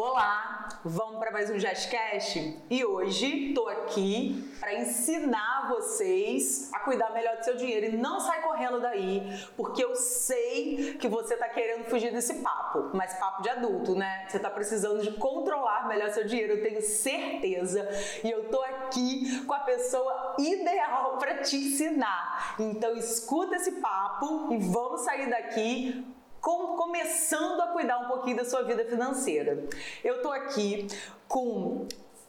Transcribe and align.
Olá, 0.00 0.68
vamos 0.84 1.18
para 1.18 1.32
mais 1.32 1.50
um 1.50 1.58
JazzCast? 1.58 2.56
E 2.70 2.84
hoje 2.84 3.48
estou 3.48 3.68
aqui 3.68 4.48
para 4.60 4.72
ensinar 4.74 5.68
vocês 5.68 6.70
a 6.72 6.78
cuidar 6.78 7.10
melhor 7.10 7.36
do 7.36 7.44
seu 7.44 7.56
dinheiro 7.56 7.86
e 7.86 7.96
não 7.96 8.20
sai 8.20 8.40
correndo 8.42 8.80
daí, 8.80 9.20
porque 9.56 9.82
eu 9.82 9.96
sei 9.96 10.96
que 11.00 11.08
você 11.08 11.34
está 11.34 11.48
querendo 11.48 11.86
fugir 11.86 12.12
desse 12.12 12.34
papo, 12.34 12.90
mas 12.94 13.18
papo 13.18 13.42
de 13.42 13.48
adulto, 13.48 13.96
né? 13.96 14.24
Você 14.28 14.36
está 14.36 14.48
precisando 14.48 15.02
de 15.02 15.10
controlar 15.14 15.88
melhor 15.88 16.10
seu 16.10 16.24
dinheiro, 16.24 16.52
eu 16.52 16.62
tenho 16.62 16.80
certeza. 16.80 17.88
E 18.22 18.30
eu 18.30 18.48
tô 18.50 18.62
aqui 18.62 19.44
com 19.46 19.54
a 19.54 19.60
pessoa 19.60 20.36
ideal 20.38 21.16
para 21.18 21.38
te 21.38 21.56
ensinar. 21.56 22.54
Então 22.56 22.96
escuta 22.96 23.56
esse 23.56 23.72
papo 23.72 24.54
e 24.54 24.58
vamos 24.58 25.00
sair 25.00 25.28
daqui 25.28 26.06
com, 26.48 26.78
começando 26.78 27.60
a 27.60 27.66
cuidar 27.66 27.98
um 27.98 28.08
pouquinho 28.08 28.38
da 28.38 28.44
sua 28.46 28.62
vida 28.62 28.82
financeira. 28.82 29.68
Eu 30.02 30.16
estou 30.16 30.32
aqui 30.32 30.86
com 31.28 31.86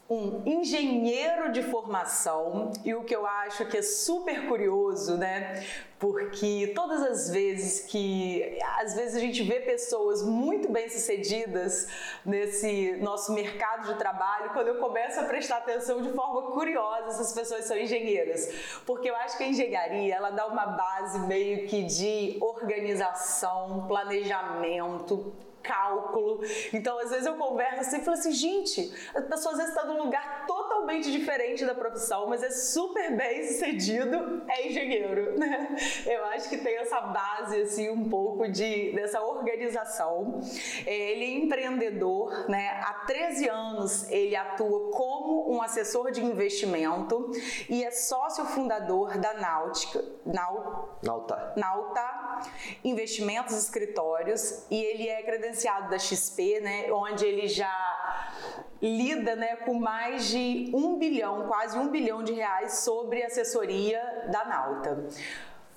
um 0.09 0.41
engenheiro 0.44 1.52
de 1.52 1.62
formação 1.62 2.72
e 2.84 2.95
o 2.95 3.04
que 3.04 3.16
eu 3.16 3.27
acho 3.27 3.66
que 3.68 3.77
é 3.77 3.81
super 3.84 4.48
curioso, 4.48 5.16
né? 5.18 5.63
Porque 5.99 6.72
todas 6.73 7.04
as 7.04 7.30
vezes 7.30 7.82
que 7.82 8.58
às 8.80 8.95
vezes 8.95 9.18
a 9.18 9.20
gente 9.20 9.44
vê 9.44 9.59
pessoas 9.59 10.23
muito 10.23 10.72
bem-sucedidas 10.72 11.88
nesse 12.26 12.98
nosso 13.02 13.34
mercado 13.34 13.94
de 13.94 13.99
trabalho, 13.99 14.49
quando 14.52 14.70
eu 14.70 14.80
começo 14.80 15.20
a 15.20 15.23
prestar 15.26 15.58
atenção 15.58 16.02
de 16.02 16.12
forma 16.13 16.54
curiosa, 16.54 17.10
essas 17.10 17.32
pessoas 17.34 17.66
são 17.66 17.77
engenheiras, 17.77 18.49
porque 18.88 19.10
eu 19.10 19.16
acho 19.18 19.38
que 19.38 19.44
a 19.44 19.48
engenharia, 19.48 20.16
ela 20.16 20.32
dá 20.32 20.48
uma 20.48 20.66
base 20.66 21.20
meio 21.27 21.68
que 21.68 21.84
de 21.84 22.38
organização, 22.41 23.85
planejamento, 23.88 25.32
cálculo. 25.62 26.41
Então, 26.73 26.98
às 26.99 27.09
vezes 27.09 27.26
eu 27.26 27.36
converso 27.36 27.81
assim 27.81 27.98
e 27.98 28.04
falo 28.04 28.18
assim, 28.18 28.31
gente, 28.31 28.91
a 29.13 29.22
pessoa 29.22 29.54
às 29.54 29.59
vezes 29.59 29.76
está 29.76 29.85
num 29.85 30.04
lugar 30.04 30.45
totalmente 30.48 31.12
diferente 31.12 31.66
da 31.66 31.76
profissão, 31.76 32.27
mas 32.27 32.43
é 32.43 32.49
super 32.49 33.16
bem 33.16 33.48
sucedido, 33.48 34.43
é 34.48 34.68
engenheiro, 34.68 35.38
né? 35.38 35.76
Eu 36.05 36.26
acho 36.26 36.49
que 36.49 36.57
tem 36.57 36.77
essa 36.77 36.99
base, 37.01 37.62
assim, 37.62 37.90
um 37.90 38.10
pouco 38.10 38.48
de, 38.48 38.91
dessa 38.93 39.21
organização. 39.21 40.40
Ele 40.85 41.24
é 41.24 41.32
empreendedor, 41.32 42.49
né? 42.49 42.82
Há 42.84 43.05
13 43.05 43.49
anos 43.49 44.10
ele 44.10 44.35
atua 44.35 44.91
como 44.91 45.51
um 45.54 45.62
assessor 45.62 46.12
de 46.12 46.23
investimento 46.23 47.32
e 47.70 47.84
é 47.84 47.91
sócio 47.91 48.46
fundador 48.46 49.18
da 49.18 49.34
Náutica, 49.34 50.04
Nau, 50.26 50.98
Nauta. 51.04 51.54
Nauta 51.55 52.40
Investimentos 52.84 53.55
Escritórios 53.55 54.66
e 54.70 54.82
ele 54.82 55.07
é 55.07 55.21
credenciado 55.23 55.48
da 55.89 55.97
XP, 55.97 56.59
né? 56.61 56.91
Onde 56.91 57.25
ele 57.25 57.47
já 57.47 57.73
lida 58.81 59.35
né, 59.35 59.57
com 59.57 59.73
mais 59.73 60.29
de 60.29 60.71
um 60.73 60.97
bilhão, 60.97 61.47
quase 61.47 61.77
um 61.77 61.89
bilhão 61.89 62.23
de 62.23 62.33
reais 62.33 62.79
sobre 62.79 63.23
assessoria 63.23 64.01
da 64.31 64.45
Nauta. 64.45 65.05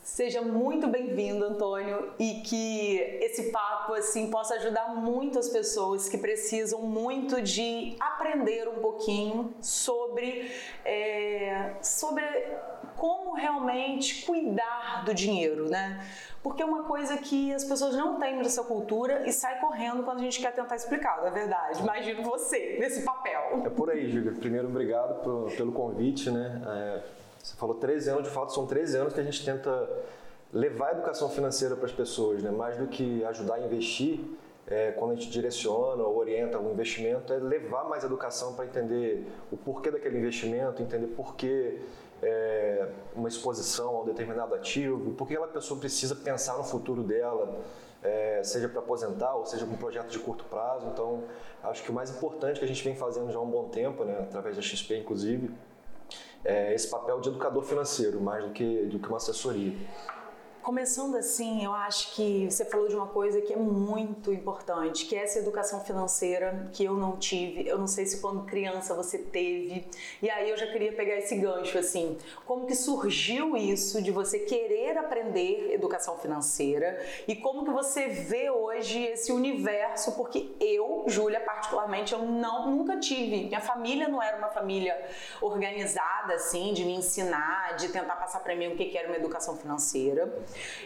Seja 0.05 0.43
muito 0.43 0.89
bem-vindo, 0.89 1.45
Antônio, 1.45 2.13
e 2.19 2.43
que 2.43 2.99
esse 3.21 3.53
papo 3.53 3.95
assim 3.95 4.31
possa 4.31 4.57
ajudar 4.57 4.97
muito 4.97 5.39
as 5.39 5.49
pessoas 5.49 6.09
que 6.09 6.19
precisam 6.19 6.83
muito 6.83 7.41
de 7.41 7.97
aprender 8.01 8.69
um 8.69 8.81
pouquinho 8.81 9.55
sobre, 9.61 10.51
é, 10.85 11.75
sobre 11.81 12.25
como 12.97 13.35
realmente 13.35 14.27
cuidar 14.27 15.05
do 15.05 15.15
dinheiro, 15.15 15.69
né? 15.69 16.05
Porque 16.43 16.63
é 16.63 16.65
uma 16.65 16.83
coisa 16.85 17.17
que 17.19 17.55
as 17.55 17.65
pessoas 17.65 17.95
não 17.95 18.19
têm 18.19 18.37
nessa 18.37 18.65
cultura 18.65 19.29
e 19.29 19.33
sai 19.33 19.61
correndo 19.61 20.03
quando 20.03 20.19
a 20.19 20.23
gente 20.23 20.41
quer 20.41 20.53
tentar 20.53 20.75
explicar, 20.75 21.19
não 21.19 21.29
é 21.29 21.31
verdade? 21.31 21.81
Imagino 21.81 22.23
você 22.23 22.79
nesse 22.81 23.03
papel. 23.03 23.63
É 23.65 23.71
por 23.71 23.89
aí, 23.91 24.11
Júlia. 24.11 24.33
Primeiro, 24.33 24.67
obrigado 24.67 25.23
por, 25.23 25.53
pelo 25.53 25.71
convite, 25.71 26.31
né? 26.31 26.61
É 26.67 27.23
você 27.43 27.57
falou 27.57 27.75
13 27.75 28.11
anos, 28.11 28.25
de 28.25 28.31
fato 28.31 28.53
são 28.53 28.67
13 28.67 28.97
anos 28.97 29.13
que 29.13 29.21
a 29.21 29.23
gente 29.25 29.45
tenta 29.45 29.89
levar 30.53 30.91
a 30.91 30.93
educação 30.93 31.29
financeira 31.29 31.75
para 31.75 31.87
as 31.87 31.93
pessoas, 31.93 32.43
né? 32.43 32.51
mais 32.51 32.77
do 32.77 32.87
que 32.87 33.25
ajudar 33.25 33.57
a 33.57 33.61
investir, 33.61 34.21
é, 34.69 34.93
quando 34.93 35.11
a 35.11 35.15
gente 35.17 35.29
direciona 35.29 36.05
ou 36.05 36.17
orienta 36.17 36.57
algum 36.57 36.71
investimento, 36.71 37.33
é 37.33 37.39
levar 37.39 37.85
mais 37.89 38.05
educação 38.05 38.55
para 38.55 38.65
entender 38.65 39.27
o 39.51 39.57
porquê 39.57 39.91
daquele 39.91 40.19
investimento, 40.19 40.81
entender 40.81 41.09
porquê 41.09 41.81
é, 42.23 42.89
uma 43.15 43.29
exposição 43.29 43.97
a 43.97 44.03
um 44.03 44.05
determinado 44.05 44.55
ativo, 44.55 45.13
por 45.13 45.27
que 45.27 45.35
aquela 45.35 45.49
pessoa 45.49 45.79
precisa 45.79 46.15
pensar 46.15 46.57
no 46.57 46.65
futuro 46.65 47.03
dela, 47.03 47.61
é, 48.03 48.43
seja 48.45 48.69
para 48.69 48.81
aposentar 48.81 49.35
ou 49.35 49.45
seja 49.45 49.65
para 49.65 49.75
um 49.75 49.79
projeto 49.79 50.09
de 50.09 50.19
curto 50.19 50.45
prazo. 50.45 50.87
Então, 50.87 51.25
acho 51.65 51.83
que 51.83 51.91
o 51.91 51.95
mais 51.95 52.11
importante 52.11 52.59
que 52.59 52.65
a 52.65 52.69
gente 52.69 52.83
vem 52.83 52.95
fazendo 52.95 53.31
já 53.31 53.39
há 53.39 53.43
um 53.43 53.51
bom 53.51 53.69
tempo, 53.69 54.05
né, 54.05 54.19
através 54.21 54.57
da 54.57 54.63
XP 54.63 54.97
inclusive, 54.99 55.53
é, 56.45 56.75
esse 56.75 56.89
papel 56.89 57.21
de 57.21 57.29
educador 57.29 57.63
financeiro, 57.63 58.21
mais 58.21 58.45
do 58.45 58.51
que, 58.51 58.87
do 58.87 58.99
que 58.99 59.09
uma 59.09 59.17
assessoria. 59.17 59.75
Começando 60.63 61.17
assim, 61.17 61.65
eu 61.65 61.73
acho 61.73 62.15
que 62.15 62.49
você 62.49 62.65
falou 62.65 62.87
de 62.87 62.95
uma 62.95 63.09
coisa 63.09 63.41
que 63.41 63.53
é 63.53 63.57
muito 63.57 64.33
importante, 64.33 65.07
que 65.07 65.17
é 65.17 65.25
essa 65.25 65.41
educação 65.41 65.81
financeira 65.81 66.71
que 66.73 66.85
eu 66.85 66.95
não 66.95 67.17
tive. 67.17 67.67
Eu 67.67 67.77
não 67.79 67.89
sei 67.89 68.07
se 68.07 68.21
quando 68.21 68.45
criança 68.45 68.95
você 68.95 69.19
teve. 69.19 69.85
E 70.23 70.31
aí 70.31 70.49
eu 70.49 70.57
já 70.57 70.69
queria 70.69 70.93
pegar 70.93 71.17
esse 71.17 71.35
gancho 71.35 71.77
assim, 71.79 72.17
como 72.47 72.65
que 72.65 72.77
surgiu 72.77 73.57
isso 73.57 74.01
de 74.01 74.13
você 74.13 74.39
querer 74.39 74.97
aprender 74.97 75.73
educação 75.73 76.17
financeira 76.19 77.05
e 77.27 77.35
como 77.35 77.65
que 77.65 77.71
você 77.73 78.07
vê 78.07 78.49
hoje 78.49 79.03
esse 79.03 79.33
universo, 79.33 80.13
porque 80.13 80.53
eu, 80.61 81.03
Júlia, 81.09 81.41
particularmente, 81.41 82.13
eu 82.13 82.21
não 82.21 82.71
nunca 82.71 82.97
tive. 82.99 83.47
Minha 83.47 83.61
família 83.61 84.07
não 84.07 84.23
era 84.23 84.39
uma 84.39 84.51
família 84.51 84.97
organizada 85.41 86.35
assim, 86.35 86.73
de 86.73 86.85
me 86.85 86.95
ensinar, 86.95 87.75
de 87.75 87.89
tentar 87.89 88.15
passar 88.15 88.39
para 88.39 88.55
mim 88.55 88.69
o 88.69 88.77
que 88.77 88.97
era 88.97 89.09
uma 89.09 89.17
educação 89.17 89.57
financeira. 89.57 90.33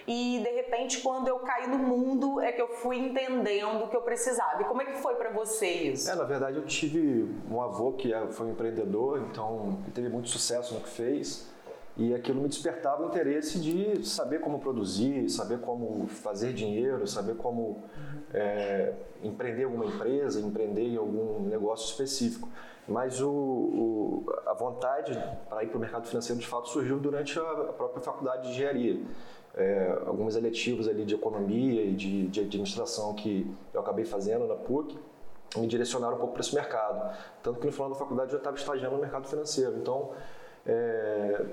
E 0.06 0.41
de 0.43 0.50
repente, 0.50 1.00
quando 1.00 1.28
eu 1.28 1.38
caí 1.41 1.66
no 1.66 1.78
mundo, 1.78 2.41
é 2.41 2.53
que 2.53 2.60
eu 2.60 2.69
fui 2.69 2.99
entendendo 2.99 3.84
o 3.84 3.88
que 3.88 3.97
eu 3.97 4.03
precisava. 4.03 4.62
E 4.62 4.65
como 4.65 4.82
é 4.82 4.84
que 4.84 4.99
foi 4.99 5.15
para 5.15 5.31
você 5.31 5.69
isso? 5.69 6.10
É, 6.10 6.15
na 6.15 6.25
verdade, 6.25 6.56
eu 6.56 6.65
tive 6.65 7.28
um 7.50 7.60
avô 7.60 7.93
que 7.93 8.12
é, 8.12 8.26
foi 8.28 8.47
um 8.47 8.50
empreendedor, 8.50 9.22
então 9.31 9.78
teve 9.94 10.09
muito 10.09 10.28
sucesso 10.28 10.75
no 10.75 10.81
que 10.81 10.88
fez. 10.88 11.49
E 11.99 12.15
aquilo 12.15 12.43
me 12.43 12.49
despertava 12.49 13.05
o 13.05 13.06
interesse 13.06 13.59
de 13.59 14.06
saber 14.06 14.41
como 14.41 14.59
produzir, 14.59 15.31
saber 15.31 15.60
como 15.60 16.06
fazer 16.09 16.53
dinheiro, 16.53 17.06
saber 17.06 17.37
como 17.37 17.82
é, 18.34 18.93
empreender 19.22 19.65
alguma 19.65 19.87
empresa, 19.87 20.38
empreender 20.41 20.82
em 20.82 20.97
algum 20.97 21.41
negócio 21.49 21.87
específico. 21.87 22.50
Mas 22.87 23.21
o, 23.21 23.31
o, 23.31 24.26
a 24.47 24.53
vontade 24.53 25.19
para 25.49 25.65
ir 25.65 25.69
para 25.69 25.78
o 25.78 25.81
mercado 25.81 26.06
financeiro 26.06 26.38
de 26.38 26.47
fato 26.47 26.69
surgiu 26.69 26.99
durante 26.99 27.38
a 27.38 27.72
própria 27.72 28.03
faculdade 28.03 28.43
de 28.43 28.50
engenharia 28.50 29.00
é, 29.56 29.99
alguns 30.06 30.37
eletivos 30.37 30.87
ali 30.87 31.05
de 31.05 31.15
economia 31.15 31.83
e 31.83 31.94
de, 31.94 32.28
de 32.28 32.41
administração 32.41 33.15
que 33.15 33.50
eu 33.72 33.81
acabei 33.81 34.05
fazendo 34.05 34.47
na 34.47 34.55
PUC 34.55 34.99
me 35.56 35.67
direcionaram 35.67 36.17
um 36.17 36.19
pouco 36.19 36.34
para 36.34 36.43
esse 36.43 36.55
mercado. 36.55 37.17
Tanto 37.43 37.61
que 37.61 37.67
no 37.67 37.72
final 37.72 37.89
da 37.89 37.94
faculdade 37.94 38.28
eu 38.28 38.33
já 38.33 38.39
estava 38.39 38.56
estagiando 38.56 38.97
no 38.97 39.00
mercado 39.00 39.27
financeiro. 39.27 39.77
Então, 39.78 40.11
é, 40.67 41.47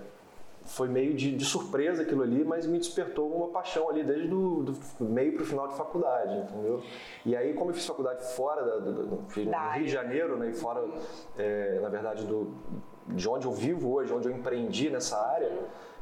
foi 0.65 0.87
meio 0.87 1.13
de, 1.13 1.35
de, 1.35 1.45
surpresa 1.45 2.01
aquilo 2.01 2.23
ali, 2.23 2.43
mas 2.43 2.65
me 2.65 2.77
despertou 2.77 3.31
uma 3.33 3.49
paixão 3.49 3.89
ali 3.89 4.03
desde 4.03 4.27
do, 4.27 4.63
do 4.63 5.05
meio 5.05 5.33
para 5.33 5.43
o 5.43 5.45
final 5.45 5.67
de 5.67 5.75
faculdade, 5.75 6.35
entendeu? 6.37 6.81
E 7.25 7.35
aí, 7.35 7.53
como 7.53 7.71
eu 7.71 7.75
fiz 7.75 7.85
faculdade 7.85 8.23
fora 8.35 8.63
da, 8.63 8.77
do, 8.79 8.93
do, 8.93 9.05
no 9.05 9.27
Rio 9.27 9.85
de 9.85 9.91
Janeiro, 9.91 10.37
né, 10.37 10.49
e 10.49 10.53
fora, 10.53 10.83
é, 11.37 11.79
na 11.81 11.89
verdade, 11.89 12.25
do, 12.25 12.53
de 13.07 13.27
onde 13.27 13.45
eu 13.45 13.51
vivo 13.51 13.93
hoje, 13.93 14.13
onde 14.13 14.27
eu 14.27 14.35
empreendi 14.35 14.89
nessa 14.89 15.17
área, 15.17 15.51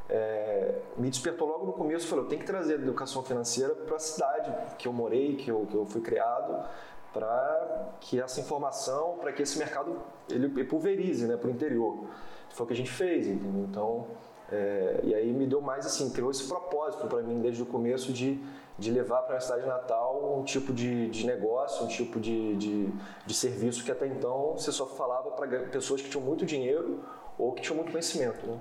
é, 0.10 0.76
me 0.98 1.10
despertou 1.10 1.48
logo 1.48 1.66
no 1.66 1.74
começo, 1.74 2.08
falou, 2.08 2.26
tem 2.26 2.40
que 2.40 2.46
trazer 2.46 2.74
a 2.74 2.76
educação 2.78 3.24
financeira 3.24 3.74
para 3.74 3.96
a 3.96 4.00
cidade 4.00 4.54
que 4.78 4.88
eu 4.88 4.94
morei, 4.94 5.36
que 5.36 5.50
eu, 5.50 5.66
que 5.70 5.76
eu 5.76 5.86
fui 5.86 6.02
criado, 6.02 6.66
para 7.14 7.90
que 8.00 8.20
essa 8.20 8.40
informação, 8.40 9.18
para 9.20 9.32
que 9.32 9.42
esse 9.42 9.58
mercado 9.58 9.98
ele 10.30 10.64
pulverize 10.64 11.28
né, 11.28 11.36
para 11.36 11.48
o 11.48 11.52
interior. 11.52 12.06
Foi 12.50 12.66
o 12.66 12.68
que 12.68 12.74
a 12.74 12.78
gente 12.78 12.92
fez, 12.92 13.28
entendeu? 13.28 13.66
Então, 13.70 14.08
é, 14.52 15.00
e 15.04 15.16
aí 15.16 15.32
me 15.32 15.48
deu 15.48 15.62
mais 15.62 15.86
assim, 15.86 16.10
criou 16.10 16.30
esse 16.30 16.46
propósito 16.48 17.08
para 17.08 17.22
mim 17.22 17.40
desde 17.40 17.64
o 17.64 17.66
começo 17.66 18.12
de, 18.12 18.38
de 18.78 18.92
levar 18.92 19.22
para 19.22 19.38
a 19.38 19.40
cidade 19.40 19.66
natal 19.66 20.38
um 20.38 20.44
tipo 20.44 20.74
de, 20.74 21.10
de 21.10 21.26
negócio, 21.26 21.86
um 21.86 21.88
tipo 21.88 22.20
de, 22.20 22.56
de, 22.58 22.90
de 23.26 23.34
serviço 23.34 23.84
que 23.84 23.92
até 23.92 24.08
então 24.08 24.54
você 24.58 24.72
só 24.72 24.86
falava 24.86 25.32
para 25.32 25.48
pessoas 25.68 26.02
que 26.02 26.10
tinham 26.10 26.26
muito 26.26 26.46
dinheiro 26.46 27.02
ou 27.38 27.54
que 27.54 27.62
tinham 27.62 27.78
muito 27.78 27.92
conhecimento. 27.92 28.46
Né? 28.46 28.60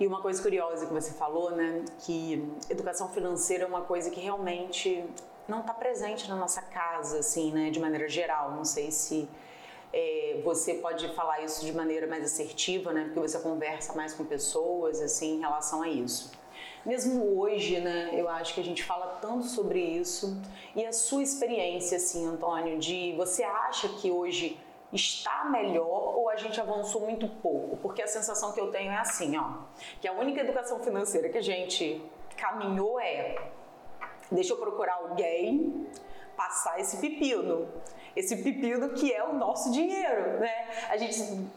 E 0.00 0.06
uma 0.06 0.20
coisa 0.22 0.40
curiosa 0.40 0.86
que 0.86 0.92
você 0.92 1.12
falou, 1.12 1.50
né, 1.50 1.84
que 2.00 2.48
educação 2.70 3.08
financeira 3.08 3.64
é 3.64 3.66
uma 3.66 3.80
coisa 3.82 4.10
que 4.10 4.20
realmente 4.20 5.04
não 5.48 5.60
está 5.60 5.74
presente 5.74 6.28
na 6.28 6.36
nossa 6.36 6.62
casa, 6.62 7.18
assim, 7.18 7.50
né, 7.50 7.70
de 7.70 7.80
maneira 7.80 8.08
geral. 8.08 8.52
Não 8.52 8.64
sei 8.64 8.92
se 8.92 9.28
é, 9.92 10.40
você 10.44 10.74
pode 10.74 11.08
falar 11.14 11.42
isso 11.42 11.64
de 11.66 11.72
maneira 11.72 12.06
mais 12.06 12.22
assertiva, 12.24 12.92
né, 12.92 13.04
porque 13.06 13.18
você 13.18 13.40
conversa 13.40 13.92
mais 13.94 14.14
com 14.14 14.24
pessoas, 14.24 15.00
assim, 15.00 15.36
em 15.36 15.40
relação 15.40 15.82
a 15.82 15.88
isso. 15.88 16.30
mesmo 16.84 17.38
hoje, 17.38 17.80
né, 17.80 18.10
eu 18.14 18.28
acho 18.28 18.54
que 18.54 18.60
a 18.60 18.64
gente 18.64 18.82
fala 18.84 19.18
tanto 19.20 19.44
sobre 19.46 19.80
isso. 19.80 20.40
E 20.74 20.84
a 20.84 20.92
sua 20.92 21.22
experiência, 21.22 21.96
assim, 21.96 22.26
Antônio, 22.26 22.78
de 22.78 23.14
você 23.16 23.42
acha 23.42 23.88
que 23.88 24.10
hoje 24.10 24.58
está 24.92 25.44
melhor 25.44 26.16
ou 26.16 26.28
a 26.30 26.36
gente 26.36 26.60
avançou 26.60 27.02
muito 27.02 27.28
pouco? 27.28 27.76
Porque 27.78 28.02
a 28.02 28.06
sensação 28.06 28.52
que 28.52 28.60
eu 28.60 28.70
tenho 28.70 28.90
é 28.90 28.96
assim, 28.96 29.36
ó, 29.36 29.62
que 30.00 30.08
a 30.08 30.12
única 30.12 30.40
educação 30.40 30.80
financeira 30.80 31.28
que 31.28 31.38
a 31.38 31.42
gente 31.42 32.02
caminhou 32.36 32.98
é 33.00 33.36
deixa 34.30 34.52
eu 34.52 34.58
procurar 34.58 34.94
alguém 34.94 35.86
passar 36.36 36.78
esse 36.80 36.98
pepino. 36.98 37.68
Esse 38.14 38.36
pepino 38.36 38.90
que 38.90 39.12
é 39.12 39.22
o 39.24 39.34
nosso 39.34 39.70
dinheiro, 39.70 40.38
né? 40.38 40.68
A 40.88 40.96
gente 40.96 41.48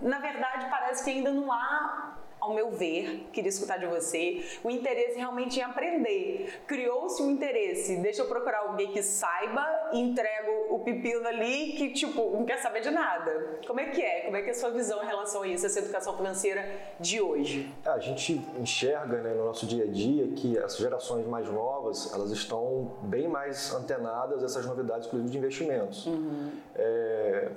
na 0.00 0.18
verdade 0.18 0.66
parece 0.70 1.04
que 1.04 1.10
ainda 1.10 1.30
não 1.30 1.52
há 1.52 2.17
ao 2.48 2.54
meu 2.54 2.70
ver, 2.70 3.28
queria 3.32 3.48
escutar 3.48 3.78
de 3.78 3.86
você, 3.86 4.44
o 4.64 4.70
interesse 4.70 5.16
realmente 5.16 5.58
em 5.58 5.62
aprender. 5.62 6.60
Criou-se 6.66 7.22
um 7.22 7.30
interesse, 7.30 7.96
deixa 7.96 8.22
eu 8.22 8.26
procurar 8.26 8.60
alguém 8.60 8.90
que 8.90 9.02
saiba 9.02 9.90
e 9.92 10.00
entrego 10.00 10.74
o 10.74 10.80
pepino 10.80 11.26
ali 11.26 11.72
que, 11.72 11.92
tipo, 11.92 12.30
não 12.30 12.44
quer 12.44 12.58
saber 12.58 12.80
de 12.80 12.90
nada. 12.90 13.58
Como 13.66 13.78
é 13.80 13.86
que 13.86 14.02
é? 14.02 14.22
Como 14.22 14.36
é 14.36 14.42
que 14.42 14.48
é 14.48 14.52
a 14.52 14.54
sua 14.54 14.70
visão 14.70 15.02
em 15.02 15.06
relação 15.06 15.42
a 15.42 15.48
isso, 15.48 15.66
essa 15.66 15.78
educação 15.78 16.16
financeira 16.16 16.68
de 16.98 17.20
hoje? 17.20 17.72
É, 17.84 17.90
a 17.90 17.98
gente 17.98 18.40
enxerga 18.58 19.18
né, 19.18 19.34
no 19.34 19.44
nosso 19.44 19.66
dia 19.66 19.84
a 19.84 19.86
dia 19.86 20.28
que 20.28 20.58
as 20.58 20.76
gerações 20.76 21.26
mais 21.26 21.48
novas, 21.50 22.12
elas 22.12 22.30
estão 22.30 22.92
bem 23.02 23.28
mais 23.28 23.74
antenadas 23.74 24.42
a 24.42 24.46
essas 24.46 24.64
novidades, 24.64 25.06
inclusive 25.06 25.30
de 25.30 25.38
investimentos. 25.38 26.06
Uhum. 26.06 26.50
É 26.74 27.50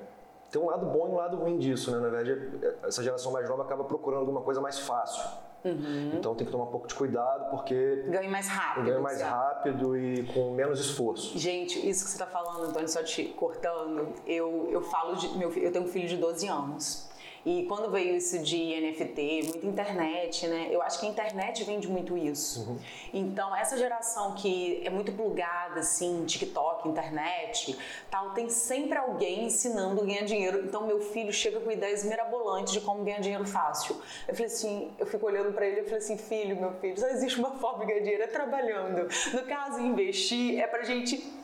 tem 0.51 0.61
um 0.61 0.65
lado 0.65 0.85
bom 0.85 1.07
e 1.07 1.11
um 1.11 1.15
lado 1.15 1.37
ruim 1.37 1.57
disso, 1.57 1.91
né? 1.91 1.99
Na 1.99 2.09
verdade, 2.09 2.75
essa 2.83 3.01
geração 3.01 3.31
mais 3.31 3.47
nova 3.47 3.63
acaba 3.63 3.85
procurando 3.85 4.19
alguma 4.19 4.41
coisa 4.41 4.59
mais 4.59 4.79
fácil. 4.79 5.23
Uhum. 5.63 6.13
Então 6.15 6.35
tem 6.35 6.45
que 6.45 6.51
tomar 6.51 6.65
um 6.65 6.71
pouco 6.71 6.87
de 6.87 6.95
cuidado 6.95 7.49
porque. 7.51 8.03
Ganha 8.07 8.29
mais 8.29 8.47
rápido. 8.47 8.85
Ganha 8.85 8.99
mais 8.99 9.21
rápido 9.21 9.97
e 9.97 10.23
com 10.33 10.51
menos 10.51 10.79
esforço. 10.79 11.37
Gente, 11.37 11.77
isso 11.87 12.03
que 12.03 12.09
você 12.09 12.15
está 12.15 12.25
falando, 12.25 12.65
Antônio, 12.65 12.89
só 12.89 13.03
te 13.03 13.25
cortando, 13.25 14.13
eu, 14.25 14.67
eu 14.71 14.81
falo 14.81 15.15
de. 15.15 15.37
Meu, 15.37 15.53
eu 15.53 15.71
tenho 15.71 15.85
um 15.85 15.87
filho 15.87 16.07
de 16.07 16.17
12 16.17 16.47
anos. 16.47 17.10
E 17.45 17.65
quando 17.67 17.89
veio 17.89 18.15
isso 18.15 18.37
de 18.39 18.57
NFT, 18.57 19.43
muita 19.45 19.65
internet, 19.65 20.47
né? 20.47 20.67
Eu 20.69 20.81
acho 20.81 20.99
que 20.99 21.07
a 21.07 21.09
internet 21.09 21.63
vende 21.63 21.87
muito 21.87 22.17
isso. 22.17 22.69
Uhum. 22.69 22.79
Então, 23.13 23.55
essa 23.55 23.77
geração 23.77 24.35
que 24.35 24.81
é 24.85 24.89
muito 24.89 25.11
plugada, 25.11 25.79
assim, 25.79 26.23
TikTok, 26.25 26.87
internet, 26.87 27.75
tal, 28.11 28.31
tem 28.31 28.47
sempre 28.49 28.97
alguém 28.97 29.45
ensinando 29.45 30.01
a 30.01 30.05
ganhar 30.05 30.23
dinheiro. 30.23 30.63
Então, 30.65 30.85
meu 30.85 31.01
filho 31.01 31.33
chega 31.33 31.59
com 31.59 31.71
ideias 31.71 32.03
mirabolantes 32.03 32.73
de 32.73 32.81
como 32.81 33.03
ganhar 33.03 33.19
dinheiro 33.19 33.45
fácil. 33.45 33.95
Eu 34.27 34.35
falei 34.35 34.47
assim, 34.47 34.91
eu 34.99 35.05
fico 35.07 35.25
olhando 35.25 35.51
para 35.51 35.65
ele 35.65 35.81
e 35.81 35.83
falei 35.83 35.97
assim, 35.97 36.17
filho, 36.17 36.55
meu 36.55 36.73
filho, 36.73 36.99
só 36.99 37.07
existe 37.07 37.39
uma 37.39 37.51
forma 37.51 37.79
de 37.79 37.91
ganhar 37.91 38.01
dinheiro, 38.01 38.23
é 38.23 38.27
trabalhando. 38.27 39.07
No 39.33 39.43
caso, 39.43 39.79
investir 39.81 40.59
é 40.59 40.67
pra 40.67 40.83
gente... 40.83 41.40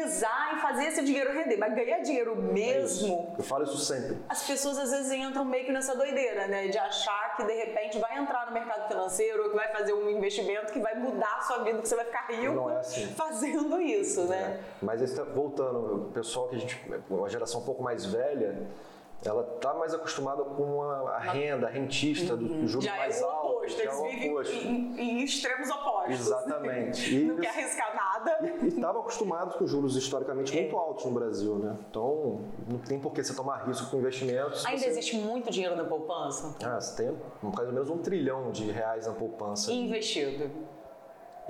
É, 0.00 0.10
organizar 0.10 0.56
e 0.56 0.60
fazer 0.60 0.84
esse 0.86 1.02
dinheiro 1.04 1.32
render, 1.32 1.56
mas 1.56 1.74
ganhar 1.74 2.00
dinheiro 2.00 2.36
mesmo. 2.36 3.32
É 3.36 3.40
eu 3.40 3.44
falo 3.44 3.64
isso 3.64 3.78
sempre. 3.78 4.18
As 4.28 4.42
pessoas 4.46 4.78
às 4.78 4.90
vezes 4.90 5.12
entram 5.12 5.44
meio 5.44 5.64
que 5.66 5.72
nessa 5.72 5.94
doideira, 5.94 6.46
né? 6.46 6.68
De 6.68 6.78
achar 6.78 7.36
que 7.36 7.44
de 7.44 7.52
repente 7.52 7.98
vai 7.98 8.18
entrar 8.18 8.46
no 8.46 8.52
mercado 8.52 8.88
financeiro 8.88 9.44
ou 9.44 9.50
que 9.50 9.56
vai 9.56 9.68
fazer 9.68 9.92
um 9.92 10.08
investimento 10.08 10.72
que 10.72 10.80
vai 10.80 10.94
mudar 10.94 11.36
a 11.38 11.40
sua 11.42 11.58
vida, 11.64 11.80
que 11.80 11.88
você 11.88 11.96
vai 11.96 12.04
ficar 12.06 12.26
rico 12.28 12.54
Não 12.54 12.70
é 12.70 12.78
assim. 12.78 13.06
fazendo 13.14 13.80
isso, 13.80 14.24
né? 14.24 14.60
É. 14.60 14.60
Mas 14.82 15.02
está 15.02 15.22
voltando, 15.24 16.08
o 16.08 16.12
pessoal 16.12 16.48
que 16.48 16.56
a 16.56 16.58
gente, 16.58 16.80
uma 17.08 17.28
geração 17.28 17.60
um 17.60 17.64
pouco 17.64 17.82
mais 17.82 18.04
velha, 18.06 18.66
ela 19.24 19.46
está 19.54 19.74
mais 19.74 19.92
acostumada 19.92 20.42
com 20.42 20.82
a, 20.82 21.16
a 21.16 21.18
renda, 21.18 21.66
a 21.66 21.70
rentista 21.70 22.36
do, 22.36 22.48
do 22.48 22.66
juro 22.66 22.84
já 22.84 22.96
mais 22.96 23.20
é 23.20 23.24
alto. 23.24 23.46
Oposto, 23.50 23.76
já 23.76 23.90
é 23.90 23.94
o 23.94 24.30
oposto. 24.30 24.56
Em, 24.66 25.00
em, 25.00 25.22
extremos 25.22 25.68
opostos. 25.68 26.20
Exatamente. 26.20 27.10
E, 27.20 27.24
não 27.24 27.36
quer 27.36 27.48
arriscar 27.48 27.94
nada. 27.94 28.38
E 28.62 28.68
estavam 28.68 29.02
acostumados 29.02 29.56
com 29.56 29.66
juros 29.66 29.96
historicamente 29.96 30.54
muito 30.54 30.74
é. 30.74 30.78
altos 30.78 31.04
no 31.04 31.10
Brasil, 31.12 31.56
né? 31.56 31.76
Então, 31.90 32.44
não 32.68 32.78
tem 32.78 32.98
por 32.98 33.12
que 33.12 33.22
você 33.22 33.34
tomar 33.34 33.66
risco 33.66 33.90
com 33.90 33.98
investimentos. 33.98 34.64
Ainda 34.64 34.80
você... 34.80 34.88
existe 34.88 35.16
muito 35.16 35.50
dinheiro 35.50 35.76
na 35.76 35.84
poupança? 35.84 36.56
Ah, 36.64 36.80
você 36.80 37.02
tem 37.02 37.16
mais 37.42 37.68
ou 37.68 37.74
menos 37.74 37.90
um 37.90 37.98
trilhão 37.98 38.50
de 38.50 38.70
reais 38.70 39.06
na 39.06 39.12
poupança. 39.12 39.72
Investido? 39.72 40.50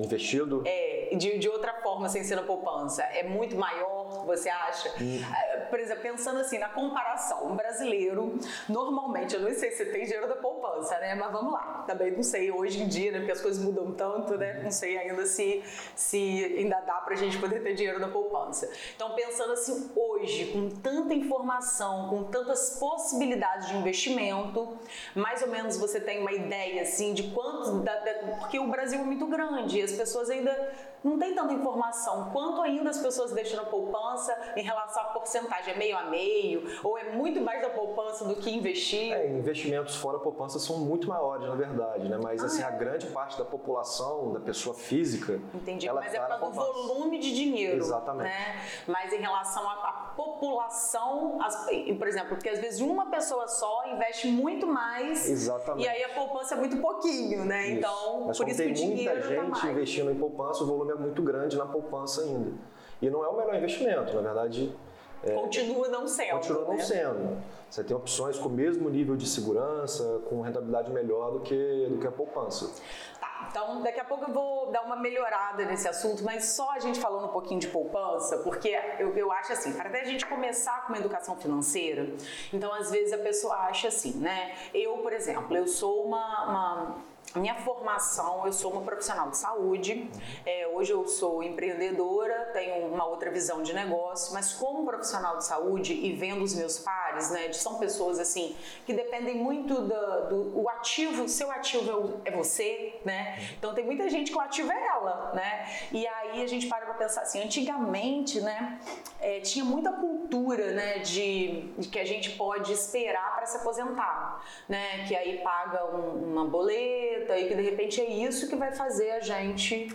Investido? 0.05 0.63
É, 0.67 1.11
de, 1.17 1.39
de 1.39 1.49
outra 1.49 1.75
forma, 1.75 2.09
sem 2.09 2.25
ser 2.25 2.37
na 2.37 2.43
poupança. 2.43 3.03
É 3.03 3.23
muito 3.23 3.57
maior, 3.57 4.25
você 4.27 4.49
acha? 4.49 4.91
Hum. 5.01 5.21
Por 5.69 5.79
exemplo, 5.79 6.03
pensando 6.03 6.41
assim, 6.41 6.59
na 6.59 6.69
comparação, 6.69 7.47
um 7.47 7.57
brasileiro, 7.57 8.39
normalmente, 8.69 9.35
eu 9.35 9.41
não 9.41 9.53
sei 9.53 9.71
se 9.71 9.85
tem 9.87 10.05
dinheiro 10.05 10.29
da 10.29 10.37
poupança, 10.37 10.99
né? 10.99 11.15
Mas 11.15 11.31
vamos 11.31 11.53
lá. 11.53 11.85
Também 11.87 12.11
não 12.11 12.23
sei 12.23 12.51
hoje 12.51 12.83
em 12.83 12.89
dia, 12.89 13.13
né? 13.13 13.19
Porque 13.19 13.33
as 13.33 13.41
coisas 13.41 13.63
mudam 13.63 13.93
tanto, 13.93 14.37
né? 14.37 14.61
Não 14.63 14.71
sei 14.71 14.99
ainda 14.99 15.27
se, 15.27 15.63
se 15.95 16.45
ainda 16.59 16.81
dá 16.81 16.95
pra 16.95 17.15
gente 17.15 17.39
poder 17.39 17.63
ter 17.63 17.75
dinheiro 17.75 18.01
da 18.01 18.09
poupança. 18.09 18.71
Então, 18.95 19.15
pensando 19.15 19.53
assim, 19.53 19.91
hoje, 19.95 20.47
com 20.53 20.69
tanta 20.69 21.15
informação, 21.15 22.09
com 22.09 22.25
tantas 22.25 22.79
possibilidades 22.79 23.69
de 23.69 23.77
investimento, 23.77 24.77
mais 25.15 25.43
ou 25.43 25.49
menos 25.49 25.77
você 25.77 26.01
tem 26.01 26.21
uma 26.21 26.33
ideia, 26.33 26.83
assim, 26.83 27.13
de 27.15 27.25
quanto... 27.31 27.81
Da, 27.81 27.95
da, 27.97 28.15
porque 28.39 28.59
o 28.59 28.69
Brasil 28.69 29.01
é 29.01 29.05
muito 29.05 29.27
grande, 29.27 29.81
as 29.91 29.97
pessoas 29.97 30.31
ainda 30.31 30.73
não 31.03 31.19
têm 31.19 31.35
tanta 31.35 31.53
informação. 31.53 32.31
Quanto 32.33 32.63
ainda 32.63 32.91
as 32.91 32.99
pessoas 32.99 33.33
deixam 33.33 33.63
na 33.63 33.69
poupança 33.69 34.37
em 34.57 34.63
relação 34.63 35.03
à 35.03 35.07
porcentagem? 35.07 35.75
É 35.75 35.77
meio 35.77 35.97
a 35.97 36.05
meio? 36.05 36.63
Ou 36.85 36.99
é 36.99 37.13
muito 37.13 37.41
mais 37.41 37.63
da 37.63 37.71
poupança 37.71 38.25
do 38.25 38.37
que 38.37 38.51
investir? 38.51 39.13
É, 39.13 39.29
investimentos 39.29 39.97
fora 39.97 40.19
poupança 40.19 40.59
são 40.59 40.79
muito 40.79 41.09
maiores, 41.09 41.47
na 41.47 41.55
verdade, 41.55 42.09
né? 42.09 42.19
Mas 42.23 42.43
ah, 42.43 42.47
assim, 42.47 42.63
é. 42.63 42.65
a 42.65 42.71
grande 42.71 43.07
parte 43.07 43.39
da 43.39 43.45
população, 43.45 44.33
da 44.33 44.41
pessoa 44.41 44.75
física. 44.75 45.41
Entendi, 45.55 45.89
ela 45.89 46.01
mas 46.01 46.15
é 46.15 46.19
tá 46.19 46.39
causa 46.39 46.47
do 46.47 46.53
volume 46.53 47.19
de 47.19 47.35
dinheiro. 47.35 47.77
Exatamente. 47.77 48.29
Né? 48.29 48.61
Mas 48.87 49.13
em 49.13 49.21
relação 49.21 49.69
à, 49.69 49.73
à 49.73 49.93
população, 50.17 51.39
as, 51.43 51.67
por 51.99 52.09
exemplo, 52.09 52.31
porque 52.31 52.49
às 52.49 52.59
vezes 52.59 52.81
uma 52.81 53.11
pessoa 53.11 53.49
só 53.49 53.87
investe 53.89 54.29
muito 54.29 54.67
mais. 54.67 55.29
Exatamente. 55.29 55.87
E 55.87 55.89
aí 55.89 56.05
a 56.05 56.15
poupança 56.15 56.55
é 56.55 56.59
muito 56.59 56.77
pouquinho, 56.79 57.45
né? 57.45 57.69
Isso. 57.69 57.79
Então, 57.79 58.25
Mas 58.27 58.39
por 58.39 58.49
isso 58.49 58.59
tem 58.59 58.75
que 58.75 58.87
muita 58.87 59.11
tá 59.13 59.21
gente 59.21 59.67
investindo 59.67 60.11
em 60.11 60.15
poupança, 60.15 60.65
o 60.65 60.67
volume 60.67 60.90
é 60.91 60.95
muito 60.95 61.23
grande 61.23 61.57
na 61.57 61.67
poupança 61.67 62.23
ainda. 62.23 62.53
E 63.01 63.09
não 63.09 63.25
é 63.25 63.29
o 63.29 63.37
melhor 63.37 63.55
investimento, 63.55 64.15
na 64.15 64.21
verdade. 64.21 64.75
É, 65.23 65.35
continua 65.35 65.89
não 65.89 66.07
sendo. 66.07 66.31
Continua 66.33 66.63
não 66.63 66.77
né? 66.77 66.83
sendo. 66.83 67.43
Você 67.69 67.85
tem 67.85 67.97
opções 67.97 68.39
com 68.39 68.49
o 68.49 68.53
mesmo 68.53 68.89
nível 68.89 69.17
de 69.17 69.29
segurança, 69.29 70.21
com 70.29 70.41
rentabilidade 70.41 70.91
melhor 70.91 71.31
do 71.31 71.41
que, 71.41 71.87
do 71.89 71.99
que 71.99 72.07
a 72.07 72.11
poupança. 72.11 72.73
Tá, 73.21 73.47
então 73.51 73.83
daqui 73.83 74.01
a 74.01 74.05
pouco 74.05 74.25
eu 74.25 74.35
vou 74.35 74.73
dar 74.73 74.83
uma 74.83 74.97
melhorada 74.97 75.65
nesse 75.67 75.87
assunto, 75.87 76.25
mas 76.25 76.47
só 76.47 76.71
a 76.73 76.79
gente 76.81 76.99
falando 76.99 77.27
um 77.27 77.33
pouquinho 77.33 77.61
de 77.61 77.69
poupança, 77.69 78.39
porque 78.39 78.77
eu, 78.99 79.15
eu 79.17 79.31
acho 79.31 79.53
assim, 79.53 79.73
para 79.73 79.89
até 79.89 80.01
a 80.01 80.05
gente 80.05 80.27
começar 80.27 80.87
com 80.87 80.93
uma 80.93 80.99
educação 80.99 81.37
financeira, 81.37 82.13
então 82.53 82.73
às 82.73 82.91
vezes 82.91 83.13
a 83.13 83.19
pessoa 83.19 83.55
acha 83.55 83.89
assim, 83.89 84.17
né? 84.19 84.55
Eu, 84.75 84.99
por 84.99 85.13
exemplo, 85.13 85.57
eu 85.57 85.67
sou 85.67 86.07
uma, 86.07 86.45
uma 86.45 86.97
minha 87.39 87.55
formação, 87.55 88.45
eu 88.45 88.53
sou 88.53 88.73
uma 88.73 88.83
profissional 88.83 89.31
de 89.31 89.37
saúde, 89.37 90.11
é, 90.45 90.67
hoje 90.67 90.91
eu 90.91 91.07
sou 91.07 91.43
empreendedora, 91.43 92.51
tenho 92.53 92.87
uma 92.87 93.07
outra 93.07 93.31
visão 93.31 93.63
de 93.63 93.73
negócio, 93.73 94.35
mas 94.35 94.53
como 94.53 94.85
profissional 94.85 95.37
de 95.37 95.45
saúde 95.45 95.93
e 95.93 96.13
vendo 96.13 96.43
os 96.43 96.55
meus 96.55 96.79
pares, 96.79 97.31
né, 97.31 97.53
são 97.53 97.79
pessoas 97.79 98.19
assim 98.19 98.57
que 98.85 98.93
dependem 98.93 99.37
muito 99.37 99.75
do, 99.75 100.29
do 100.29 100.61
o 100.61 100.69
ativo, 100.69 101.29
seu 101.29 101.51
ativo 101.53 102.21
é, 102.25 102.31
é 102.31 102.33
você, 102.33 102.99
né? 103.05 103.39
Então 103.59 103.75
tem 103.75 103.85
muita 103.85 104.09
gente 104.09 104.33
que 104.33 104.37
o 104.37 104.41
ativo 104.41 104.73
é 104.73 104.87
ela, 104.89 105.33
né? 105.35 105.69
E 105.93 106.07
aí 106.07 106.43
a 106.43 106.47
gente 106.47 106.67
para 106.67 106.87
para 106.87 106.95
pensar 106.95 107.23
assim, 107.23 107.43
antigamente, 107.43 108.41
né, 108.41 108.81
é, 109.21 109.41
tinha 109.41 109.65
muita 109.65 109.93
cultura, 109.93 110.73
né, 110.73 110.99
de, 110.99 111.73
de, 111.79 111.89
que 111.89 111.99
a 111.99 112.05
gente 112.05 112.31
pode 112.31 112.73
esperar 112.73 113.37
para 113.37 113.47
se 113.47 113.59
aposentar, 113.59 114.43
né? 114.69 115.05
Que 115.07 115.15
aí 115.15 115.39
paga 115.39 115.85
um, 115.95 116.33
uma 116.33 116.45
boleta 116.45 117.20
e 117.39 117.49
que 117.49 117.55
de 117.55 117.63
repente 117.63 118.01
é 118.01 118.09
isso 118.09 118.49
que 118.49 118.57
vai 118.57 118.73
fazer 118.73 119.11
a 119.13 119.21
gente 119.21 119.89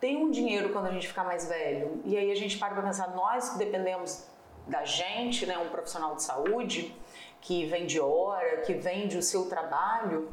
ter 0.00 0.16
um 0.16 0.30
dinheiro 0.30 0.70
quando 0.70 0.86
a 0.86 0.90
gente 0.90 1.08
ficar 1.08 1.24
mais 1.24 1.48
velho. 1.48 2.00
E 2.04 2.16
aí 2.16 2.30
a 2.30 2.34
gente 2.34 2.58
para 2.58 2.74
para 2.74 2.82
pensar, 2.82 3.14
nós 3.14 3.50
que 3.50 3.58
dependemos 3.58 4.26
da 4.66 4.84
gente, 4.84 5.46
né, 5.46 5.58
um 5.58 5.68
profissional 5.68 6.14
de 6.14 6.22
saúde 6.22 6.94
que 7.40 7.66
vende 7.66 8.00
hora, 8.00 8.62
que 8.62 8.72
vende 8.72 9.18
o 9.18 9.22
seu 9.22 9.48
trabalho, 9.48 10.30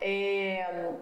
é, 0.00 0.92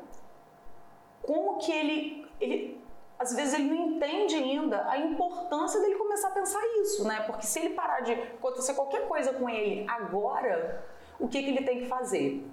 como 1.23 1.59
que 1.59 1.73
ele, 1.73 2.27
ele 2.41 2.81
às 3.19 3.35
vezes 3.35 3.55
ele 3.55 3.65
não 3.65 3.77
entende 3.77 4.37
ainda 4.37 4.89
a 4.89 4.99
importância 4.99 5.81
dele 5.81 5.95
começar 5.95 6.29
a 6.29 6.33
pensar 6.33 6.61
isso, 6.81 7.07
né? 7.07 7.23
Porque 7.27 7.47
se 7.47 7.59
ele 7.59 7.71
parar 7.71 8.01
de 8.01 8.13
acontecer 8.13 8.75
qualquer 8.75 9.09
coisa 9.09 9.33
com 9.33 9.49
ele 9.49 9.87
agora, 9.89 10.85
o 11.19 11.27
que, 11.27 11.43
que 11.43 11.49
ele 11.49 11.65
tem 11.65 11.81
que 11.81 11.87
fazer? 11.87 12.47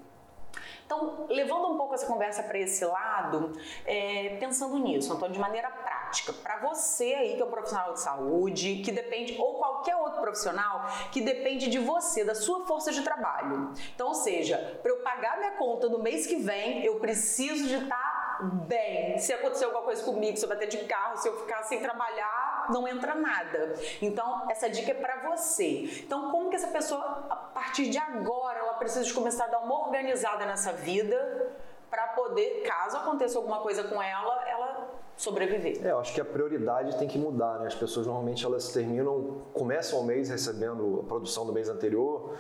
Então, 0.94 1.26
levando 1.28 1.74
um 1.74 1.78
pouco 1.78 1.96
essa 1.96 2.06
conversa 2.06 2.44
para 2.44 2.60
esse 2.60 2.86
lado, 2.86 3.52
é, 3.84 4.38
pensando 4.40 4.78
nisso, 4.78 5.12
Antônio, 5.12 5.34
de 5.34 5.40
maneira 5.40 5.72
prática 5.72 6.32
para 6.32 6.60
você 6.60 7.16
aí 7.16 7.36
que 7.36 7.42
é 7.42 7.46
um 7.46 7.50
profissional 7.50 7.94
de 7.94 8.00
saúde, 8.00 8.82
que 8.86 8.92
depende, 8.92 9.36
ou 9.40 9.56
qualquer 9.56 9.96
outro 9.96 10.22
profissional 10.22 10.86
que 11.12 11.20
depende 11.22 11.68
de 11.68 11.80
você, 11.80 12.24
da 12.24 12.36
sua 12.36 12.68
força 12.68 12.92
de 12.92 13.02
trabalho. 13.02 13.74
Então, 13.96 14.10
ou 14.10 14.14
seja, 14.14 14.80
para 14.84 14.92
eu 14.92 14.98
pagar 14.98 15.40
minha 15.40 15.54
conta 15.54 15.90
no 15.90 15.98
mês 15.98 16.28
que 16.28 16.36
vem, 16.36 16.86
eu 16.86 17.00
preciso 17.00 17.68
de 17.68 17.76
estar 17.76 17.98
tá 17.98 18.44
bem. 18.68 19.18
Se 19.18 19.34
acontecer 19.34 19.66
alguma 19.66 19.84
coisa 19.84 20.04
comigo, 20.04 20.38
se 20.38 20.46
eu 20.46 20.50
bater 20.50 20.68
de 20.68 20.78
carro, 20.86 21.18
se 21.18 21.28
eu 21.28 21.40
ficar 21.40 21.64
sem 21.64 21.80
trabalhar, 21.80 22.68
não 22.70 22.88
entra 22.88 23.16
nada. 23.16 23.74
Então, 24.02 24.46
essa 24.50 24.70
dica 24.70 24.92
é 24.92 24.94
para 24.94 25.30
você. 25.30 26.04
Então, 26.04 26.30
como 26.30 26.50
que 26.50 26.56
essa 26.56 26.68
pessoa, 26.68 27.26
a 27.30 27.36
partir 27.36 27.90
de 27.90 27.98
agora, 27.98 28.43
ela 28.84 28.90
precisa 28.90 29.06
de 29.06 29.13
começar 29.13 29.46
a 29.46 29.48
dar 29.48 29.60
uma 29.60 29.86
organizada 29.86 30.46
nessa 30.46 30.74
vida 30.74 31.52
para 31.90 32.08
poder, 32.08 32.63
caso 32.63 32.98
aconteça 32.98 33.38
alguma 33.38 33.60
coisa 33.62 33.84
com 33.84 34.02
ela, 34.02 34.50
ela 34.50 34.90
sobreviver. 35.16 35.86
É, 35.86 35.92
eu 35.92 36.00
acho 36.00 36.13
que 36.13 36.20
a 36.20 36.25
prioridade 36.25 36.98
tem 36.98 37.08
que 37.08 37.18
mudar, 37.18 37.60
né? 37.60 37.68
As 37.68 37.75
pessoas 37.75 38.06
normalmente 38.08 38.46
elas 38.46 38.74
terminam, 38.74 39.44
começam 39.54 40.00
o 40.00 40.04
mês 40.04 40.30
recebendo 40.30 41.02
a 41.02 41.08
produção 41.08 41.46
do 41.46 41.54
mês 41.54 41.70
anterior, 41.70 42.36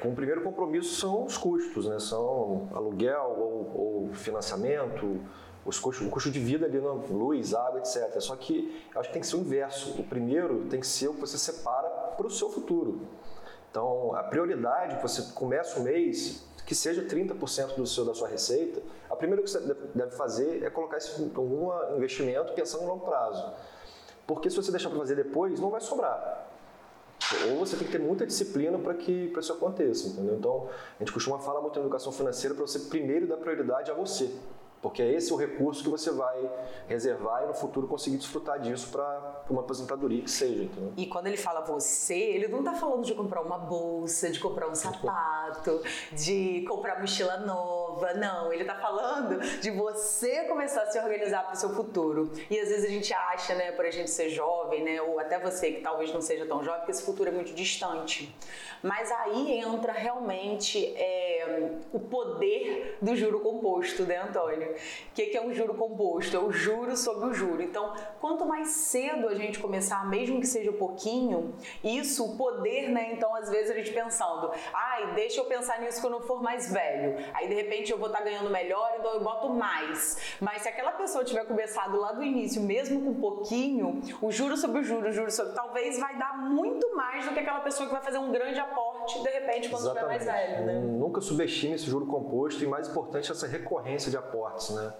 com 0.00 0.10
o 0.10 0.14
primeiro 0.14 0.42
compromisso 0.42 1.00
são 1.00 1.24
os 1.24 1.38
custos, 1.38 1.86
né? 1.86 1.98
São 1.98 2.68
aluguel 2.74 3.34
ou, 3.38 4.06
ou 4.06 4.12
financiamento, 4.12 5.20
os 5.64 5.78
custos, 5.78 6.06
o 6.06 6.10
custo 6.10 6.30
de 6.30 6.38
vida 6.38 6.66
ali, 6.66 6.78
luz, 6.78 7.54
água, 7.54 7.78
etc. 7.78 8.20
Só 8.20 8.36
que 8.36 8.86
eu 8.92 9.00
acho 9.00 9.08
que 9.08 9.14
tem 9.14 9.22
que 9.22 9.26
ser 9.26 9.36
o 9.36 9.40
inverso. 9.40 10.00
O 10.00 10.04
primeiro 10.04 10.66
tem 10.66 10.78
que 10.78 10.86
ser 10.86 11.08
o 11.08 11.14
que 11.14 11.20
você 11.20 11.38
separa 11.38 11.88
para 11.88 12.26
o 12.26 12.30
seu 12.30 12.50
futuro. 12.50 13.08
Então, 13.76 14.16
a 14.16 14.22
prioridade, 14.22 14.96
você 15.02 15.34
começa 15.34 15.78
o 15.78 15.82
mês, 15.82 16.42
que 16.64 16.74
seja 16.74 17.02
30% 17.02 17.74
do 17.74 17.86
seu, 17.86 18.06
da 18.06 18.14
sua 18.14 18.26
receita, 18.26 18.80
a 19.10 19.14
primeira 19.14 19.42
que 19.42 19.50
você 19.50 19.60
deve 19.94 20.12
fazer 20.12 20.64
é 20.64 20.70
colocar 20.70 20.96
esse, 20.96 21.30
algum 21.34 21.70
investimento 21.94 22.54
pensando 22.54 22.84
no 22.84 22.88
longo 22.88 23.04
prazo. 23.04 23.52
Porque 24.26 24.48
se 24.48 24.56
você 24.56 24.70
deixar 24.70 24.88
para 24.88 24.98
fazer 24.98 25.14
depois, 25.14 25.60
não 25.60 25.68
vai 25.68 25.82
sobrar. 25.82 26.48
Ou 27.50 27.58
você 27.58 27.76
tem 27.76 27.86
que 27.86 27.92
ter 27.92 28.00
muita 28.00 28.24
disciplina 28.24 28.78
para 28.78 28.94
que 28.94 29.30
isso 29.38 29.52
aconteça, 29.52 30.08
entendeu? 30.08 30.36
Então, 30.36 30.70
a 30.98 30.98
gente 31.00 31.12
costuma 31.12 31.38
falar 31.38 31.60
muito 31.60 31.78
em 31.78 31.82
educação 31.82 32.10
financeira 32.10 32.54
para 32.54 32.66
você 32.66 32.78
primeiro 32.78 33.26
dar 33.26 33.36
prioridade 33.36 33.90
a 33.90 33.94
você. 33.94 34.34
Porque 34.86 35.02
é 35.02 35.12
esse 35.14 35.32
o 35.32 35.36
recurso 35.36 35.82
que 35.82 35.88
você 35.88 36.12
vai 36.12 36.48
reservar 36.86 37.42
e 37.42 37.46
no 37.46 37.54
futuro 37.54 37.88
conseguir 37.88 38.18
desfrutar 38.18 38.60
disso 38.60 38.88
para 38.92 39.42
uma 39.50 39.62
aposentadoria 39.62 40.22
que 40.22 40.30
seja. 40.30 40.62
Entendeu? 40.62 40.92
E 40.96 41.06
quando 41.06 41.26
ele 41.26 41.36
fala 41.36 41.60
você, 41.60 42.14
ele 42.14 42.46
não 42.46 42.60
está 42.60 42.72
falando 42.72 43.04
de 43.04 43.12
comprar 43.12 43.42
uma 43.42 43.58
bolsa, 43.58 44.30
de 44.30 44.38
comprar 44.38 44.68
um 44.68 44.76
sapato, 44.76 45.82
de 46.12 46.64
comprar 46.68 47.00
mochila 47.00 47.38
nova. 47.38 48.14
Não, 48.14 48.52
ele 48.52 48.62
está 48.62 48.76
falando 48.76 49.40
de 49.60 49.72
você 49.72 50.44
começar 50.44 50.82
a 50.82 50.86
se 50.86 51.00
organizar 51.00 51.42
para 51.42 51.54
o 51.54 51.56
seu 51.56 51.70
futuro. 51.70 52.30
E 52.48 52.56
às 52.56 52.68
vezes 52.68 52.84
a 52.84 52.88
gente 52.88 53.12
acha, 53.12 53.56
né, 53.56 53.72
por 53.72 53.84
a 53.84 53.90
gente 53.90 54.08
ser 54.08 54.30
jovem, 54.30 54.84
né, 54.84 55.02
ou 55.02 55.18
até 55.18 55.36
você 55.36 55.72
que 55.72 55.80
talvez 55.80 56.14
não 56.14 56.20
seja 56.20 56.46
tão 56.46 56.62
jovem, 56.62 56.84
que 56.84 56.92
esse 56.92 57.02
futuro 57.02 57.28
é 57.28 57.32
muito 57.32 57.52
distante. 57.52 58.32
Mas 58.84 59.10
aí 59.10 59.58
entra 59.58 59.92
realmente 59.92 60.94
é, 60.96 61.72
o 61.92 61.98
poder 61.98 62.98
do 63.02 63.16
juro 63.16 63.40
composto, 63.40 64.04
né, 64.04 64.22
Antônio? 64.22 64.75
O 65.10 65.14
que 65.14 65.36
é 65.36 65.42
um 65.42 65.52
juro 65.52 65.74
composto? 65.74 66.36
É 66.36 66.40
o 66.40 66.52
juro 66.52 66.96
sobre 66.96 67.28
o 67.28 67.34
juro. 67.34 67.62
Então, 67.62 67.94
quanto 68.20 68.44
mais 68.46 68.68
cedo 68.68 69.28
a 69.28 69.34
gente 69.34 69.58
começar, 69.58 70.08
mesmo 70.08 70.40
que 70.40 70.46
seja 70.46 70.72
pouquinho, 70.72 71.54
isso, 71.82 72.24
o 72.24 72.36
poder, 72.36 72.88
né? 72.90 73.12
Então, 73.12 73.34
às 73.34 73.50
vezes 73.50 73.70
a 73.70 73.74
gente 73.74 73.92
pensando, 73.92 74.50
ai, 74.72 75.14
deixa 75.14 75.40
eu 75.40 75.44
pensar 75.44 75.80
nisso 75.80 76.00
quando 76.00 76.14
eu 76.14 76.20
for 76.20 76.42
mais 76.42 76.72
velho. 76.72 77.16
Aí, 77.34 77.48
de 77.48 77.54
repente, 77.54 77.90
eu 77.90 77.98
vou 77.98 78.08
estar 78.08 78.18
tá 78.18 78.24
ganhando 78.24 78.50
melhor, 78.50 78.96
então 78.98 79.14
eu 79.14 79.20
boto 79.20 79.48
mais. 79.50 80.36
Mas 80.40 80.62
se 80.62 80.68
aquela 80.68 80.92
pessoa 80.92 81.24
tiver 81.24 81.44
começado 81.44 81.96
lá 81.98 82.12
do 82.12 82.22
início, 82.22 82.62
mesmo 82.62 83.00
com 83.02 83.20
pouquinho, 83.20 84.00
o 84.20 84.30
juro 84.30 84.56
sobre 84.56 84.80
o 84.80 84.84
juro, 84.84 85.08
o 85.08 85.12
juro 85.12 85.30
sobre, 85.30 85.52
talvez 85.52 85.98
vai 85.98 86.16
dar 86.18 86.38
muito 86.38 86.94
mais 86.94 87.24
do 87.24 87.32
que 87.32 87.40
aquela 87.40 87.60
pessoa 87.60 87.86
que 87.86 87.92
vai 87.92 88.02
fazer 88.02 88.18
um 88.18 88.30
grande 88.30 88.58
aporte, 88.58 89.22
de 89.22 89.28
repente, 89.28 89.68
quando 89.68 89.82
Exatamente. 89.82 90.16
estiver 90.18 90.32
mais 90.32 90.50
velho, 90.50 90.66
né? 90.66 90.80
Nunca 90.80 91.20
subestime 91.20 91.74
esse 91.74 91.86
juro 91.86 92.06
composto 92.06 92.62
e, 92.62 92.66
mais 92.66 92.88
importante, 92.88 93.30
essa 93.30 93.46
recorrência 93.46 94.10
de 94.10 94.16
né? 94.74 94.92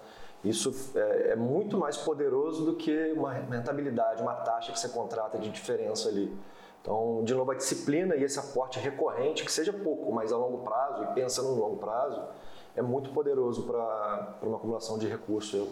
Isso 0.43 0.93
é, 0.95 1.31
é, 1.31 1.35
muito 1.35 1.77
mais 1.77 1.97
poderoso 1.97 2.63
do 2.63 2.75
que 2.75 3.11
uma 3.13 3.33
rentabilidade, 3.33 4.21
uma 4.21 4.35
taxa 4.35 4.71
que 4.71 4.79
você 4.79 4.89
contrata 4.89 5.37
de 5.37 5.49
diferença 5.49 6.09
ali. 6.09 6.35
Então, 6.81 7.21
de 7.25 7.33
novo, 7.33 7.51
a 7.51 7.55
disciplina 7.55 8.15
e 8.15 8.23
esse 8.23 8.39
aporte 8.39 8.79
recorrente, 8.79 9.43
que 9.43 9.51
seja 9.51 9.73
pouco, 9.73 10.11
mas 10.11 10.31
a 10.31 10.37
longo 10.37 10.59
prazo, 10.59 11.03
e 11.03 11.07
pensando 11.07 11.49
no 11.49 11.55
longo 11.55 11.77
prazo, 11.77 12.21
é 12.75 12.81
muito 12.81 13.09
poderoso 13.09 13.63
para 13.63 14.37
uma 14.41 14.57
acumulação 14.57 14.97
de 14.97 15.07
recursos. 15.07 15.67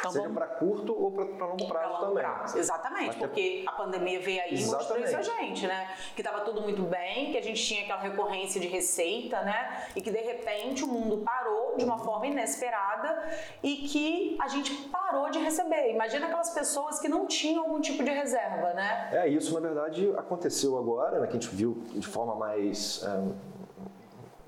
Então, 0.00 0.12
Seja 0.12 0.30
para 0.30 0.46
curto 0.46 0.98
ou 0.98 1.12
para 1.12 1.46
longo 1.46 1.68
prazo 1.68 2.00
também. 2.00 2.24
Prazo. 2.24 2.58
Exatamente, 2.58 3.18
porque 3.18 3.64
a 3.66 3.72
pandemia 3.72 4.18
veio 4.20 4.42
aí 4.42 4.54
e 4.54 4.64
mostrou 4.64 4.98
isso 4.98 5.16
a 5.16 5.22
gente, 5.22 5.66
né? 5.66 5.94
Que 6.14 6.22
estava 6.22 6.40
tudo 6.40 6.62
muito 6.62 6.82
bem, 6.82 7.30
que 7.30 7.38
a 7.38 7.42
gente 7.42 7.62
tinha 7.62 7.82
aquela 7.82 8.00
recorrência 8.00 8.58
de 8.58 8.66
receita, 8.66 9.42
né? 9.42 9.86
E 9.94 10.00
que 10.00 10.10
de 10.10 10.18
repente 10.18 10.84
o 10.84 10.86
mundo 10.86 11.18
parou 11.18 11.76
de 11.76 11.84
uma 11.84 11.98
forma 11.98 12.26
inesperada 12.26 13.22
e 13.62 13.76
que 13.76 14.38
a 14.40 14.48
gente 14.48 14.74
parou 14.88 15.30
de 15.30 15.38
receber. 15.38 15.92
Imagina 15.92 16.26
aquelas 16.26 16.50
pessoas 16.50 16.98
que 16.98 17.08
não 17.08 17.26
tinham 17.26 17.64
algum 17.64 17.80
tipo 17.80 18.02
de 18.02 18.10
reserva, 18.10 18.72
né? 18.72 19.10
É, 19.12 19.28
isso 19.28 19.52
na 19.52 19.60
verdade 19.60 20.10
aconteceu 20.16 20.78
agora, 20.78 21.20
né? 21.20 21.26
Que 21.26 21.36
a 21.36 21.40
gente 21.40 21.54
viu 21.54 21.82
de 21.90 22.06
forma 22.06 22.34
mais, 22.34 23.02
é, 23.04 23.34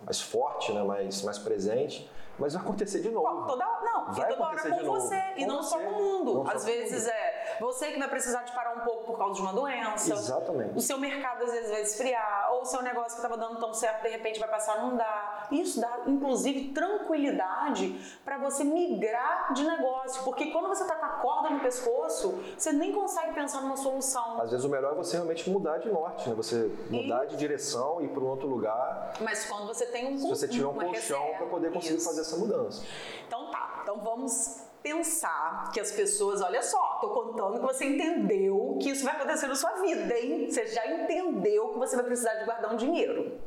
mais 0.07 0.21
forte, 0.21 0.73
né? 0.73 0.83
mais, 0.83 1.23
mais 1.23 1.39
presente 1.39 2.11
mas 2.39 2.55
vai 2.55 2.63
acontecer 2.63 3.01
de 3.01 3.11
novo. 3.11 3.47
toda, 3.47 3.65
não, 3.83 4.13
vai 4.13 4.31
e 4.31 4.35
toda 4.35 4.49
hora 4.49 4.63
com 4.63 4.85
você. 4.85 5.21
Com 5.21 5.41
e 5.41 5.47
não 5.47 5.63
você, 5.63 5.69
só 5.71 5.79
com 5.79 5.91
o 5.91 5.93
mundo. 5.93 6.51
Às 6.51 6.65
vezes 6.65 7.03
mundo. 7.03 7.13
é 7.13 7.57
você 7.61 7.93
que 7.93 7.99
vai 7.99 8.09
precisar 8.09 8.43
de 8.43 8.53
parar 8.53 8.75
um 8.75 8.81
pouco 8.81 9.05
por 9.05 9.19
causa 9.19 9.35
de 9.35 9.41
uma 9.43 9.53
doença. 9.53 10.13
Exatamente. 10.13 10.77
O 10.77 10.81
seu 10.81 10.99
mercado 10.99 11.45
às 11.45 11.53
vezes 11.53 11.71
vai 11.71 11.83
esfriar. 11.83 12.42
Ou 12.63 12.67
seu 12.67 12.81
negócio 12.81 13.19
que 13.19 13.27
estava 13.27 13.37
dando 13.37 13.59
tão 13.59 13.75
certo, 13.75 14.03
de 14.03 14.09
repente 14.11 14.39
vai 14.39 14.49
passar 14.49 14.77
a 14.77 14.83
não 14.83 14.97
dar. 14.97 15.49
Isso 15.51 15.81
dá, 15.81 16.03
inclusive, 16.07 16.69
tranquilidade 16.73 18.01
para 18.25 18.39
você 18.39 18.63
migrar 18.63 19.53
de 19.53 19.65
negócio. 19.65 20.23
Porque 20.23 20.53
quando 20.53 20.69
você 20.69 20.85
está 20.85 20.95
com 20.95 21.07
a 21.07 21.09
corda 21.09 21.51
no 21.51 21.59
pescoço, 21.59 22.41
você 22.57 22.73
nem 22.73 22.93
consegue 22.93 23.35
pensar 23.35 23.63
numa 23.63 23.77
solução. 23.77 24.41
Às 24.41 24.53
vezes 24.53 24.65
o 24.65 24.69
melhor 24.69 24.93
é 24.93 24.95
você 24.95 25.17
realmente 25.17 25.51
mudar 25.51 25.79
de 25.79 25.91
norte, 25.91 26.29
né? 26.29 26.37
Você 26.37 26.71
mudar 26.89 27.25
e... 27.25 27.29
de 27.31 27.37
direção 27.37 28.01
e 28.01 28.05
ir 28.05 28.11
para 28.11 28.23
um 28.23 28.29
outro 28.29 28.47
lugar. 28.47 29.15
Mas 29.21 29.45
quando 29.45 29.67
você 29.67 29.85
tem 29.87 30.15
um 30.15 30.17
Se 30.17 30.29
você 30.29 30.47
tiver 30.47 30.67
um 30.67 30.75
colchão 30.75 31.35
para 31.37 31.47
poder 31.47 31.73
conseguir 31.73 31.97
Isso. 31.97 32.05
fazer 32.05 32.21
essa 32.21 32.37
mudança. 32.37 32.85
Então 33.27 33.51
tá, 33.51 33.81
então 33.83 33.99
vamos 33.99 34.71
pensar 34.83 35.71
que 35.73 35.81
as 35.81 35.93
pessoas, 35.93 36.43
olha 36.43 36.63
só, 36.63 36.99
tô 37.01 37.11
contando 37.11 37.61
que 37.61 37.67
você 37.67 37.85
entendeu 37.85 38.79
que 38.81 38.91
isso 38.91 39.05
vai 39.05 39.15
acontecer 39.15 39.47
na 39.47 39.55
sua 39.55 39.71
vida, 39.81 40.19
hein? 40.19 40.51
Você 40.51 40.67
já 40.67 40.87
entendeu 40.87 41.69
que 41.69 41.79
você 41.79 41.97
vai 41.97 42.05
precisar 42.05 42.35
de 42.35 42.45
guardar 42.45 42.73
um 42.73 42.77
dinheiro. 42.77 43.41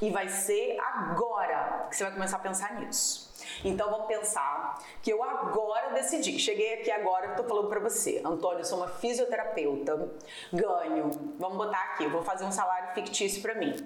E 0.00 0.10
vai 0.10 0.28
ser 0.28 0.78
agora 0.80 1.86
que 1.88 1.96
você 1.96 2.04
vai 2.04 2.12
começar 2.12 2.36
a 2.36 2.40
pensar 2.40 2.80
nisso. 2.80 3.32
Então 3.64 3.90
vamos 3.90 4.06
pensar 4.06 4.78
que 5.02 5.10
eu 5.10 5.22
agora 5.22 5.90
decidi, 5.90 6.38
cheguei 6.38 6.80
aqui 6.80 6.90
agora, 6.90 7.30
estou 7.30 7.46
falando 7.46 7.68
para 7.68 7.80
você, 7.80 8.20
Antônio, 8.24 8.60
eu 8.60 8.64
sou 8.64 8.78
uma 8.78 8.88
fisioterapeuta, 8.88 10.10
ganho, 10.52 11.10
vamos 11.38 11.56
botar 11.56 11.82
aqui, 11.92 12.06
vou 12.06 12.22
fazer 12.22 12.44
um 12.44 12.52
salário 12.52 12.94
fictício 12.94 13.42
para 13.42 13.54
mim, 13.54 13.76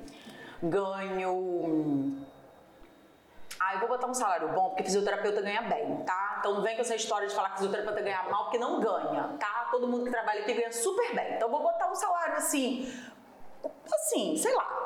ganho 0.62 2.17
ah, 3.61 3.75
eu 3.75 3.81
vou 3.81 3.88
botar 3.88 4.07
um 4.07 4.15
salário 4.15 4.49
bom 4.49 4.69
porque 4.71 4.85
fisioterapeuta 4.85 5.43
ganha 5.43 5.62
bem, 5.62 5.97
tá? 6.05 6.37
Então 6.38 6.55
não 6.55 6.62
vem 6.62 6.77
com 6.77 6.83
essa 6.83 6.95
história 6.95 7.27
de 7.27 7.35
falar 7.35 7.50
que 7.50 7.57
fisioterapeuta 7.57 8.00
ganha 8.00 8.23
mal 8.25 8.45
porque 8.45 8.59
não 8.59 8.81
ganha, 8.81 9.37
tá? 9.38 9.69
Todo 9.71 9.88
mundo 9.88 10.05
que 10.05 10.11
trabalha 10.11 10.43
aqui 10.43 10.55
ganha 10.55 10.73
super 10.73 11.15
bem. 11.15 11.35
Então 11.35 11.49
eu 11.49 11.53
vou 11.53 11.62
botar 11.62 11.91
um 11.91 11.95
salário 11.95 12.37
assim, 12.37 12.93
assim, 13.93 14.37
sei 14.37 14.55
lá, 14.55 14.78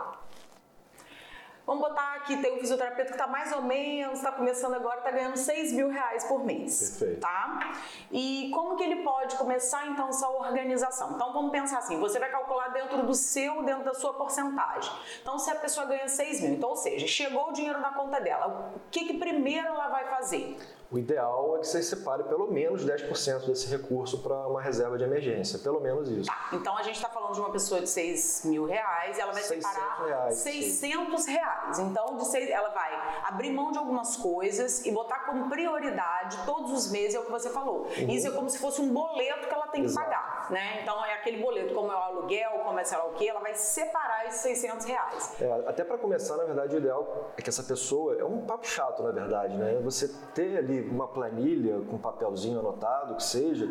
Vamos 1.65 1.89
botar 1.89 2.17
aqui, 2.17 2.37
tem 2.39 2.57
um 2.57 2.59
fisioterapeuta 2.59 3.11
que 3.11 3.15
está 3.15 3.27
mais 3.27 3.53
ou 3.53 3.63
menos, 3.63 4.19
está 4.19 4.33
começando 4.33 4.75
agora, 4.75 4.99
está 4.99 5.11
ganhando 5.13 5.37
6 5.37 5.73
mil 5.73 5.89
reais 5.89 6.25
por 6.25 6.45
mês. 6.45 6.99
Perfeito. 6.99 7.21
Tá? 7.21 7.73
E 8.11 8.51
como 8.53 8.77
que 8.77 8.83
ele 8.83 9.03
pode 9.03 9.37
começar 9.37 9.87
então 9.87 10.09
essa 10.09 10.29
organização? 10.29 11.13
Então 11.15 11.33
vamos 11.33 11.53
pensar 11.53 11.79
assim, 11.79 12.01
você 12.01 12.19
vai 12.19 12.31
calcular 12.31 12.69
dentro 12.69 13.07
do 13.07 13.15
seu, 13.15 13.63
dentro 13.63 13.85
da 13.85 13.95
sua 13.95 14.15
porcentagem. 14.15 14.93
Então 15.21 15.39
se 15.39 15.51
a 15.51 15.55
pessoa 15.55 15.87
ganha 15.87 16.09
6 16.09 16.41
mil, 16.41 16.53
então 16.55 16.71
ou 16.71 16.77
seja, 16.77 17.07
chegou 17.07 17.51
o 17.51 17.53
dinheiro 17.53 17.81
na 17.81 17.93
conta 17.93 18.21
dela, 18.21 18.73
o 18.75 18.91
que, 18.91 19.05
que 19.05 19.19
primeiro 19.19 19.69
ela 19.69 19.89
vai 19.89 20.05
fazer? 20.07 20.59
O 20.93 20.99
ideal 20.99 21.57
é 21.57 21.61
que 21.61 21.67
você 21.67 21.83
separe 21.83 22.23
pelo 22.25 22.53
menos 22.53 22.85
10% 22.85 23.47
desse 23.47 23.67
recurso 23.67 24.19
para 24.19 24.47
uma 24.47 24.61
reserva 24.61 24.99
de 24.99 25.05
emergência, 25.05 25.59
pelo 25.59 25.81
menos 25.81 26.11
isso. 26.11 26.27
Tá, 26.27 26.51
então 26.53 26.77
a 26.77 26.83
gente 26.83 26.97
está 26.97 27.09
falando 27.09 27.33
de 27.33 27.41
uma 27.41 27.51
pessoa 27.51 27.81
de 27.81 27.89
6 27.89 28.43
mil 28.45 28.67
reais, 28.67 29.19
ela 29.19 29.33
vai 29.33 29.43
600 29.43 29.71
separar 29.71 30.05
reais, 30.05 30.35
600 30.35 31.23
sim. 31.23 31.33
reais. 31.33 31.79
Então 31.79 32.17
de 32.17 32.27
seis, 32.27 32.51
ela 32.51 32.69
vai 32.69 32.93
abrir 33.25 33.53
mão 33.53 33.73
de 33.73 33.79
algumas 33.79 34.17
coisas 34.17 34.85
e 34.85 34.93
botar 34.93 35.21
como 35.21 35.49
prioridade 35.49 36.39
todos 36.45 36.71
os 36.73 36.91
meses, 36.91 37.15
é 37.15 37.21
o 37.21 37.25
que 37.25 37.31
você 37.31 37.49
falou. 37.49 37.87
Uhum. 37.87 38.11
Isso 38.11 38.29
é 38.29 38.31
como 38.31 38.51
se 38.51 38.59
fosse 38.59 38.83
um 38.83 38.93
boleto 38.93 39.49
que 39.49 39.55
ela 39.55 39.69
tem 39.69 39.85
Exato. 39.85 40.05
que 40.05 40.13
pagar, 40.13 40.42
né? 40.53 40.83
Então 40.83 41.05
é 41.05 41.15
aquele 41.15 41.43
boleto, 41.43 41.75
como 41.75 41.91
é 41.91 41.95
o 41.95 41.99
aluguel, 41.99 42.51
como 42.65 42.79
é 42.79 42.85
sei 42.85 42.99
lá 42.99 43.07
o 43.07 43.15
que, 43.15 43.29
ela 43.29 43.41
vai 43.41 43.55
separar 43.55 44.27
esses 44.27 44.43
600 44.43 44.87
reais. 44.87 45.41
É, 45.41 45.51
até 45.67 45.83
para 45.83 45.97
começar, 45.97 46.37
na 46.37 46.45
verdade, 46.45 46.77
o 46.77 46.79
ideal 46.79 47.33
é 47.37 47.43
que 47.43 47.49
essa 47.49 47.63
pessoa, 47.63 48.17
é 48.21 48.25
um 48.25 48.45
papo 48.45 48.67
chato, 48.67 49.03
na 49.03 49.11
verdade, 49.11 49.57
né? 49.57 49.81
Você 49.83 50.09
ter 50.35 50.59
ali 50.59 50.89
uma 50.89 51.09
planilha 51.09 51.81
com 51.91 51.99
papelzinho 51.99 52.61
anotado, 52.61 53.17
que 53.17 53.23
seja, 53.23 53.67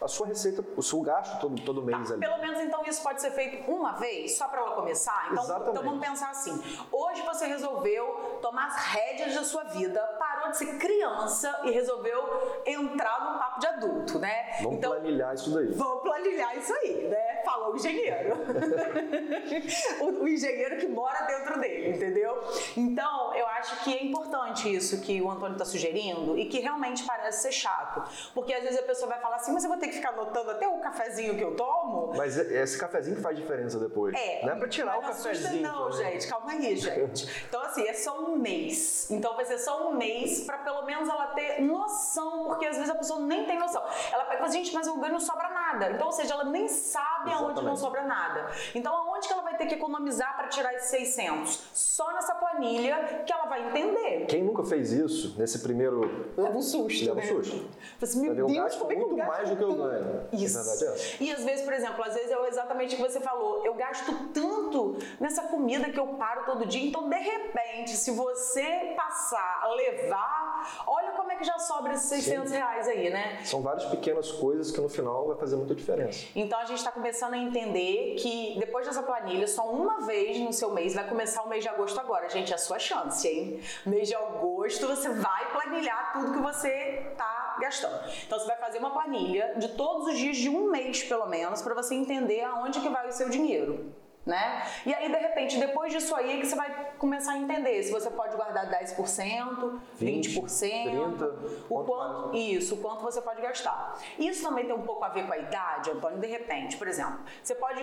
a 0.00 0.08
sua 0.08 0.26
receita, 0.26 0.64
o 0.76 0.82
seu 0.82 1.00
gasto 1.00 1.40
todo, 1.40 1.60
todo 1.62 1.82
mês 1.82 2.08
tá, 2.08 2.14
ali. 2.14 2.20
Pelo 2.20 2.38
menos 2.38 2.60
então 2.60 2.82
isso 2.86 3.02
pode 3.02 3.20
ser 3.20 3.30
feito 3.32 3.70
uma 3.70 3.92
vez, 3.92 4.36
só 4.36 4.48
para 4.48 4.60
ela 4.60 4.74
começar? 4.74 5.28
Então, 5.30 5.44
Exatamente. 5.44 5.70
então 5.70 5.82
vamos 5.82 6.06
pensar 6.06 6.30
assim: 6.30 6.62
hoje 6.92 7.22
você 7.22 7.46
resolveu 7.46 8.38
tomar 8.40 8.66
as 8.66 8.76
rédeas 8.76 9.34
da 9.34 9.44
sua 9.44 9.64
vida, 9.64 10.00
parou 10.18 10.50
de 10.50 10.56
ser 10.56 10.78
criança 10.78 11.60
e 11.64 11.70
resolveu 11.70 12.62
entrar 12.64 13.32
no 13.32 13.38
papo 13.38 13.60
de 13.60 13.66
adulto, 13.66 14.18
né? 14.18 14.58
Vamos 14.62 14.78
então, 14.78 14.92
planilhar 14.92 15.34
isso 15.34 15.50
daí. 15.52 15.72
Vamos 15.72 16.02
planilhar 16.02 16.56
isso 16.56 16.72
aí, 16.74 17.08
né? 17.08 17.42
Falou 17.44 17.72
o 17.72 17.76
engenheiro. 17.76 18.36
o, 20.00 20.24
o 20.24 20.28
engenheiro 20.28 20.76
que 20.78 20.86
mora 20.88 21.22
dentro 21.26 21.60
dele, 21.60 21.96
entendeu? 21.96 22.38
Então, 22.76 23.34
eu 23.34 23.46
acho 23.46 23.84
que 23.84 23.94
é 23.94 24.04
importante 24.04 24.74
isso 24.74 25.00
que 25.00 25.20
o 25.20 25.30
Antônio 25.30 25.54
está 25.54 25.64
sugerindo 25.64 26.38
e 26.38 26.46
que 26.46 26.60
realmente 26.60 27.04
parece 27.04 27.42
ser 27.42 27.52
chato. 27.52 28.02
Porque 28.34 28.52
às 28.52 28.62
vezes 28.62 28.78
a 28.78 28.82
pessoa 28.82 29.08
vai 29.08 29.20
falar 29.20 29.36
assim, 29.36 29.52
mas 29.52 29.64
eu 29.64 29.70
vou 29.70 29.78
ter 29.78 29.87
que 29.88 29.96
ficar 29.96 30.10
anotando 30.10 30.50
até 30.50 30.66
o 30.68 30.78
cafezinho 30.78 31.36
que 31.36 31.42
eu 31.42 31.54
tomo? 31.56 32.12
Mas 32.16 32.36
esse 32.36 32.78
cafezinho 32.78 33.16
que 33.16 33.22
faz 33.22 33.36
diferença 33.36 33.78
depois. 33.78 34.14
É. 34.14 34.44
Não 34.44 34.52
é 34.52 34.56
pra 34.56 34.68
tirar 34.68 34.98
o 34.98 35.02
cafezinho. 35.02 35.62
Não, 35.62 35.90
também. 35.90 36.12
gente, 36.12 36.28
calma 36.28 36.52
aí, 36.52 36.76
gente. 36.76 37.44
Então, 37.48 37.62
assim, 37.62 37.86
é 37.86 37.92
só 37.94 38.20
um 38.20 38.36
mês. 38.36 39.10
Então 39.10 39.34
vai 39.36 39.44
ser 39.44 39.58
só 39.58 39.88
um 39.88 39.94
mês 39.94 40.40
pra 40.44 40.58
pelo 40.58 40.82
menos 40.82 41.08
ela 41.08 41.28
ter 41.28 41.60
noção, 41.62 42.46
porque 42.46 42.66
às 42.66 42.76
vezes 42.76 42.90
a 42.90 42.94
pessoa 42.94 43.20
nem 43.20 43.44
tem 43.44 43.58
noção. 43.58 43.82
Ela 44.12 44.24
fala, 44.24 44.48
gente, 44.48 44.72
mas 44.74 44.86
o 44.86 44.96
ganho 44.98 45.12
não 45.14 45.20
sobra 45.20 45.48
nada. 45.50 45.90
Então, 45.90 46.06
ou 46.06 46.12
seja, 46.12 46.34
ela 46.34 46.44
nem 46.44 46.68
sabe 46.68 47.32
aonde 47.32 47.62
não 47.62 47.72
Exatamente. 47.72 47.80
sobra 47.80 48.02
nada. 48.04 48.46
Então, 48.74 48.94
aonde 48.94 49.26
que 49.26 49.32
ela 49.32 49.42
vai 49.42 49.47
ter 49.58 49.66
que 49.66 49.74
economizar 49.74 50.36
pra 50.36 50.48
tirar 50.48 50.74
esses 50.74 50.90
600? 50.90 51.70
Só 51.74 52.12
nessa 52.12 52.34
planilha 52.34 53.22
que 53.26 53.32
ela 53.32 53.46
vai 53.46 53.68
entender. 53.68 54.26
Quem 54.26 54.42
nunca 54.42 54.64
fez 54.64 54.92
isso 54.92 55.34
nesse 55.38 55.58
primeiro. 55.60 56.32
Leva 56.36 56.56
um 56.56 56.62
susto, 56.62 57.04
Leva 57.04 57.20
um 57.20 57.22
né? 57.22 57.26
susto. 57.26 57.56
Fala 57.56 57.68
assim, 58.02 58.20
meu 58.22 58.34
Deus, 58.34 58.52
gasto 58.52 58.78
como 58.78 58.92
é 58.92 58.96
que 58.96 59.02
eu 59.02 59.08
muito 59.08 59.26
mais 59.26 59.50
do 59.50 59.56
que 59.56 59.62
eu 59.62 59.74
ganho. 59.74 60.28
Isso. 60.32 60.58
A 60.58 60.62
verdade 60.62 60.84
é. 60.86 61.16
E 61.22 61.32
às 61.32 61.44
vezes, 61.44 61.64
por 61.64 61.72
exemplo, 61.72 62.04
às 62.04 62.14
vezes 62.14 62.30
é 62.30 62.48
exatamente 62.48 62.94
o 62.94 62.96
que 62.96 63.02
você 63.02 63.20
falou. 63.20 63.64
Eu 63.66 63.74
gasto 63.74 64.12
tanto 64.32 64.96
nessa 65.20 65.42
comida 65.42 65.90
que 65.90 65.98
eu 65.98 66.06
paro 66.14 66.44
todo 66.46 66.64
dia. 66.66 66.86
Então, 66.86 67.08
de 67.08 67.18
repente, 67.18 67.90
se 67.90 68.10
você 68.12 68.94
passar 68.96 69.60
a 69.62 69.68
levar, 69.74 70.84
olha 70.86 71.12
como 71.12 71.32
é 71.32 71.36
que 71.36 71.44
já 71.44 71.58
sobra 71.58 71.94
esses 71.94 72.08
600 72.08 72.52
reais 72.52 72.88
aí, 72.88 73.10
né? 73.10 73.40
São 73.44 73.60
várias 73.60 73.84
pequenas 73.86 74.30
coisas 74.30 74.70
que 74.70 74.80
no 74.80 74.88
final 74.88 75.26
vai 75.26 75.36
fazer 75.36 75.56
muita 75.56 75.74
diferença. 75.74 76.26
Então 76.34 76.58
a 76.58 76.64
gente 76.64 76.78
está 76.78 76.92
começando 76.92 77.34
a 77.34 77.38
entender 77.38 78.16
que 78.18 78.56
depois 78.58 78.86
dessa 78.86 79.02
planilha, 79.02 79.46
só 79.48 79.68
uma 79.68 80.06
vez 80.06 80.38
no 80.38 80.52
seu 80.52 80.70
mês, 80.72 80.94
vai 80.94 81.08
começar 81.08 81.42
o 81.42 81.48
mês 81.48 81.62
de 81.62 81.68
agosto 81.68 81.98
agora. 81.98 82.28
Gente, 82.28 82.52
é 82.52 82.54
a 82.54 82.58
sua 82.58 82.78
chance, 82.78 83.26
hein? 83.26 83.60
Mês 83.84 84.08
de 84.08 84.14
agosto 84.14 84.86
você 84.86 85.08
vai 85.08 85.50
planilhar 85.52 86.12
tudo 86.12 86.32
que 86.32 86.40
você 86.40 87.12
tá 87.16 87.56
gastando. 87.60 88.08
Então 88.26 88.38
você 88.38 88.46
vai 88.46 88.56
fazer 88.58 88.78
uma 88.78 88.90
planilha 88.90 89.54
de 89.56 89.68
todos 89.68 90.06
os 90.08 90.18
dias 90.18 90.36
de 90.36 90.48
um 90.48 90.70
mês, 90.70 91.02
pelo 91.02 91.26
menos, 91.26 91.62
para 91.62 91.74
você 91.74 91.94
entender 91.94 92.42
aonde 92.42 92.80
que 92.80 92.88
vai 92.88 93.08
o 93.08 93.12
seu 93.12 93.28
dinheiro. 93.28 93.92
Né? 94.28 94.62
E 94.84 94.92
aí, 94.92 95.10
de 95.10 95.16
repente, 95.16 95.58
depois 95.58 95.90
disso 95.90 96.14
aí 96.14 96.36
é 96.36 96.40
que 96.40 96.46
você 96.46 96.54
vai 96.54 96.92
começar 96.98 97.32
a 97.32 97.38
entender 97.38 97.82
se 97.82 97.90
você 97.90 98.10
pode 98.10 98.36
guardar 98.36 98.68
10%, 98.70 99.80
20%, 99.98 100.44
30%, 100.44 101.32
o 101.70 101.82
quanto 101.82 102.36
isso, 102.36 102.74
o 102.74 102.78
quanto 102.78 103.02
você 103.02 103.22
pode 103.22 103.40
gastar. 103.40 103.98
Isso 104.18 104.42
também 104.42 104.66
tem 104.66 104.74
um 104.74 104.82
pouco 104.82 105.02
a 105.02 105.08
ver 105.08 105.26
com 105.26 105.32
a 105.32 105.38
idade, 105.38 105.90
Antônio, 105.92 106.18
de 106.18 106.26
repente, 106.26 106.76
por 106.76 106.86
exemplo, 106.86 107.20
você 107.42 107.54
pode 107.54 107.82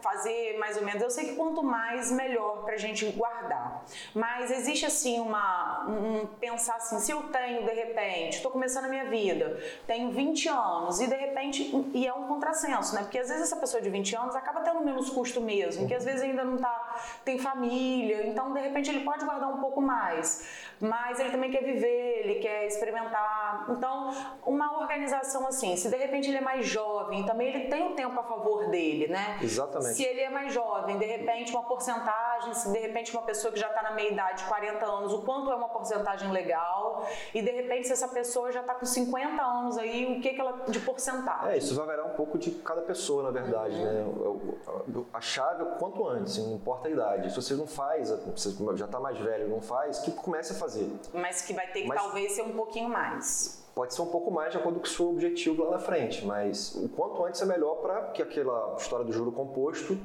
fazer 0.00 0.58
mais 0.58 0.76
ou 0.76 0.82
menos, 0.82 1.00
eu 1.00 1.10
sei 1.10 1.26
que 1.26 1.36
quanto 1.36 1.62
mais, 1.62 2.10
melhor 2.10 2.64
pra 2.64 2.76
gente 2.76 3.06
guardar. 3.12 3.84
Mas 4.12 4.50
existe 4.50 4.84
assim 4.86 5.20
uma, 5.20 5.86
um 5.88 6.26
pensar 6.26 6.74
assim, 6.74 6.98
se 6.98 7.12
eu 7.12 7.22
tenho 7.28 7.64
de 7.64 7.72
repente, 7.72 8.38
estou 8.38 8.50
começando 8.50 8.86
a 8.86 8.88
minha 8.88 9.04
vida, 9.04 9.60
tenho 9.86 10.10
20 10.10 10.48
anos 10.48 11.00
e 11.00 11.06
de 11.06 11.14
repente, 11.14 11.90
e 11.94 12.04
é 12.04 12.12
um 12.12 12.26
contrassenso, 12.26 12.96
né? 12.96 13.02
Porque 13.02 13.18
às 13.18 13.28
vezes 13.28 13.44
essa 13.44 13.56
pessoa 13.56 13.80
de 13.80 13.88
20 13.88 14.16
anos 14.16 14.34
acaba 14.34 14.60
tendo 14.60 14.80
menos 14.80 15.08
custo 15.10 15.40
mesmo, 15.40 15.83
que 15.86 15.94
às 15.94 16.04
vezes 16.04 16.22
ainda 16.22 16.44
não 16.44 16.56
tá, 16.58 16.96
tem 17.24 17.38
família, 17.38 18.26
então 18.26 18.52
de 18.52 18.60
repente 18.60 18.90
ele 18.90 19.04
pode 19.04 19.24
guardar 19.24 19.48
um 19.50 19.58
pouco 19.60 19.80
mais, 19.80 20.46
mas 20.80 21.18
ele 21.20 21.30
também 21.30 21.50
quer 21.50 21.62
viver, 21.62 22.20
ele 22.24 22.34
quer 22.40 22.66
experimentar. 22.66 23.66
Então, 23.70 24.10
uma 24.44 24.78
organização 24.80 25.46
assim, 25.46 25.76
se 25.76 25.88
de 25.88 25.96
repente 25.96 26.28
ele 26.28 26.38
é 26.38 26.40
mais 26.40 26.66
jovem, 26.66 27.24
também 27.24 27.48
ele 27.48 27.68
tem 27.68 27.92
o 27.92 27.94
tempo 27.94 28.18
a 28.18 28.22
favor 28.24 28.68
dele, 28.68 29.08
né? 29.08 29.38
Exatamente. 29.42 29.94
Se 29.94 30.04
ele 30.04 30.20
é 30.20 30.30
mais 30.30 30.52
jovem, 30.52 30.98
de 30.98 31.04
repente 31.06 31.52
uma 31.52 31.62
porcentagem, 31.64 32.52
se 32.54 32.70
de 32.72 32.78
repente 32.78 33.12
uma 33.12 33.22
pessoa 33.22 33.52
que 33.52 33.58
já 33.58 33.68
está 33.68 33.82
na 33.82 33.92
meia 33.92 34.10
idade, 34.10 34.44
40 34.44 34.84
anos, 34.84 35.12
o 35.12 35.22
quanto 35.22 35.50
é 35.50 35.54
uma 35.54 35.68
porcentagem 35.68 36.30
legal, 36.30 37.06
e 37.34 37.40
de 37.42 37.50
repente 37.50 37.86
se 37.86 37.92
essa 37.92 38.08
pessoa 38.08 38.50
já 38.52 38.60
está 38.60 38.74
com 38.74 38.84
50 38.86 39.42
anos 39.42 39.78
aí, 39.78 40.16
o 40.16 40.20
que 40.20 40.30
que 40.34 40.40
ela 40.40 40.64
de 40.68 40.80
porcentagem? 40.80 41.50
É, 41.52 41.56
isso 41.58 41.74
vai 41.74 41.86
variar 41.86 42.06
um 42.06 42.14
pouco 42.14 42.38
de 42.38 42.50
cada 42.50 42.82
pessoa, 42.82 43.22
na 43.22 43.30
verdade, 43.30 43.74
Uhum. 43.74 44.56
né? 44.88 45.04
A 45.12 45.20
chave 45.20 45.62
quanto 45.78 46.06
antes, 46.06 46.38
não 46.38 46.54
importa 46.54 46.88
a 46.88 46.90
idade. 46.90 47.30
Se 47.30 47.36
você 47.36 47.54
não 47.54 47.66
faz, 47.66 48.10
você 48.10 48.54
já 48.76 48.84
está 48.84 49.00
mais 49.00 49.18
velho, 49.18 49.48
não 49.48 49.60
faz, 49.60 49.98
que 50.00 50.10
comece 50.12 50.52
a 50.52 50.56
fazer. 50.56 50.90
Mas 51.12 51.42
que 51.42 51.52
vai 51.52 51.66
ter 51.72 51.82
que 51.82 51.88
Mas- 51.88 52.00
talvez 52.00 52.32
ser 52.32 52.42
um 52.42 52.52
pouquinho 52.52 52.88
mais. 52.88 53.62
Pode 53.74 53.92
ser 53.92 54.02
um 54.02 54.06
pouco 54.06 54.30
mais 54.30 54.52
de 54.52 54.58
acordo 54.58 54.78
com 54.78 54.86
o 54.86 54.88
seu 54.88 55.08
objetivo 55.10 55.64
lá 55.64 55.72
na 55.72 55.78
frente, 55.80 56.24
mas 56.24 56.76
o 56.76 56.88
quanto 56.88 57.24
antes 57.24 57.42
é 57.42 57.44
melhor 57.44 57.76
para 57.76 58.02
que 58.12 58.22
aquela 58.22 58.76
história 58.78 59.04
do 59.04 59.12
juro 59.12 59.32
composto 59.32 59.98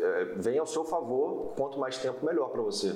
é, 0.00 0.24
venha 0.36 0.60
ao 0.60 0.66
seu 0.66 0.82
favor, 0.84 1.52
quanto 1.56 1.78
mais 1.78 1.98
tempo 1.98 2.24
melhor 2.24 2.48
para 2.48 2.62
você. 2.62 2.94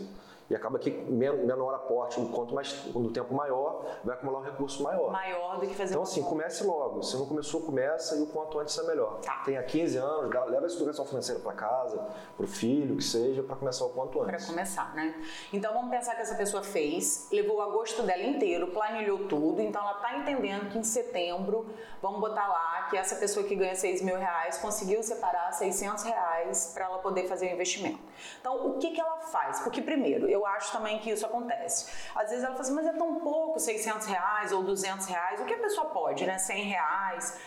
E 0.50 0.54
acaba 0.56 0.80
que 0.80 0.90
men- 0.90 1.44
menor 1.46 1.72
aporte, 1.74 2.20
quanto 2.34 2.52
mais 2.52 2.84
no 2.92 3.10
tempo 3.12 3.32
maior, 3.32 3.86
vai 4.02 4.16
acumular 4.16 4.40
um 4.40 4.42
recurso 4.42 4.82
maior. 4.82 5.08
Maior 5.12 5.60
do 5.60 5.66
que 5.68 5.74
fazer 5.74 5.92
Então, 5.92 6.02
assim, 6.02 6.22
comece 6.24 6.64
logo. 6.64 7.02
Se 7.04 7.16
não 7.16 7.24
começou, 7.26 7.60
começa 7.60 8.16
e 8.16 8.22
o 8.22 8.26
quanto 8.26 8.58
antes 8.58 8.76
é 8.76 8.82
melhor. 8.82 9.20
Tá. 9.20 9.42
Tenha 9.44 9.62
15 9.62 9.96
anos, 9.96 10.28
leva 10.50 10.66
essa 10.66 10.74
educação 10.76 11.04
financeira 11.06 11.40
para 11.40 11.52
casa, 11.52 11.98
para 12.36 12.44
o 12.44 12.48
filho, 12.48 12.96
que 12.96 13.04
seja, 13.04 13.44
para 13.44 13.54
começar 13.54 13.84
o 13.84 13.90
quanto 13.90 14.18
Para 14.18 14.34
antes. 14.34 14.46
começar, 14.46 14.92
né? 14.94 15.14
Então 15.52 15.72
vamos 15.72 15.88
pensar 15.90 16.16
que 16.16 16.22
essa 16.22 16.34
pessoa 16.34 16.64
fez, 16.64 17.28
levou 17.30 17.58
o 17.58 17.62
agosto 17.62 18.02
dela 18.02 18.22
inteiro, 18.24 18.66
planilhou 18.72 19.28
tudo, 19.28 19.60
então 19.62 19.80
ela 19.80 19.94
tá 19.94 20.16
entendendo 20.18 20.68
que 20.70 20.78
em 20.78 20.82
setembro, 20.82 21.64
vamos 22.02 22.18
botar 22.20 22.48
lá 22.48 22.88
que 22.90 22.96
essa 22.96 23.14
pessoa 23.14 23.46
que 23.46 23.54
ganha 23.54 23.76
6 23.76 24.02
mil 24.02 24.16
reais 24.16 24.58
conseguiu 24.58 25.00
separar 25.02 25.52
600 25.52 26.02
reais 26.02 26.72
para 26.74 26.86
ela 26.86 26.98
poder 26.98 27.28
fazer 27.28 27.46
o 27.46 27.52
investimento. 27.54 28.00
Então 28.40 28.66
o 28.68 28.78
que 28.78 28.90
que 28.90 29.00
ela 29.00 29.18
faz? 29.18 29.60
Porque 29.60 29.80
primeiro, 29.80 30.28
eu 30.28 30.39
acho 30.46 30.72
também 30.72 30.98
que 30.98 31.11
isso 31.11 31.24
acontece. 31.24 31.90
Às 32.14 32.31
vezes 32.31 32.44
ela 32.44 32.55
fala 32.55 32.61
assim, 32.61 32.74
mas 32.74 32.87
é 32.87 32.92
tão 32.92 33.16
pouco 33.16 33.59
600 33.59 34.07
reais 34.07 34.53
ou 34.53 34.62
200 34.62 35.07
reais, 35.07 35.40
o 35.40 35.44
que 35.44 35.55
a 35.55 35.59
pessoa 35.59 35.87
pode, 35.87 36.26
né? 36.26 36.38
100 36.38 36.64
reais. 36.64 37.38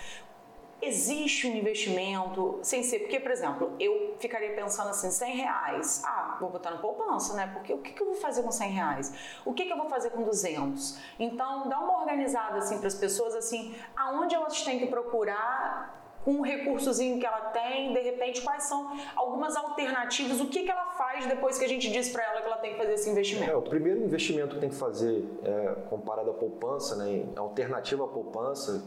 Existe 0.81 1.47
um 1.47 1.55
investimento 1.55 2.59
sem 2.61 2.83
ser, 2.83 2.99
porque, 2.99 3.17
por 3.17 3.31
exemplo, 3.31 3.73
eu 3.79 4.17
ficaria 4.19 4.53
pensando 4.53 4.89
assim, 4.89 5.09
100 5.09 5.35
reais, 5.37 6.03
ah, 6.05 6.35
vou 6.41 6.49
botar 6.49 6.71
no 6.71 6.79
poupança, 6.79 7.33
né? 7.35 7.49
Porque 7.53 7.73
o 7.73 7.77
que, 7.77 7.93
que 7.93 8.01
eu 8.01 8.07
vou 8.07 8.15
fazer 8.15 8.43
com 8.43 8.51
100 8.51 8.71
reais? 8.71 9.13
O 9.45 9.53
que, 9.53 9.65
que 9.65 9.71
eu 9.71 9.77
vou 9.77 9.87
fazer 9.87 10.09
com 10.09 10.23
200? 10.23 10.99
Então, 11.17 11.69
dá 11.69 11.79
uma 11.79 11.99
organizada 11.99 12.57
assim 12.57 12.79
para 12.79 12.87
as 12.87 12.95
pessoas, 12.95 13.33
assim, 13.33 13.73
aonde 13.95 14.35
elas 14.35 14.61
têm 14.61 14.77
que 14.77 14.87
procurar 14.87 16.02
com 16.23 16.35
o 16.35 16.41
recursozinho 16.41 17.19
que 17.19 17.25
ela 17.25 17.41
tem, 17.51 17.93
de 17.93 17.99
repente, 17.99 18.41
quais 18.41 18.63
são 18.63 18.91
algumas 19.15 19.55
alternativas, 19.55 20.39
o 20.39 20.47
que, 20.47 20.63
que 20.63 20.71
ela 20.71 20.85
faz 20.91 21.25
depois 21.25 21.57
que 21.57 21.65
a 21.65 21.67
gente 21.67 21.91
diz 21.91 22.09
para 22.09 22.23
ela 22.23 22.41
que 22.41 22.47
ela 22.47 22.57
tem 22.57 22.71
que 22.73 22.77
fazer 22.77 22.93
esse 22.93 23.09
investimento? 23.09 23.51
É, 23.51 23.55
o 23.55 23.61
primeiro 23.61 24.01
investimento 24.03 24.55
que 24.55 24.61
tem 24.61 24.69
que 24.69 24.75
fazer, 24.75 25.25
é, 25.43 25.75
comparado 25.89 26.29
à 26.29 26.33
poupança, 26.33 26.95
né, 26.95 27.25
alternativa 27.35 28.05
à 28.05 28.07
poupança, 28.07 28.83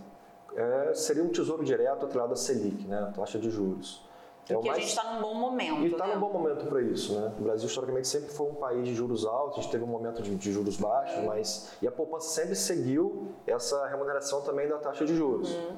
é, 0.54 0.94
seria 0.94 1.22
um 1.22 1.28
tesouro 1.28 1.62
direto 1.64 2.06
atrelado 2.06 2.32
à 2.32 2.36
Selic, 2.36 2.86
né, 2.86 2.98
a 2.98 3.12
taxa 3.12 3.38
de 3.38 3.50
juros. 3.50 4.04
É 4.48 4.52
o 4.52 4.58
Porque 4.58 4.68
a 4.68 4.72
mais- 4.72 4.84
gente 4.84 4.96
está 4.96 5.12
num 5.12 5.20
bom 5.20 5.34
momento, 5.34 5.80
E 5.80 5.86
está 5.88 6.06
né? 6.06 6.14
num 6.14 6.20
bom 6.20 6.32
momento 6.32 6.66
para 6.66 6.80
isso, 6.80 7.18
né? 7.20 7.32
O 7.36 7.42
Brasil 7.42 7.66
historicamente 7.66 8.06
sempre 8.06 8.30
foi 8.30 8.46
um 8.46 8.54
país 8.54 8.86
de 8.86 8.94
juros 8.94 9.26
altos, 9.26 9.58
a 9.58 9.62
gente 9.62 9.72
teve 9.72 9.82
um 9.82 9.88
momento 9.88 10.22
de, 10.22 10.32
de 10.36 10.52
juros 10.52 10.76
baixos, 10.76 11.22
mas 11.24 11.72
e 11.82 11.86
a 11.88 11.90
poupança 11.90 12.28
sempre 12.28 12.54
seguiu 12.54 13.32
essa 13.44 13.88
remuneração 13.88 14.42
também 14.42 14.68
da 14.68 14.78
taxa 14.78 15.04
de 15.04 15.16
juros. 15.16 15.52
Uhum. 15.52 15.76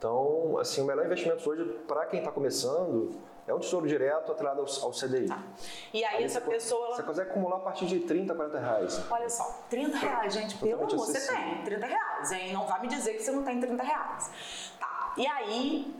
Então, 0.00 0.56
assim, 0.58 0.80
o 0.80 0.86
melhor 0.86 1.04
investimento 1.04 1.46
hoje 1.50 1.62
para 1.86 2.06
quem 2.06 2.20
está 2.20 2.32
começando 2.32 3.20
é 3.46 3.52
um 3.52 3.58
tesouro 3.58 3.86
direto 3.86 4.32
atrelado 4.32 4.62
ao, 4.62 4.84
ao 4.84 4.92
CDI. 4.92 5.28
E 5.92 6.02
aí, 6.02 6.24
essa 6.24 6.40
você, 6.40 6.50
pessoa, 6.50 6.86
ela 6.86 6.96
você 6.96 7.02
consegue 7.02 7.30
acumular 7.30 7.56
a 7.56 7.60
partir 7.60 7.84
de 7.84 8.00
30, 8.00 8.34
40 8.34 8.58
reais. 8.58 9.04
Olha 9.10 9.28
só, 9.28 9.62
30 9.68 9.98
reais, 9.98 10.32
gente, 10.32 10.56
pelo 10.56 10.84
amor, 10.84 10.96
você 10.96 11.30
tem 11.30 11.62
30 11.64 11.84
reais, 11.84 12.32
hein? 12.32 12.50
Não 12.54 12.66
vai 12.66 12.80
me 12.80 12.88
dizer 12.88 13.12
que 13.12 13.22
você 13.22 13.30
não 13.30 13.42
tem 13.42 13.60
30 13.60 13.82
reais. 13.82 14.72
Tá, 14.80 15.12
e 15.18 15.26
aí, 15.26 15.94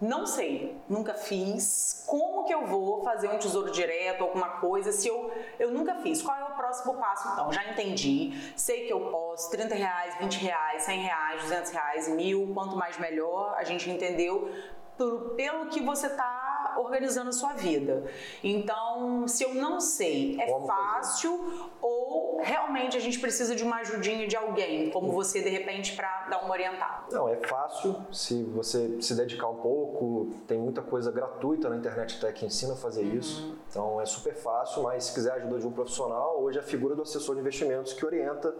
não 0.00 0.26
sei, 0.26 0.80
nunca 0.88 1.14
fiz. 1.14 2.04
Como 2.06 2.44
que 2.44 2.54
eu 2.54 2.66
vou 2.66 3.02
fazer 3.02 3.28
um 3.28 3.38
tesouro 3.38 3.70
direto, 3.72 4.22
alguma 4.22 4.60
coisa, 4.60 4.92
se 4.92 5.08
eu, 5.08 5.30
eu 5.58 5.72
nunca 5.72 5.96
fiz? 5.96 6.22
Qual 6.22 6.36
é 6.36 6.44
o 6.44 6.56
próximo 6.56 6.94
passo, 6.94 7.28
então? 7.32 7.52
Já 7.52 7.64
entendi, 7.70 8.32
sei 8.56 8.86
que 8.86 8.92
eu 8.92 9.10
posso, 9.10 9.50
30 9.50 9.74
reais, 9.74 10.14
20 10.20 10.34
reais, 10.36 10.82
100 10.84 11.00
reais, 11.00 11.42
200 11.42 11.70
reais, 11.72 12.08
mil, 12.08 12.52
quanto 12.54 12.76
mais 12.76 12.96
melhor, 12.98 13.54
a 13.56 13.64
gente 13.64 13.90
entendeu 13.90 14.48
pelo, 14.96 15.30
pelo 15.30 15.66
que 15.66 15.80
você 15.80 16.06
está 16.06 16.37
organizando 16.78 17.30
a 17.30 17.32
sua 17.32 17.52
vida. 17.54 18.04
Então, 18.42 19.26
se 19.28 19.44
eu 19.44 19.54
não 19.54 19.80
sei, 19.80 20.40
é 20.40 20.46
Como 20.46 20.66
fácil 20.66 21.70
ou 21.80 22.40
realmente 22.42 22.96
a 22.96 23.00
gente 23.00 23.18
precisa 23.18 23.54
de 23.54 23.64
uma 23.64 23.76
ajudinha 23.76 24.26
de 24.26 24.36
alguém, 24.36 24.90
como 24.90 25.12
você 25.12 25.42
de 25.42 25.48
repente 25.48 25.94
para 25.96 26.26
dar 26.28 26.38
uma 26.44 26.52
orientada? 26.52 27.04
Não, 27.10 27.28
é 27.28 27.36
fácil 27.36 27.96
se 28.12 28.42
você 28.44 29.00
se 29.02 29.14
dedicar 29.14 29.48
um 29.48 29.56
pouco. 29.56 30.30
Tem 30.46 30.58
muita 30.58 30.82
coisa 30.82 31.10
gratuita 31.10 31.68
na 31.68 31.76
internet 31.76 32.16
até 32.18 32.32
que 32.32 32.46
ensina 32.46 32.74
a 32.74 32.76
fazer 32.76 33.02
Uhum. 33.02 33.14
isso. 33.18 33.56
Então 33.70 34.00
é 34.00 34.06
super 34.06 34.34
fácil, 34.34 34.82
mas 34.82 35.04
se 35.04 35.14
quiser 35.14 35.32
a 35.32 35.34
ajuda 35.34 35.58
de 35.58 35.66
um 35.66 35.72
profissional, 35.72 36.40
hoje 36.42 36.58
é 36.58 36.60
a 36.60 36.64
figura 36.64 36.94
do 36.94 37.02
assessor 37.02 37.34
de 37.34 37.40
investimentos 37.40 37.92
que 37.92 38.04
orienta 38.04 38.54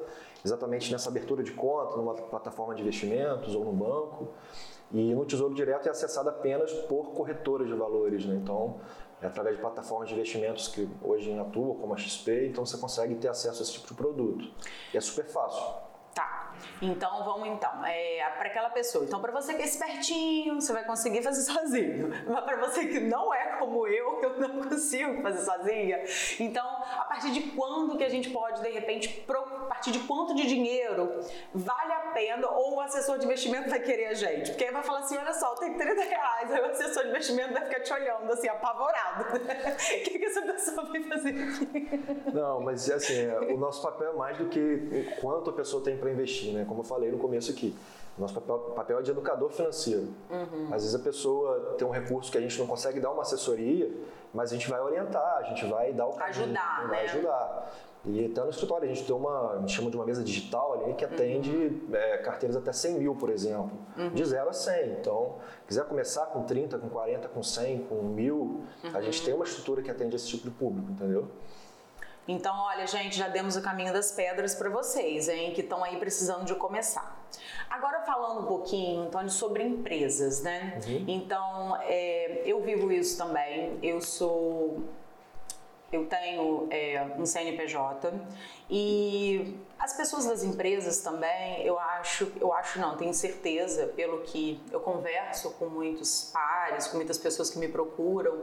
exatamente 0.44 0.90
nessa 0.92 1.08
abertura 1.08 1.42
de 1.42 1.52
conta, 1.52 1.96
numa 1.96 2.14
plataforma 2.14 2.74
de 2.74 2.82
investimentos 2.82 3.54
ou 3.54 3.64
no 3.64 3.72
banco. 3.72 4.28
E 4.92 5.14
no 5.14 5.24
Tesouro 5.24 5.54
Direto 5.54 5.86
é 5.86 5.90
acessado 5.90 6.28
apenas 6.30 6.72
por 6.72 7.12
corretoras 7.12 7.66
de 7.66 7.74
valores, 7.74 8.24
né? 8.24 8.34
Então, 8.36 8.80
é 9.20 9.26
através 9.26 9.56
de 9.56 9.60
plataformas 9.60 10.08
de 10.08 10.14
investimentos 10.14 10.68
que 10.68 10.88
hoje 11.02 11.36
atuam, 11.38 11.74
como 11.74 11.92
a 11.92 11.96
XP, 11.96 12.46
então 12.46 12.64
você 12.64 12.78
consegue 12.78 13.14
ter 13.16 13.28
acesso 13.28 13.60
a 13.60 13.62
esse 13.62 13.72
tipo 13.72 13.88
de 13.88 13.94
produto. 13.94 14.50
E 14.94 14.96
é 14.96 15.00
super 15.00 15.26
fácil. 15.26 15.87
Então 16.80 17.24
vamos 17.24 17.48
então. 17.48 17.84
É, 17.84 18.18
para 18.38 18.48
aquela 18.48 18.70
pessoa. 18.70 19.04
Então, 19.04 19.20
para 19.20 19.32
você 19.32 19.54
que 19.54 19.62
é 19.62 19.64
espertinho, 19.64 20.60
você 20.60 20.72
vai 20.72 20.84
conseguir 20.84 21.22
fazer 21.22 21.42
sozinho. 21.52 22.10
Mas 22.26 22.44
para 22.44 22.56
você 22.56 22.86
que 22.86 23.00
não 23.00 23.34
é 23.34 23.56
como 23.58 23.86
eu, 23.86 24.20
eu 24.22 24.38
não 24.38 24.62
consigo 24.62 25.20
fazer 25.22 25.44
sozinha. 25.44 26.04
Então, 26.38 26.66
a 26.66 27.04
partir 27.04 27.32
de 27.32 27.42
quando 27.52 27.96
que 27.96 28.04
a 28.04 28.08
gente 28.08 28.30
pode, 28.30 28.62
de 28.62 28.70
repente, 28.70 29.08
pro, 29.26 29.40
a 29.40 29.66
partir 29.66 29.90
de 29.90 29.98
quanto 30.00 30.34
de 30.34 30.46
dinheiro 30.46 31.20
vale 31.52 31.92
a 31.92 32.12
pena 32.12 32.48
ou 32.48 32.76
o 32.76 32.80
assessor 32.80 33.18
de 33.18 33.24
investimento 33.24 33.68
vai 33.68 33.80
querer 33.80 34.06
a 34.06 34.14
gente? 34.14 34.50
Porque 34.50 34.64
aí 34.64 34.72
vai 34.72 34.82
falar 34.82 35.00
assim: 35.00 35.16
olha 35.16 35.34
só, 35.34 35.54
tem 35.56 35.76
30 35.76 36.02
reais. 36.02 36.52
Aí 36.52 36.60
o 36.60 36.66
assessor 36.66 37.02
de 37.04 37.10
investimento 37.10 37.52
vai 37.52 37.64
ficar 37.64 37.80
te 37.80 37.92
olhando 37.92 38.32
assim, 38.32 38.48
apavorado. 38.48 39.26
O 39.88 40.10
que, 40.10 40.18
que 40.18 40.24
essa 40.24 40.42
pessoa 40.42 40.84
vai 40.86 41.02
fazer 41.02 41.30
aqui? 41.30 42.32
Não, 42.32 42.60
mas 42.60 42.90
assim, 42.90 43.26
é, 43.26 43.38
o 43.52 43.56
nosso 43.56 43.82
papel 43.82 44.12
é 44.12 44.16
mais 44.16 44.38
do 44.38 44.46
que 44.46 45.16
quanto 45.20 45.50
a 45.50 45.52
pessoa 45.52 45.82
tem 45.82 45.96
para 45.96 46.10
investir, 46.10 46.47
né? 46.52 46.64
Como 46.66 46.80
eu 46.80 46.84
falei 46.84 47.10
no 47.10 47.18
começo 47.18 47.50
aqui. 47.50 47.74
Nosso 48.16 48.34
papel, 48.34 48.58
papel 48.74 48.98
é 48.98 49.02
de 49.02 49.10
educador 49.12 49.48
financeiro. 49.50 50.08
Às 50.72 50.82
vezes 50.82 50.94
a 50.94 50.98
pessoa 50.98 51.76
tem 51.78 51.86
um 51.86 51.90
recurso 51.90 52.32
que 52.32 52.38
a 52.38 52.40
gente 52.40 52.58
não 52.58 52.66
consegue 52.66 52.98
dar 52.98 53.12
uma 53.12 53.22
assessoria, 53.22 53.88
mas 54.34 54.50
a 54.50 54.54
gente 54.54 54.68
vai 54.68 54.80
orientar, 54.80 55.36
a 55.36 55.42
gente 55.44 55.64
vai 55.66 55.92
dar 55.92 56.06
o 56.06 56.14
caminho, 56.14 56.42
Ajudar, 56.42 56.86
vai 56.88 57.04
né? 57.04 57.10
ajudar. 57.12 57.72
E 58.04 58.26
até 58.26 58.42
no 58.42 58.50
escritório 58.50 58.84
a 58.84 58.88
gente 58.88 59.04
tem 59.04 59.14
uma, 59.14 59.52
a 59.52 59.58
gente 59.58 59.72
chama 59.72 59.90
de 59.90 59.96
uma 59.96 60.04
mesa 60.04 60.24
digital 60.24 60.82
ali 60.82 60.94
que 60.94 61.04
atende 61.04 61.80
é, 61.92 62.18
carteiras 62.18 62.56
até 62.56 62.72
100 62.72 62.94
mil, 62.98 63.14
por 63.14 63.30
exemplo, 63.30 63.70
de 64.14 64.24
0 64.24 64.48
a 64.48 64.52
100. 64.52 64.92
Então, 65.00 65.36
quiser 65.66 65.84
começar 65.84 66.26
com 66.26 66.42
30, 66.42 66.78
com 66.78 66.88
40, 66.88 67.28
com 67.28 67.42
100, 67.42 67.78
com 67.84 68.02
1000, 68.02 68.62
a 68.94 69.00
gente 69.00 69.24
tem 69.24 69.34
uma 69.34 69.44
estrutura 69.44 69.82
que 69.82 69.90
atende 69.90 70.16
esse 70.16 70.26
tipo 70.26 70.44
de 70.44 70.50
público, 70.50 70.90
entendeu? 70.90 71.28
Então, 72.28 72.54
olha, 72.54 72.86
gente, 72.86 73.16
já 73.16 73.26
demos 73.26 73.56
o 73.56 73.62
caminho 73.62 73.90
das 73.90 74.12
pedras 74.12 74.54
para 74.54 74.68
vocês, 74.68 75.30
hein, 75.30 75.54
que 75.54 75.62
estão 75.62 75.82
aí 75.82 75.96
precisando 75.96 76.44
de 76.44 76.54
começar. 76.54 77.18
Agora 77.70 78.02
falando 78.02 78.42
um 78.42 78.46
pouquinho, 78.46 79.00
Antônio, 79.00 79.30
sobre 79.30 79.62
empresas, 79.62 80.42
né? 80.42 80.78
Então, 81.08 81.78
é, 81.82 82.42
eu 82.44 82.62
vivo 82.62 82.92
isso 82.92 83.16
também. 83.16 83.78
Eu 83.82 84.02
sou 84.02 84.84
eu 85.90 86.04
tenho 86.04 86.68
é, 86.70 87.02
um 87.18 87.24
CNPJ 87.24 88.12
e 88.68 89.58
as 89.78 89.96
pessoas 89.96 90.26
das 90.26 90.42
empresas 90.42 90.98
também, 90.98 91.62
eu 91.64 91.78
acho, 91.78 92.30
eu 92.38 92.52
acho 92.52 92.78
não, 92.78 92.94
tenho 92.94 93.14
certeza, 93.14 93.86
pelo 93.86 94.20
que 94.20 94.60
eu 94.70 94.80
converso 94.80 95.50
com 95.52 95.66
muitos 95.66 96.30
pares, 96.30 96.88
com 96.88 96.96
muitas 96.96 97.16
pessoas 97.16 97.48
que 97.48 97.58
me 97.58 97.68
procuram, 97.68 98.42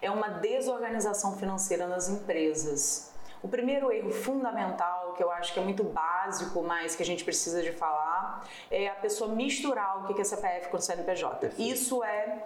é 0.00 0.10
uma 0.10 0.28
desorganização 0.28 1.36
financeira 1.36 1.86
nas 1.86 2.08
empresas. 2.08 3.14
O 3.42 3.48
primeiro 3.48 3.92
erro 3.92 4.10
fundamental, 4.10 5.12
que 5.14 5.22
eu 5.22 5.30
acho 5.30 5.52
que 5.52 5.60
é 5.60 5.62
muito 5.62 5.84
básico, 5.84 6.62
mas 6.62 6.96
que 6.96 7.02
a 7.02 7.06
gente 7.06 7.24
precisa 7.24 7.62
de 7.62 7.72
falar, 7.72 8.46
é 8.70 8.88
a 8.88 8.94
pessoa 8.94 9.34
misturar 9.34 10.04
o 10.04 10.14
que 10.14 10.20
é 10.20 10.24
CPF 10.24 10.68
com 10.68 10.78
CNPJ. 10.78 11.52
Isso 11.58 12.02
é, 12.02 12.42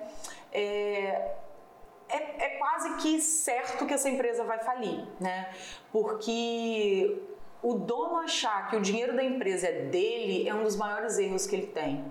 é 0.53 1.37
é, 2.13 2.45
é, 2.45 2.49
quase 2.59 2.97
que 2.97 3.21
certo 3.21 3.87
que 3.87 3.95
essa 3.95 4.11
empresa 4.11 4.43
vai 4.43 4.59
falir, 4.59 5.07
né? 5.21 5.49
Porque 5.93 7.23
o 7.63 7.75
dono 7.75 8.17
achar 8.17 8.69
que 8.69 8.77
o 8.77 8.81
dinheiro 8.81 9.15
da 9.15 9.23
empresa 9.23 9.69
é 9.69 9.85
dele 9.85 10.49
é 10.49 10.55
um 10.55 10.65
dos 10.65 10.77
maiores 10.77 11.19
erros 11.19 11.47
que 11.47 11.55
ele 11.55 11.69
tem. 11.69 12.05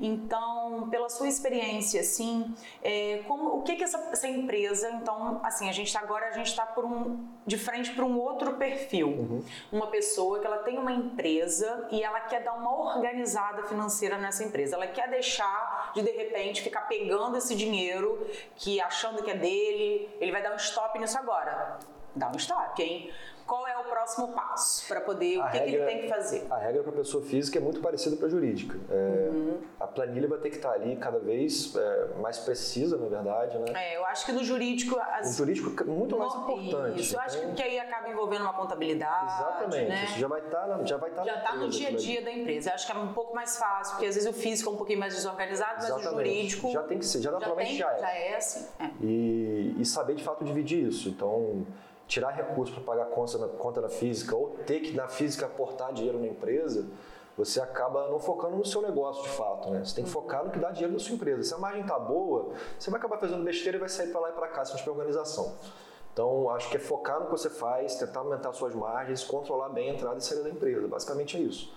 Então, 0.00 0.88
pela 0.90 1.08
sua 1.08 1.28
experiência, 1.28 2.00
assim, 2.00 2.54
é, 2.82 3.22
como, 3.26 3.58
o 3.58 3.62
que 3.62 3.76
que 3.76 3.82
essa, 3.82 3.98
essa, 4.12 4.28
empresa, 4.28 4.90
então, 4.90 5.40
assim, 5.42 5.68
a 5.68 5.72
gente 5.72 5.92
tá, 5.92 6.00
agora 6.00 6.28
a 6.28 6.32
gente 6.32 6.46
está 6.46 6.72
um, 6.78 7.26
de 7.44 7.58
frente 7.58 7.92
para 7.92 8.04
um 8.04 8.18
outro 8.18 8.54
perfil, 8.54 9.08
uhum. 9.08 9.44
uma 9.72 9.88
pessoa 9.88 10.38
que 10.38 10.46
ela 10.46 10.58
tem 10.58 10.78
uma 10.78 10.92
empresa 10.92 11.88
e 11.90 12.02
ela 12.02 12.20
quer 12.20 12.42
dar 12.44 12.54
uma 12.54 12.94
organizada 12.94 13.64
financeira 13.64 14.18
nessa 14.18 14.44
empresa, 14.44 14.76
ela 14.76 14.86
quer 14.86 15.08
deixar 15.10 15.92
de 15.94 16.02
de 16.02 16.10
repente 16.10 16.62
ficar 16.62 16.82
pegando 16.82 17.36
esse 17.36 17.54
dinheiro 17.54 18.26
que 18.56 18.80
achando 18.80 19.22
que 19.22 19.30
é 19.30 19.36
dele, 19.36 20.08
ele 20.20 20.30
vai 20.30 20.42
dar 20.42 20.52
um 20.52 20.56
stop 20.56 20.96
nisso 20.98 21.18
agora, 21.18 21.78
dá 22.14 22.28
um 22.28 22.36
stop, 22.36 22.80
hein? 22.82 23.12
qual 23.48 23.66
é 23.66 23.78
o 23.78 23.84
próximo 24.08 24.28
passo 24.28 24.86
para 24.88 25.00
poder, 25.00 25.40
a 25.40 25.46
o 25.46 25.50
que, 25.50 25.58
regra, 25.58 25.70
que, 25.70 25.76
ele 25.76 25.86
tem 25.86 26.00
que 26.02 26.08
fazer? 26.08 26.46
A 26.50 26.56
regra 26.56 26.82
para 26.82 26.92
a 26.92 26.96
pessoa 26.96 27.22
física 27.22 27.58
é 27.58 27.60
muito 27.60 27.80
parecida 27.80 28.16
para 28.16 28.26
a 28.26 28.30
jurídica. 28.30 28.78
É, 28.90 29.28
uhum. 29.30 29.58
A 29.78 29.86
planilha 29.86 30.28
vai 30.28 30.38
ter 30.38 30.50
que 30.50 30.56
estar 30.56 30.72
ali 30.72 30.96
cada 30.96 31.18
vez 31.18 31.74
é, 31.76 32.08
mais 32.20 32.38
precisa, 32.38 32.96
na 32.96 33.06
verdade, 33.06 33.58
né? 33.58 33.66
É, 33.74 33.96
eu 33.96 34.04
acho 34.06 34.24
que 34.24 34.32
no 34.32 34.42
jurídico... 34.42 34.98
As... 34.98 35.34
O 35.34 35.36
jurídico 35.38 35.82
é 35.82 35.86
muito 35.86 36.16
mais 36.16 36.34
importante. 36.34 37.00
Isso, 37.00 37.14
eu 37.14 37.20
acho 37.20 37.54
que 37.54 37.62
aí 37.62 37.78
acaba 37.78 38.08
envolvendo 38.08 38.42
uma 38.42 38.54
contabilidade, 38.54 39.32
Exatamente, 39.34 39.88
né? 39.88 40.04
isso 40.04 40.18
já 40.18 40.28
vai 40.28 40.40
estar 40.40 40.66
na, 40.66 40.84
já 40.84 40.96
vai 40.96 41.10
estar 41.10 41.24
já 41.24 41.34
está 41.36 41.56
no 41.56 41.68
dia 41.68 41.88
a 41.88 41.92
dia 41.92 42.22
da 42.22 42.32
empresa. 42.32 42.70
Eu 42.70 42.74
acho 42.74 42.86
que 42.86 42.92
é 42.92 43.00
um 43.00 43.12
pouco 43.12 43.34
mais 43.34 43.56
fácil, 43.56 43.94
porque 43.94 44.06
às 44.06 44.14
vezes 44.14 44.28
o 44.28 44.32
físico 44.32 44.70
é 44.70 44.72
um 44.72 44.76
pouquinho 44.76 45.00
mais 45.00 45.14
desorganizado, 45.14 45.74
mas 45.76 45.84
Exatamente. 45.84 46.08
o 46.08 46.16
jurídico... 46.16 46.70
Já 46.70 46.82
tem 46.82 46.98
que 46.98 47.06
ser, 47.06 47.20
já 47.20 47.30
naturalmente 47.30 47.76
já, 47.76 47.88
tem, 47.88 48.00
já 48.00 48.08
é. 48.08 48.18
Já 48.18 48.18
é 48.18 48.36
assim. 48.36 48.66
É. 48.78 48.90
E, 49.02 49.76
e 49.78 49.84
saber 49.84 50.14
de 50.14 50.24
fato 50.24 50.44
dividir 50.44 50.86
isso. 50.86 51.08
Então 51.08 51.66
tirar 52.08 52.30
recursos 52.30 52.74
para 52.74 52.82
pagar 52.82 53.06
conta 53.10 53.38
na, 53.38 53.48
conta 53.48 53.80
na 53.80 53.88
física 53.88 54.34
ou 54.34 54.56
ter 54.66 54.80
que 54.80 54.92
na 54.96 55.06
física 55.06 55.46
aportar 55.46 55.92
dinheiro 55.92 56.18
na 56.18 56.26
empresa, 56.26 56.86
você 57.36 57.60
acaba 57.60 58.08
não 58.08 58.18
focando 58.18 58.56
no 58.56 58.64
seu 58.64 58.82
negócio 58.82 59.22
de 59.22 59.28
fato, 59.28 59.70
né? 59.70 59.84
Você 59.84 59.94
tem 59.94 60.04
que 60.04 60.10
focar 60.10 60.44
no 60.44 60.50
que 60.50 60.58
dá 60.58 60.72
dinheiro 60.72 60.92
na 60.92 60.98
sua 60.98 61.14
empresa. 61.14 61.44
Se 61.44 61.54
a 61.54 61.58
margem 61.58 61.86
tá 61.86 61.96
boa, 61.96 62.50
você 62.76 62.90
vai 62.90 62.98
acabar 62.98 63.18
fazendo 63.18 63.44
besteira 63.44 63.76
e 63.76 63.80
vai 63.80 63.88
sair 63.88 64.10
para 64.10 64.20
lá 64.20 64.30
e 64.30 64.32
para 64.32 64.48
cá 64.48 64.64
se 64.64 64.72
não 64.72 64.78
tiver 64.78 64.90
organização. 64.90 65.54
Então, 66.12 66.50
acho 66.50 66.68
que 66.68 66.76
é 66.76 66.80
focar 66.80 67.20
no 67.20 67.26
que 67.26 67.30
você 67.30 67.48
faz, 67.48 67.94
tentar 67.94 68.20
aumentar 68.20 68.52
suas 68.52 68.74
margens, 68.74 69.22
controlar 69.22 69.68
bem 69.68 69.90
a 69.90 69.94
entrada 69.94 70.18
e 70.18 70.20
saída 70.20 70.42
da 70.42 70.50
empresa. 70.50 70.88
Basicamente 70.88 71.36
é 71.36 71.40
isso. 71.40 71.72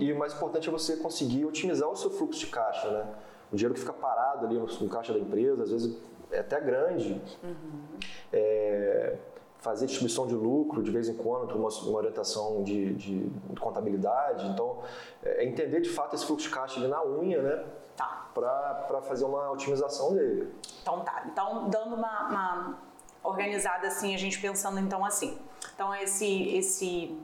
E 0.00 0.10
o 0.10 0.18
mais 0.18 0.32
importante 0.32 0.68
é 0.70 0.72
você 0.72 0.96
conseguir 0.96 1.44
otimizar 1.44 1.86
o 1.90 1.94
seu 1.94 2.10
fluxo 2.10 2.40
de 2.40 2.46
caixa, 2.46 2.90
né? 2.90 3.06
O 3.52 3.56
dinheiro 3.56 3.74
que 3.74 3.80
fica 3.80 3.92
parado 3.92 4.46
ali 4.46 4.56
no, 4.56 4.64
no 4.64 4.88
caixa 4.88 5.12
da 5.12 5.18
empresa, 5.18 5.64
às 5.64 5.70
vezes 5.70 5.98
é 6.30 6.38
até 6.38 6.58
grande. 6.60 7.20
Uhum. 7.42 7.98
É, 8.32 9.16
fazer 9.58 9.86
distribuição 9.86 10.26
de 10.26 10.34
lucro 10.34 10.82
de 10.82 10.90
vez 10.90 11.08
em 11.08 11.14
quando, 11.14 11.52
uma, 11.56 11.68
uma 11.68 11.98
orientação 11.98 12.62
de, 12.62 12.94
de, 12.94 13.28
de, 13.28 13.60
contabilidade. 13.60 14.46
Então, 14.46 14.78
é 15.22 15.44
entender 15.44 15.80
de 15.80 15.90
fato 15.90 16.14
esse 16.14 16.24
fluxo 16.24 16.48
de 16.48 16.54
caixa 16.54 16.78
ali 16.78 16.88
na 16.88 17.04
unha, 17.04 17.42
né? 17.42 17.64
Tá. 17.96 18.28
Para 18.32 19.02
fazer 19.02 19.24
uma 19.24 19.50
otimização 19.50 20.14
dele. 20.14 20.52
Então 20.82 21.00
tá. 21.00 21.24
Então, 21.26 21.68
dando 21.68 21.96
uma, 21.96 22.28
uma 22.28 22.78
organizada 23.24 23.88
assim, 23.88 24.14
a 24.14 24.18
gente 24.18 24.40
pensando 24.40 24.78
então 24.78 25.04
assim. 25.04 25.36
Então, 25.74 25.92
esse, 25.94 26.56
esse 26.56 27.18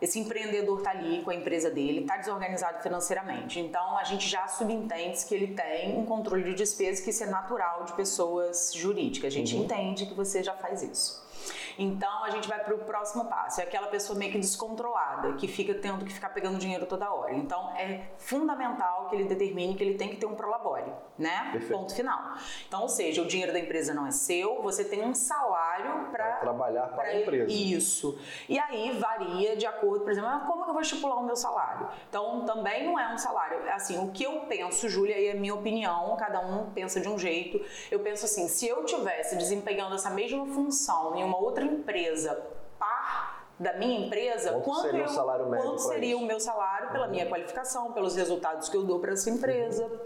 esse 0.00 0.18
empreendedor 0.18 0.78
está 0.78 0.90
ali 0.90 1.22
com 1.22 1.30
a 1.30 1.34
empresa 1.34 1.70
dele, 1.70 2.00
está 2.00 2.16
desorganizado 2.16 2.82
financeiramente. 2.82 3.60
Então 3.60 3.98
a 3.98 4.04
gente 4.04 4.26
já 4.26 4.46
subentende 4.48 5.24
que 5.26 5.34
ele 5.34 5.54
tem 5.54 5.98
um 5.98 6.06
controle 6.06 6.42
de 6.42 6.54
despesas 6.54 7.04
que 7.04 7.10
isso 7.10 7.22
é 7.22 7.26
natural 7.26 7.84
de 7.84 7.92
pessoas 7.92 8.72
jurídicas. 8.74 9.28
A 9.32 9.36
gente 9.36 9.54
uhum. 9.54 9.64
entende 9.64 10.06
que 10.06 10.14
você 10.14 10.42
já 10.42 10.54
faz 10.54 10.82
isso. 10.82 11.22
Então 11.80 12.24
a 12.24 12.28
gente 12.28 12.46
vai 12.46 12.62
para 12.62 12.74
o 12.74 12.78
próximo 12.78 13.24
passo, 13.24 13.58
é 13.62 13.64
aquela 13.64 13.86
pessoa 13.86 14.18
meio 14.18 14.30
que 14.30 14.38
descontrolada, 14.38 15.32
que 15.32 15.48
fica 15.48 15.72
tendo 15.72 16.04
que 16.04 16.12
ficar 16.12 16.28
pegando 16.28 16.58
dinheiro 16.58 16.84
toda 16.84 17.10
hora. 17.10 17.32
Então 17.32 17.70
é 17.70 18.02
fundamental 18.18 19.08
que 19.08 19.16
ele 19.16 19.24
determine 19.24 19.74
que 19.74 19.82
ele 19.82 19.94
tem 19.94 20.10
que 20.10 20.16
ter 20.16 20.26
um 20.26 20.34
prolabore, 20.34 20.92
né? 21.18 21.48
Perfeito. 21.52 21.72
Ponto 21.72 21.94
final. 21.94 22.34
Então, 22.68 22.82
ou 22.82 22.88
seja, 22.88 23.22
o 23.22 23.26
dinheiro 23.26 23.50
da 23.50 23.58
empresa 23.58 23.94
não 23.94 24.06
é 24.06 24.10
seu, 24.10 24.60
você 24.60 24.84
tem 24.84 25.02
um 25.02 25.14
salário 25.14 26.10
para 26.10 26.32
trabalhar 26.32 26.88
para 26.88 27.04
a 27.04 27.20
empresa. 27.22 27.50
Isso. 27.50 28.18
E 28.46 28.58
aí 28.58 28.98
varia 28.98 29.56
de 29.56 29.64
acordo, 29.64 30.00
por 30.04 30.10
exemplo, 30.10 30.28
ah, 30.28 30.44
como 30.46 30.64
que 30.64 30.68
eu 30.68 30.74
vou 30.74 30.82
estipular 30.82 31.16
o 31.16 31.24
meu 31.24 31.36
salário? 31.36 31.88
Então 32.10 32.44
também 32.44 32.84
não 32.84 32.98
é 32.98 33.10
um 33.10 33.16
salário. 33.16 33.58
Assim, 33.72 33.98
o 34.04 34.10
que 34.10 34.24
eu 34.24 34.40
penso, 34.40 34.86
Júlia, 34.86 35.18
e 35.18 35.28
é 35.28 35.34
minha 35.34 35.54
opinião, 35.54 36.14
cada 36.18 36.40
um 36.40 36.70
pensa 36.72 37.00
de 37.00 37.08
um 37.08 37.18
jeito. 37.18 37.58
Eu 37.90 38.00
penso 38.00 38.26
assim, 38.26 38.48
se 38.48 38.68
eu 38.68 38.84
tivesse 38.84 39.34
desempenhando 39.34 39.94
essa 39.94 40.10
mesma 40.10 40.44
função 40.44 41.16
em 41.16 41.24
uma 41.24 41.38
outra 41.38 41.69
empresa 41.70 42.34
par 42.78 43.40
da 43.60 43.74
minha 43.74 44.06
empresa, 44.06 44.52
quanto, 44.52 44.64
quanto, 44.64 44.80
seria, 44.80 45.00
eu, 45.00 45.04
o 45.04 45.08
salário 45.10 45.50
médio 45.50 45.66
quanto 45.66 45.82
seria 45.82 46.16
o 46.16 46.24
meu 46.24 46.40
salário 46.40 46.90
pela 46.92 47.04
uhum. 47.04 47.10
minha 47.10 47.26
qualificação, 47.26 47.92
pelos 47.92 48.16
resultados 48.16 48.70
que 48.70 48.76
eu 48.76 48.84
dou 48.84 48.98
para 48.98 49.12
essa 49.12 49.28
empresa. 49.28 49.84
Uhum. 49.84 49.98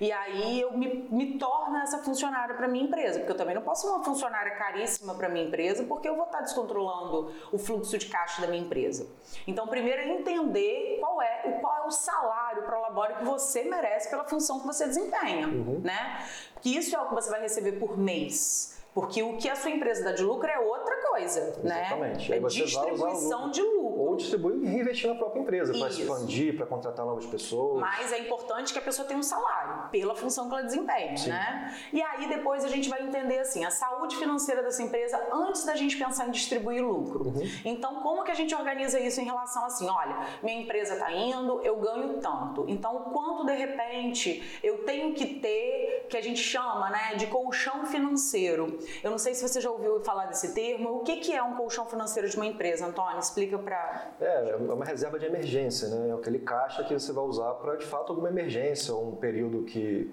E 0.00 0.12
aí 0.12 0.60
eu 0.60 0.78
me, 0.78 1.08
me 1.10 1.36
torno 1.36 1.76
essa 1.78 1.98
funcionária 1.98 2.54
para 2.54 2.68
minha 2.68 2.84
empresa, 2.84 3.18
porque 3.18 3.32
eu 3.32 3.36
também 3.36 3.56
não 3.56 3.62
posso 3.62 3.82
ser 3.82 3.88
uma 3.88 4.04
funcionária 4.04 4.54
caríssima 4.54 5.12
para 5.16 5.28
minha 5.28 5.44
empresa, 5.44 5.82
porque 5.82 6.08
eu 6.08 6.14
vou 6.14 6.26
estar 6.26 6.40
descontrolando 6.40 7.34
o 7.50 7.58
fluxo 7.58 7.98
de 7.98 8.06
caixa 8.06 8.42
da 8.42 8.46
minha 8.46 8.62
empresa. 8.62 9.08
Então, 9.44 9.66
primeiro 9.66 10.02
é 10.02 10.08
entender 10.08 10.98
qual 11.00 11.20
é 11.20 11.42
o 11.46 11.60
qual 11.60 11.78
é 11.78 11.86
o 11.88 11.90
salário 11.90 12.62
para 12.62 12.78
o 12.78 12.82
labore 12.82 13.14
que 13.14 13.24
você 13.24 13.64
merece 13.64 14.08
pela 14.08 14.22
função 14.22 14.60
que 14.60 14.66
você 14.68 14.86
desempenha, 14.86 15.48
uhum. 15.48 15.80
né? 15.82 16.24
Que 16.62 16.76
isso 16.76 16.94
é 16.94 17.00
o 17.00 17.08
que 17.08 17.14
você 17.16 17.28
vai 17.28 17.40
receber 17.40 17.72
por 17.72 17.98
mês. 17.98 18.78
Porque 18.94 19.22
o 19.22 19.36
que 19.36 19.48
a 19.48 19.54
sua 19.54 19.70
empresa 19.70 20.02
dá 20.02 20.12
de 20.12 20.22
lucro 20.22 20.48
é 20.48 20.58
outra 20.58 20.89
coisa, 21.20 21.60
né? 21.62 21.80
Exatamente. 21.80 22.30
né? 22.30 22.36
É 22.36 22.40
distribuição 22.40 23.50
de 23.50 23.62
lucro. 23.62 24.00
Ou 24.00 24.16
distribuir 24.16 24.62
e 24.62 24.66
reinvestir 24.66 25.08
na 25.10 25.16
própria 25.16 25.40
empresa, 25.40 25.72
para 25.72 25.88
expandir, 25.88 26.56
para 26.56 26.66
contratar 26.66 27.06
novas 27.06 27.26
pessoas. 27.26 27.80
Mas 27.80 28.12
é 28.12 28.18
importante 28.18 28.72
que 28.72 28.78
a 28.78 28.82
pessoa 28.82 29.06
tenha 29.06 29.18
um 29.18 29.22
salário, 29.22 29.90
pela 29.90 30.14
função 30.14 30.48
que 30.48 30.54
ela 30.54 30.62
desempenha, 30.62 31.16
Sim. 31.16 31.30
né? 31.30 31.74
E 31.92 32.02
aí 32.02 32.28
depois 32.28 32.64
a 32.64 32.68
gente 32.68 32.88
vai 32.88 33.02
entender 33.02 33.38
assim, 33.38 33.64
a 33.64 33.70
saúde 33.70 33.89
financeira 34.16 34.62
dessa 34.62 34.82
empresa 34.82 35.20
antes 35.32 35.64
da 35.64 35.74
gente 35.74 35.96
pensar 35.96 36.28
em 36.28 36.30
distribuir 36.30 36.84
lucro. 36.84 37.28
Uhum. 37.28 37.42
Então, 37.64 37.96
como 38.02 38.24
que 38.24 38.30
a 38.30 38.34
gente 38.34 38.54
organiza 38.54 38.98
isso 38.98 39.20
em 39.20 39.24
relação 39.24 39.64
assim, 39.64 39.88
olha, 39.88 40.26
minha 40.42 40.60
empresa 40.60 40.94
está 40.94 41.12
indo, 41.12 41.60
eu 41.62 41.76
ganho 41.76 42.20
tanto. 42.20 42.64
Então, 42.68 43.10
quanto 43.12 43.46
de 43.46 43.54
repente 43.54 44.60
eu 44.62 44.84
tenho 44.84 45.14
que 45.14 45.40
ter, 45.40 46.06
que 46.08 46.16
a 46.16 46.22
gente 46.22 46.40
chama, 46.40 46.90
né, 46.90 47.14
de 47.16 47.26
colchão 47.26 47.86
financeiro. 47.86 48.78
Eu 49.02 49.10
não 49.10 49.18
sei 49.18 49.34
se 49.34 49.46
você 49.46 49.60
já 49.60 49.70
ouviu 49.70 50.00
falar 50.00 50.26
desse 50.26 50.54
termo. 50.54 50.96
O 50.96 51.00
que, 51.00 51.16
que 51.16 51.32
é 51.32 51.42
um 51.42 51.54
colchão 51.54 51.86
financeiro 51.86 52.28
de 52.28 52.36
uma 52.36 52.46
empresa, 52.46 52.86
Antônio? 52.86 53.18
Explica 53.18 53.58
para. 53.58 54.12
É, 54.20 54.50
é 54.50 54.56
uma 54.56 54.84
reserva 54.84 55.18
de 55.18 55.26
emergência, 55.26 55.88
né? 55.88 56.10
É 56.10 56.12
aquele 56.12 56.40
caixa 56.40 56.84
que 56.84 56.92
você 56.92 57.12
vai 57.12 57.24
usar 57.24 57.54
para, 57.54 57.76
de 57.76 57.86
fato, 57.86 58.10
alguma 58.10 58.28
emergência, 58.28 58.94
ou 58.94 59.12
um 59.12 59.16
período 59.16 59.62
que 59.64 60.12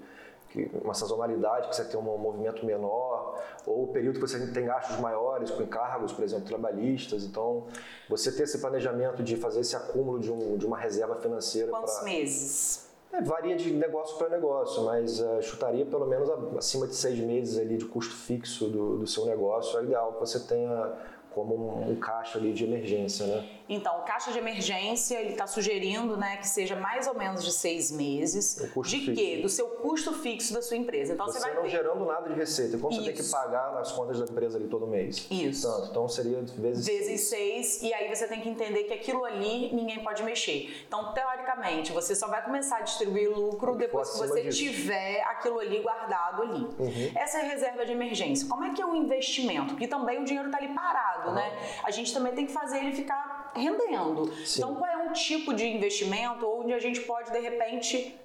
uma 0.84 0.94
sazonalidade, 0.94 1.70
que 1.70 1.76
você 1.76 1.86
tem 1.86 2.00
um 2.00 2.04
movimento 2.04 2.66
menor, 2.66 3.42
ou 3.66 3.84
o 3.84 3.88
período 3.88 4.16
que 4.16 4.22
você 4.22 4.46
tem 4.48 4.66
gastos 4.66 5.00
maiores 5.00 5.52
com 5.52 5.64
encargos, 5.64 6.12
por 6.12 6.24
exemplo, 6.24 6.46
trabalhistas. 6.46 7.24
Então, 7.24 7.66
você 8.10 8.32
ter 8.32 8.44
esse 8.44 8.60
planejamento 8.60 9.24
de 9.24 9.36
fazer 9.38 9.62
esse 9.62 9.76
acúmulo 9.76 10.20
de, 10.20 10.32
um, 10.32 10.58
de 10.58 10.66
uma 10.66 10.78
reserva 10.78 11.16
financeira. 11.16 11.70
Quantos 11.70 11.96
pra... 11.96 12.04
meses? 12.04 12.88
É, 13.12 13.22
varia 13.22 13.56
de 13.56 13.72
negócio 13.72 14.18
para 14.18 14.30
negócio, 14.30 14.84
mas 14.84 15.22
uh, 15.22 15.42
chutaria 15.42 15.86
pelo 15.86 16.06
menos 16.06 16.30
acima 16.58 16.86
de 16.86 16.94
seis 16.94 17.18
meses 17.20 17.58
ali 17.58 17.78
de 17.78 17.86
custo 17.86 18.14
fixo 18.14 18.68
do, 18.68 18.98
do 18.98 19.08
seu 19.08 19.26
negócio. 19.26 19.80
É 19.80 19.84
ideal 19.84 20.14
que 20.14 20.20
você 20.20 20.40
tenha 20.42 20.94
como 21.38 21.56
um, 21.56 21.92
um, 21.92 21.96
caixa 21.98 22.40
ali 22.40 22.52
de 22.52 22.64
emergência, 22.64 23.28
né? 23.28 23.48
Então, 23.70 24.00
o 24.00 24.02
caixa 24.04 24.32
de 24.32 24.40
emergência, 24.40 25.20
ele 25.20 25.32
está 25.32 25.46
sugerindo 25.46 26.18
né, 26.18 26.38
que 26.38 26.48
seja 26.48 26.76
mais 26.76 27.06
ou 27.06 27.14
menos 27.14 27.44
de 27.44 27.52
seis 27.52 27.92
meses. 27.92 28.56
de 28.56 29.00
fixo. 29.00 29.14
quê? 29.14 29.40
Do 29.42 29.50
seu 29.50 29.68
custo 29.68 30.14
fixo 30.14 30.54
da 30.54 30.62
sua 30.64 30.78
empresa. 30.78 31.14
Então, 31.14 31.28
você, 31.28 31.40
você 31.40 31.46
vai 31.46 31.56
não 31.56 31.64
ter... 31.64 31.70
gerando 31.70 32.06
nada 32.06 32.30
de 32.30 32.36
receita. 32.36 32.78
Como 32.78 32.92
Isso. 32.92 33.04
você 33.04 33.12
tem 33.12 33.24
que 33.24 33.30
pagar 33.30 33.74
nas 33.74 33.92
contas 33.92 34.20
da 34.20 34.26
empresa 34.26 34.58
ali 34.58 34.68
todo 34.68 34.88
mês? 34.88 35.28
Isso. 35.30 35.68
Tanto. 35.68 35.92
Então, 35.92 36.08
seria 36.08 36.42
vezes, 36.42 36.86
vezes 36.88 37.22
seis. 37.28 37.68
seis. 37.68 37.82
E 37.84 37.94
aí 37.94 38.08
você 38.14 38.26
tem 38.28 38.42
que 38.42 38.50
entender 38.50 38.86
que 38.86 38.94
aquilo 38.94 39.24
ali 39.24 39.72
ninguém 39.76 40.04
pode 40.04 40.24
mexer. 40.24 40.74
Então, 40.88 41.14
teoricamente, 41.14 41.92
você 41.92 42.16
só 42.16 42.28
vai 42.28 42.44
começar 42.44 42.78
a 42.78 42.82
distribuir 42.82 43.30
lucro 43.30 43.76
depois 43.76 44.10
que 44.10 44.18
você 44.18 44.44
disso. 44.44 44.58
tiver 44.58 45.22
aquilo 45.24 45.60
ali 45.60 45.82
guardado 45.82 46.42
ali. 46.42 46.68
Uhum. 46.80 47.12
Essa 47.16 47.40
é 47.40 47.42
a 47.42 47.46
reserva 47.46 47.86
de 47.86 47.92
emergência. 47.92 48.48
Como 48.48 48.64
é 48.64 48.74
que 48.74 48.82
é 48.82 48.86
um 48.86 48.96
investimento? 48.96 49.74
Porque 49.74 49.88
também 49.88 50.22
o 50.22 50.26
dinheiro 50.26 50.48
está 50.48 50.58
ali 50.58 50.74
parado, 50.74 51.27
uhum. 51.30 51.36
né? 51.36 51.80
A 51.84 51.92
gente 51.92 52.14
também 52.14 52.34
tem 52.34 52.46
que 52.46 52.54
fazer 52.54 52.78
ele 52.78 52.94
ficar 52.94 53.52
rendendo. 53.56 54.34
Sim. 54.46 54.60
Então, 54.60 54.76
qual 54.76 54.90
é 54.90 54.98
um 54.98 55.14
tipo 55.14 55.54
de 55.54 55.66
investimento 55.66 56.46
onde 56.48 56.74
a 56.74 56.80
gente 56.80 57.02
pode, 57.02 57.32
de 57.32 57.40
repente, 57.40 58.20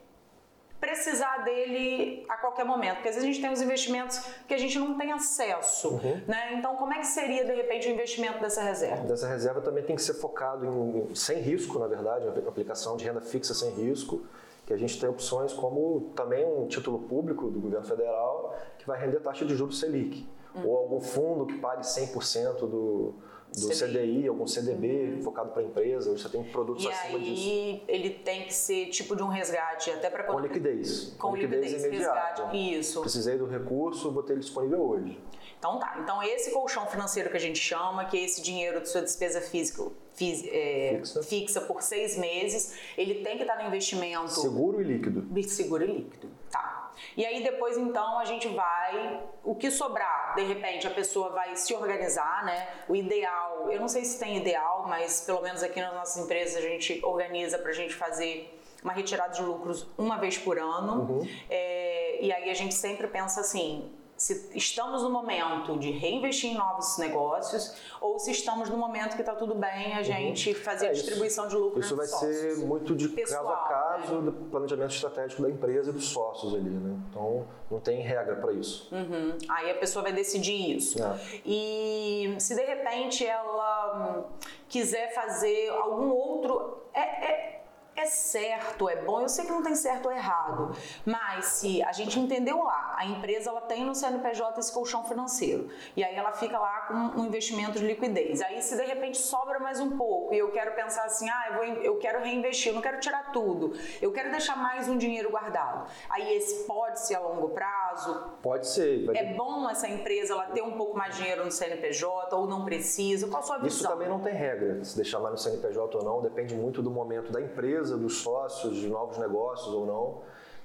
precisar 0.83 1.45
dele 1.45 2.27
a 2.29 2.37
qualquer 2.37 2.65
momento, 2.65 2.97
porque 2.97 3.09
às 3.09 3.15
vezes 3.15 3.23
a 3.29 3.33
gente 3.33 3.41
tem 3.41 3.53
os 3.53 3.63
investimentos 3.63 4.19
que 4.49 4.53
a 4.53 4.59
gente 4.59 4.77
não 4.81 4.99
tem 4.99 5.13
acesso, 5.13 5.91
uhum. 5.91 6.21
né? 6.27 6.55
Então, 6.55 6.75
como 6.75 6.93
é 6.93 6.99
que 6.99 7.07
seria 7.07 7.45
de 7.45 7.55
repente 7.55 7.87
o 7.87 7.93
investimento 7.93 8.41
dessa 8.41 8.63
reserva? 8.63 9.05
Dessa 9.05 9.29
reserva 9.29 9.61
também 9.61 9.85
tem 9.85 9.95
que 9.95 10.03
ser 10.03 10.15
focado 10.15 10.67
em 10.67 11.15
sem 11.15 11.39
risco, 11.41 11.79
na 11.79 11.87
verdade, 11.87 12.27
uma 12.27 12.49
aplicação 12.49 12.97
de 12.97 13.05
renda 13.05 13.21
fixa 13.21 13.55
sem 13.55 13.71
risco, 13.71 14.27
que 14.67 14.73
a 14.73 14.77
gente 14.77 14.99
tem 14.99 15.09
opções 15.09 15.53
como 15.53 16.13
também 16.17 16.45
um 16.45 16.67
título 16.67 16.99
público 16.99 17.49
do 17.49 17.61
governo 17.61 17.87
federal 17.87 18.57
que 18.77 18.85
vai 18.85 18.99
render 18.99 19.21
taxa 19.21 19.45
de 19.45 19.55
juros 19.55 19.79
Selic, 19.79 20.27
ou 20.65 20.77
algum 20.77 21.01
fundo 21.01 21.47
que 21.47 21.59
pague 21.59 21.83
100% 21.83 22.61
do 22.61 23.15
do 23.53 23.69
CDI, 23.69 23.87
CDI 23.87 24.29
algum 24.29 24.47
CDB 24.47 25.15
uhum. 25.17 25.23
focado 25.23 25.51
para 25.51 25.63
empresa, 25.63 26.17
você 26.17 26.29
tem 26.29 26.43
produtos 26.45 26.85
e 26.85 26.89
acima 26.89 27.19
aí, 27.19 27.25
disso. 27.25 27.43
E 27.49 27.85
ele 27.87 28.11
tem 28.11 28.47
que 28.47 28.55
ser 28.55 28.87
tipo 28.87 29.15
de 29.15 29.23
um 29.23 29.29
resgate, 29.29 29.91
até 29.91 30.09
para 30.09 30.25
Com 30.25 30.39
liquidez. 30.39 31.15
Com, 31.19 31.29
Com 31.29 31.37
liquidez, 31.37 31.73
liquidez 31.73 31.85
imediata. 31.85 32.47
Resgate. 32.47 32.79
Isso. 32.79 33.01
Precisei 33.01 33.37
do 33.37 33.47
recurso, 33.47 34.11
vou 34.11 34.23
ter 34.23 34.33
ele 34.33 34.41
disponível 34.41 34.81
hoje. 34.81 35.21
Então 35.59 35.79
tá. 35.79 35.99
Então 36.03 36.23
esse 36.23 36.51
colchão 36.51 36.87
financeiro 36.87 37.31
que 37.31 37.37
a 37.37 37.41
gente 37.41 37.59
chama, 37.59 38.05
que 38.07 38.17
é 38.17 38.25
esse 38.25 38.43
dinheiro 38.43 38.81
de 38.81 38.89
sua 38.89 39.03
despesa 39.03 39.41
física, 39.41 39.85
fiz, 40.15 40.45
é, 40.47 40.97
fixa. 40.99 41.23
fixa. 41.23 41.61
por 41.61 41.83
seis 41.83 42.17
meses, 42.17 42.75
ele 42.97 43.23
tem 43.23 43.37
que 43.37 43.43
estar 43.43 43.57
no 43.57 43.69
investimento 43.69 44.31
seguro 44.31 44.81
e 44.81 44.85
líquido. 44.85 45.27
Seguro 45.47 45.85
e 45.85 45.87
líquido. 45.87 46.29
Tá. 46.51 46.82
E 47.17 47.25
aí 47.25 47.43
depois 47.43 47.77
então 47.77 48.19
a 48.19 48.25
gente 48.25 48.49
vai, 48.49 49.23
o 49.45 49.55
que 49.55 49.71
sobrar, 49.71 50.35
de 50.35 50.43
repente 50.43 50.87
a 50.87 50.91
pessoa 50.91 51.31
vai 51.31 51.55
se 51.57 51.75
organizar, 51.75 52.45
né? 52.45 52.69
O 52.89 52.97
ideal, 52.97 53.71
eu 53.71 53.81
não 53.81 53.89
sei 53.89 54.05
se 54.05 54.19
tem 54.19 54.37
ideal, 54.37 54.87
mas 54.89 55.21
pelo 55.21 55.41
menos 55.41 55.63
aqui 55.63 55.81
nas 55.81 55.95
nossas 55.95 56.25
empresas 56.25 56.57
a 56.57 56.61
gente 56.61 57.01
organiza 57.05 57.59
para 57.59 57.71
a 57.71 57.75
gente 57.75 57.95
fazer 57.95 58.59
uma 58.83 58.93
retirada 58.93 59.33
de 59.33 59.43
lucros 59.43 59.87
uma 59.97 60.17
vez 60.17 60.37
por 60.37 60.59
ano. 60.59 61.03
Uhum. 61.03 61.29
É, 61.49 62.19
e 62.21 62.33
aí 62.33 62.51
a 62.51 62.55
gente 62.55 62.75
sempre 62.75 63.07
pensa 63.07 63.41
assim, 63.41 63.91
se 64.23 64.51
estamos 64.55 65.03
no 65.03 65.11
momento 65.11 65.77
de 65.81 65.91
reinvestir 65.91 66.53
em 66.53 66.55
novos 66.55 66.97
negócios 66.97 67.75
ou 68.01 68.21
se 68.21 68.31
estamos 68.31 68.71
no 68.71 68.77
momento 68.77 69.17
que 69.17 69.23
está 69.23 69.35
tudo 69.35 69.53
bem 69.53 69.95
a 69.95 69.97
uhum. 69.97 70.05
gente 70.05 70.51
uhum. 70.51 70.55
fazer 70.55 70.87
é, 70.87 70.89
a 70.91 70.93
distribuição 70.93 71.49
de 71.49 71.57
lucro 71.57 71.81
Isso 71.81 71.97
vai 71.97 72.07
sócios. 72.07 72.37
ser 72.37 72.57
muito 72.59 72.95
de 72.95 73.09
Pessoal, 73.09 73.45
caso 73.45 73.53
a 73.53 73.69
caso 73.69 74.21
né? 74.21 74.31
do 74.31 74.33
planejamento 74.49 74.95
estratégico 74.95 75.43
da 75.43 75.51
empresa 75.51 75.91
e 75.91 75.93
dos 75.93 76.05
sócios 76.05 76.55
ali, 76.55 76.71
né? 76.71 76.97
Então 77.11 77.49
não 77.69 77.81
tem 77.81 78.01
regra 78.01 78.37
para 78.37 78.53
isso. 78.53 78.95
Uhum. 78.95 79.37
Aí 79.49 79.73
a 79.73 79.75
pessoa 79.75 80.05
vai 80.05 80.13
decidir 80.13 80.77
isso. 80.77 81.03
É. 81.03 81.19
E 81.45 82.37
se 82.39 82.55
de 82.55 82.63
repente 82.63 83.27
ela 83.27 84.21
hum, 84.21 84.47
quiser 84.69 85.13
fazer 85.13 85.69
algum 85.71 86.11
outro 86.11 86.85
é, 86.95 87.62
é 87.95 88.07
certo, 88.07 88.89
é 88.89 88.97
bom, 88.97 89.21
eu 89.21 89.29
sei 89.29 89.45
que 89.45 89.51
não 89.51 89.63
tem 89.63 89.75
certo 89.75 90.07
ou 90.07 90.13
errado, 90.13 90.75
mas 91.05 91.45
se 91.47 91.83
a 91.83 91.93
gente 91.93 92.19
entendeu 92.19 92.63
lá, 92.63 92.95
a 92.97 93.05
empresa 93.05 93.51
ela 93.51 93.61
tem 93.61 93.85
no 93.85 93.95
CNPJ 93.95 94.59
esse 94.59 94.73
colchão 94.73 95.05
financeiro, 95.05 95.69
e 95.97 96.03
aí 96.03 96.15
ela 96.15 96.33
fica 96.33 96.59
lá 96.59 96.87
com 96.87 97.21
um 97.21 97.27
investimento 97.27 97.79
de 97.79 97.87
liquidez. 97.87 98.41
Aí 98.41 98.63
se 98.63 98.77
de 98.77 98.85
repente 98.85 99.19
sobra 99.19 99.59
mais 99.59 99.79
um 99.79 99.97
pouco 99.97 100.33
e 100.33 100.39
eu 100.39 100.51
quero 100.51 100.75
pensar 100.75 101.05
assim, 101.05 101.29
ah, 101.29 101.45
eu, 101.51 101.55
vou, 101.55 101.65
eu 101.65 101.99
quero 101.99 102.23
reinvestir, 102.23 102.69
eu 102.69 102.75
não 102.75 102.83
quero 102.83 102.99
tirar 102.99 103.31
tudo, 103.31 103.73
eu 104.01 104.11
quero 104.11 104.31
deixar 104.31 104.57
mais 104.57 104.89
um 104.89 104.97
dinheiro 104.97 105.31
guardado. 105.31 105.87
Aí 106.09 106.35
esse 106.35 106.65
pode 106.65 107.01
ser 107.01 107.17
a 107.17 107.21
longo 107.21 107.51
prazo? 107.51 108.33
Pode 108.43 108.67
ser. 108.67 109.15
É 109.15 109.35
bom 109.35 109.69
essa 109.69 109.89
empresa 109.89 110.33
ela 110.33 110.47
ter 110.47 110.63
um 110.63 110.73
pouco 110.73 110.97
mais 110.97 111.15
de 111.15 111.23
dinheiro 111.23 111.45
no 111.45 111.51
CNPJ 111.51 112.35
ou 112.37 112.47
não 112.47 112.65
precisa? 112.65 113.29
Qual 113.29 113.41
a 113.41 113.43
sua 113.43 113.59
visão? 113.59 113.69
Isso 113.69 113.89
também 113.89 114.09
não 114.09 114.21
tem 114.21 114.35
regra, 114.35 114.83
se 114.83 114.97
deixar 114.97 115.19
mais 115.19 115.33
no 115.33 115.39
CNPJ 115.39 115.99
ou 115.99 116.05
não, 116.05 116.23
depende 116.23 116.55
muito 116.55 116.83
do 116.83 116.91
momento 116.91 117.31
da 117.31 117.41
empresa 117.41 117.82
empresa, 117.83 117.97
dos 117.97 118.19
sócios, 118.19 118.77
de 118.77 118.89
novos 118.89 119.19
negócios 119.19 119.75
ou 119.75 119.87
não. 119.87 120.23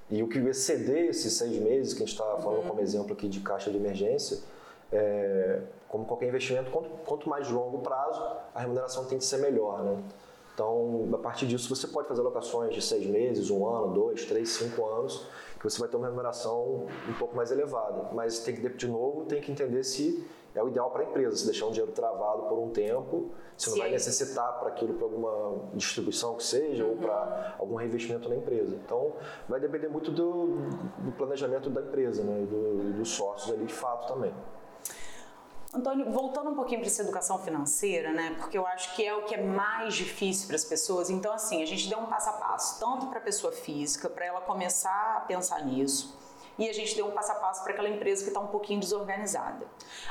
E 0.09 0.23
o 0.23 0.27
que 0.27 0.37
exceder 0.37 1.09
esses 1.09 1.33
seis 1.33 1.57
meses, 1.57 1.93
que 1.93 2.03
a 2.03 2.05
gente 2.05 2.13
está 2.13 2.37
falando 2.37 2.61
uhum. 2.61 2.69
como 2.69 2.81
exemplo 2.81 3.13
aqui 3.13 3.27
de 3.27 3.41
caixa 3.41 3.69
de 3.69 3.77
emergência, 3.77 4.39
é, 4.91 5.61
como 5.89 6.05
qualquer 6.05 6.29
investimento, 6.29 6.71
quanto, 6.71 6.89
quanto, 7.05 7.27
mais 7.27 7.49
longo 7.49 7.79
prazo, 7.79 8.21
a 8.55 8.61
remuneração 8.61 9.05
tem 9.05 9.17
que 9.17 9.25
ser 9.25 9.37
melhor. 9.37 9.83
Né? 9.83 10.01
Então, 10.53 11.09
a 11.13 11.17
partir 11.17 11.45
disso, 11.45 11.67
você 11.67 11.87
pode 11.87 12.07
fazer 12.07 12.21
alocações 12.21 12.73
de 12.73 12.81
seis 12.81 13.05
meses, 13.05 13.49
um 13.49 13.67
ano, 13.67 13.93
dois, 13.93 14.25
três, 14.25 14.49
cinco 14.49 14.85
anos, 14.85 15.25
que 15.59 15.63
você 15.63 15.79
vai 15.79 15.89
ter 15.89 15.97
uma 15.97 16.07
remuneração 16.07 16.87
um 17.07 17.13
pouco 17.19 17.35
mais 17.35 17.51
elevada. 17.51 18.09
Mas 18.13 18.39
tem 18.39 18.55
que, 18.55 18.69
de 18.69 18.87
novo, 18.87 19.25
tem 19.25 19.41
que 19.41 19.51
entender 19.51 19.83
se 19.83 20.25
é 20.57 20.63
o 20.63 20.67
ideal 20.67 20.89
para 20.89 21.03
a 21.03 21.05
empresa, 21.05 21.35
se 21.35 21.45
deixar 21.45 21.67
um 21.67 21.71
dinheiro 21.71 21.91
travado 21.91 22.43
por 22.43 22.57
um 22.57 22.69
tempo, 22.69 23.31
se 23.55 23.69
não 23.69 23.77
vai 23.77 23.91
necessitar 23.91 24.59
para 24.59 24.69
aquilo, 24.69 24.95
para 24.95 25.05
alguma 25.05 25.69
distribuição 25.73 26.35
que 26.35 26.43
seja, 26.43 26.83
uhum. 26.83 26.91
ou 26.91 26.97
para 26.97 27.55
algum 27.59 27.75
reinvestimento 27.75 28.27
na 28.27 28.35
empresa. 28.35 28.75
Então, 28.75 29.13
vai 29.47 29.59
depender 29.59 29.87
muito 29.87 30.11
do, 30.11 30.47
do 30.97 31.11
planejamento 31.11 31.69
da 31.69 31.81
empresa, 31.81 32.23
né, 32.23 32.45
do, 32.45 32.93
dos 32.93 33.09
sócios 33.09 33.53
ali 33.53 33.65
de 33.65 33.73
fato 33.73 34.11
também. 34.13 34.33
Antônio, 35.73 36.11
voltando 36.11 36.49
um 36.49 36.55
pouquinho 36.55 36.79
para 36.79 36.87
essa 36.87 37.03
educação 37.03 37.37
financeira, 37.39 38.11
né? 38.11 38.35
Porque 38.39 38.57
eu 38.57 38.65
acho 38.65 38.95
que 38.95 39.05
é 39.05 39.13
o 39.13 39.23
que 39.23 39.35
é 39.35 39.43
mais 39.43 39.93
difícil 39.93 40.47
para 40.47 40.55
as 40.55 40.63
pessoas. 40.63 41.09
Então, 41.09 41.31
assim, 41.33 41.61
a 41.61 41.65
gente 41.65 41.89
deu 41.89 41.99
um 41.99 42.05
passo 42.05 42.29
a 42.29 42.33
passo, 42.33 42.79
tanto 42.79 43.07
para 43.07 43.19
a 43.19 43.21
pessoa 43.21 43.51
física, 43.51 44.09
para 44.09 44.25
ela 44.25 44.41
começar 44.41 45.17
a 45.17 45.19
pensar 45.21 45.63
nisso 45.65 46.17
e 46.57 46.69
a 46.69 46.73
gente 46.73 46.95
deu 46.95 47.07
um 47.07 47.11
passo 47.11 47.31
a 47.31 47.35
passo 47.35 47.63
para 47.63 47.73
aquela 47.73 47.89
empresa 47.89 48.23
que 48.23 48.29
está 48.29 48.39
um 48.39 48.47
pouquinho 48.47 48.79
desorganizada. 48.79 49.65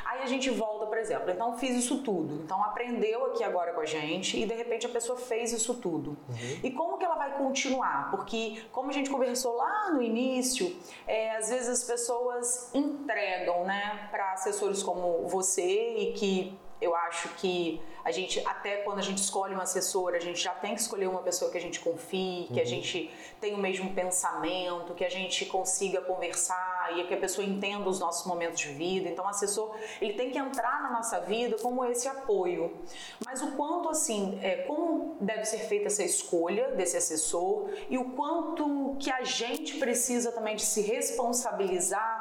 Aí 0.05 0.23
a 0.23 0.27
gente 0.27 0.51
volta, 0.51 0.87
por 0.87 0.99
exemplo, 0.99 1.31
então 1.31 1.57
fiz 1.59 1.77
isso 1.77 2.03
tudo, 2.03 2.43
então 2.43 2.63
aprendeu 2.63 3.27
aqui 3.27 3.43
agora 3.43 3.73
com 3.73 3.81
a 3.81 3.85
gente 3.85 4.41
e 4.41 4.47
de 4.47 4.55
repente 4.55 4.87
a 4.87 4.89
pessoa 4.89 5.19
fez 5.19 5.53
isso 5.53 5.75
tudo. 5.75 6.11
Uhum. 6.29 6.61
E 6.63 6.71
como 6.71 6.99
que 6.99 7.05
ela 7.05 7.17
vai 7.17 7.37
continuar? 7.37 8.11
Porque 8.11 8.63
como 8.73 8.91
a 8.91 8.93
gente 8.93 9.11
conversou 9.11 9.57
lá 9.57 9.91
no 9.93 10.03
início, 10.03 10.75
é, 11.07 11.37
às 11.37 11.49
vezes 11.49 11.69
as 11.69 11.85
pessoas 11.85 12.75
entregam, 12.75 13.65
né, 13.65 14.09
para 14.11 14.33
assessores 14.33 14.83
como 14.83 15.27
você 15.29 15.97
e 15.99 16.13
que 16.13 16.59
eu 16.81 16.95
acho 16.95 17.29
que 17.37 17.81
a 18.07 18.13
gente, 18.13 18.41
até 18.47 18.77
quando 18.77 19.01
a 19.01 19.03
gente 19.03 19.19
escolhe 19.19 19.53
um 19.53 19.61
assessor, 19.61 20.15
a 20.15 20.21
gente 20.21 20.41
já 20.41 20.53
tem 20.53 20.77
que 20.77 20.81
escolher 20.81 21.09
uma 21.09 21.23
pessoa 21.23 21.51
que 21.51 21.59
a 21.59 21.61
gente 21.61 21.81
confie, 21.81 22.47
que 22.47 22.55
uhum. 22.55 22.61
a 22.61 22.65
gente 22.65 23.11
tem 23.41 23.53
o 23.53 23.59
mesmo 23.59 23.93
pensamento, 23.95 24.95
que 24.95 25.05
a 25.05 25.09
gente 25.09 25.45
consiga 25.47 26.01
conversar 26.01 26.97
e 26.97 27.03
que 27.09 27.15
a 27.15 27.17
pessoa 27.17 27.45
entenda 27.45 27.89
os 27.89 27.99
nossos 27.99 28.25
momentos 28.25 28.61
de 28.61 28.69
vida. 28.69 29.09
Então, 29.09 29.25
o 29.25 29.29
assessor, 29.29 29.75
ele 30.01 30.13
tem 30.13 30.31
que 30.31 30.39
entrar 30.39 30.85
na 30.85 30.91
nossa 30.93 31.19
vida 31.19 31.57
como 31.61 31.85
esse 31.85 32.07
apoio. 32.07 32.77
Mas 33.25 33.43
o 33.43 33.57
quanto, 33.57 33.89
assim, 33.89 34.39
é, 34.41 34.59
como 34.69 35.17
deve 35.21 35.45
ser 35.45 35.59
feita 35.59 35.89
essa 35.89 36.05
escolha 36.05 36.77
desse 36.77 36.97
assessor 36.97 37.71
e 37.91 37.99
o 37.99 38.11
quanto 38.11 38.95
que 39.01 39.11
a 39.11 39.25
gente 39.25 39.79
precisa 39.79 40.31
também 40.31 40.55
de 40.55 40.65
se 40.65 40.81
responsabilizar 40.81 42.16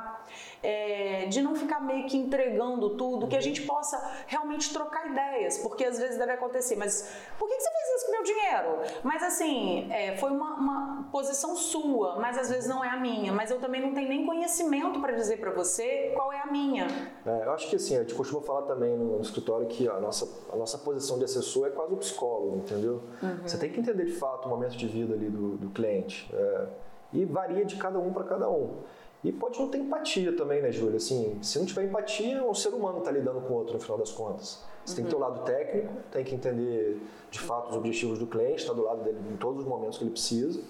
é, 0.66 1.28
de 1.28 1.44
não 1.44 1.54
ficar 1.54 1.80
meio 1.80 2.08
que 2.08 2.18
entregando 2.18 2.98
tudo, 2.98 3.28
que 3.28 3.36
a 3.36 3.42
gente 3.42 3.62
possa 3.62 3.98
realmente 4.26 4.74
trocar 4.74 5.06
ideias, 5.06 5.60
porque 5.60 5.86
às 5.86 6.00
vezes 6.00 6.18
deve 6.18 6.32
acontecer, 6.32 6.76
mas 6.76 7.08
por 7.38 7.48
que, 7.48 7.60
você 7.60 7.70
fez 7.70 7.98
isso 7.98 8.06
com 8.06 8.12
o 8.12 8.16
meu 8.16 8.24
dinheiro? 8.24 9.00
Mas 9.04 9.22
assim, 9.22 9.88
é, 9.92 10.18
foi 10.18 10.32
uma, 10.32 10.56
uma, 10.56 11.10
posição 11.12 11.56
sua, 11.56 12.16
mas 12.16 12.38
às 12.38 12.50
vezes 12.50 12.68
não 12.68 12.84
é 12.84 12.90
a 12.90 12.98
minha, 12.98 13.32
mas 13.32 13.52
eu 13.52 13.60
também 13.60 13.80
não 13.80 13.94
tenho 13.94 14.10
nem 14.10 14.26
conhecimento 14.26 15.00
para 15.00 15.14
dizer 15.14 15.38
para 15.38 15.52
você 15.52 16.12
qual 16.16 16.34
é 16.34 16.42
a 16.42 16.48
minha. 16.48 16.88
É, 17.26 17.46
eu 17.46 17.52
acho 17.52 17.70
que 17.70 17.76
assim, 17.76 17.96
a 17.96 18.00
gente 18.00 18.16
costuma 18.16 18.42
falar 18.42 18.64
também 18.64 18.98
no, 18.98 19.18
no 19.18 19.22
escritório 19.22 19.68
que 19.68 19.88
a 19.88 20.00
nossa, 20.00 20.28
a 20.52 20.56
nossa 20.56 20.80
posição 20.80 21.20
de 21.20 21.26
assessor 21.26 21.68
é 21.68 21.70
quase 21.70 21.94
um 21.94 21.98
psicólogo, 21.98 22.58
entendeu? 22.58 23.04
Uhum. 23.22 23.38
Você 23.44 23.58
tem 23.60 23.72
que 23.72 23.80
entender 23.80 24.06
de 24.06 24.14
fato 24.14 24.48
o 24.48 24.50
momento 24.50 24.76
de 24.76 24.88
vida 24.88 25.14
ali 25.14 25.30
do, 25.30 25.58
do 25.58 25.70
cliente. 25.70 26.28
É, 26.34 26.68
e 27.14 27.24
varia 27.24 27.64
de 27.64 27.78
cada 27.78 28.00
um 28.00 28.12
para 28.12 28.24
cada 28.24 28.50
um. 28.50 28.80
E 29.26 29.32
pode 29.32 29.60
não 29.60 29.68
ter 29.70 29.80
empatia 29.80 30.36
também, 30.38 30.62
né, 30.62 30.72
Júlia? 30.72 30.98
Assim, 30.98 31.40
se 31.42 31.58
não 31.58 31.66
tiver 31.66 31.86
empatia, 31.86 32.44
um 32.44 32.54
ser 32.54 32.70
humano 32.70 33.00
está 33.00 33.10
lidando 33.10 33.42
com 33.42 33.54
o 33.54 33.58
outro 33.58 33.74
no 33.74 33.80
final 33.80 33.98
das 33.98 34.12
contas. 34.12 34.64
Você 34.86 34.92
uhum. 34.92 34.96
tem 34.98 35.06
que 35.06 35.10
ter 35.10 35.16
o 35.16 35.20
lado 35.20 35.44
técnico, 35.44 35.94
tem 36.12 36.24
que 36.24 36.36
entender 36.36 37.02
de 37.32 37.40
fato 37.40 37.72
os 37.72 37.76
objetivos 37.76 38.20
do 38.20 38.28
cliente, 38.28 38.62
estar 38.62 38.74
tá 38.74 38.80
do 38.80 38.86
lado 38.86 39.04
dele 39.04 39.18
em 39.34 39.36
todos 39.38 39.64
os 39.64 39.68
momentos 39.68 39.98
que 39.98 40.04
ele 40.04 40.12
precisa. 40.12 40.62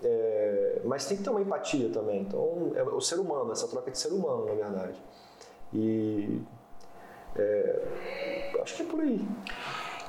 É, 0.00 0.80
mas 0.84 1.06
tem 1.06 1.16
que 1.16 1.24
ter 1.24 1.30
uma 1.30 1.40
empatia 1.40 1.90
também. 1.90 2.20
Então, 2.20 2.70
é 2.76 2.84
o 2.84 3.00
ser 3.00 3.18
humano, 3.18 3.50
essa 3.50 3.66
troca 3.66 3.90
de 3.90 3.98
ser 3.98 4.12
humano, 4.12 4.46
na 4.46 4.54
verdade. 4.54 5.02
E 5.74 6.40
é, 7.34 7.82
acho 8.62 8.76
que 8.76 8.82
é 8.82 8.86
por 8.86 9.00
aí. 9.00 9.26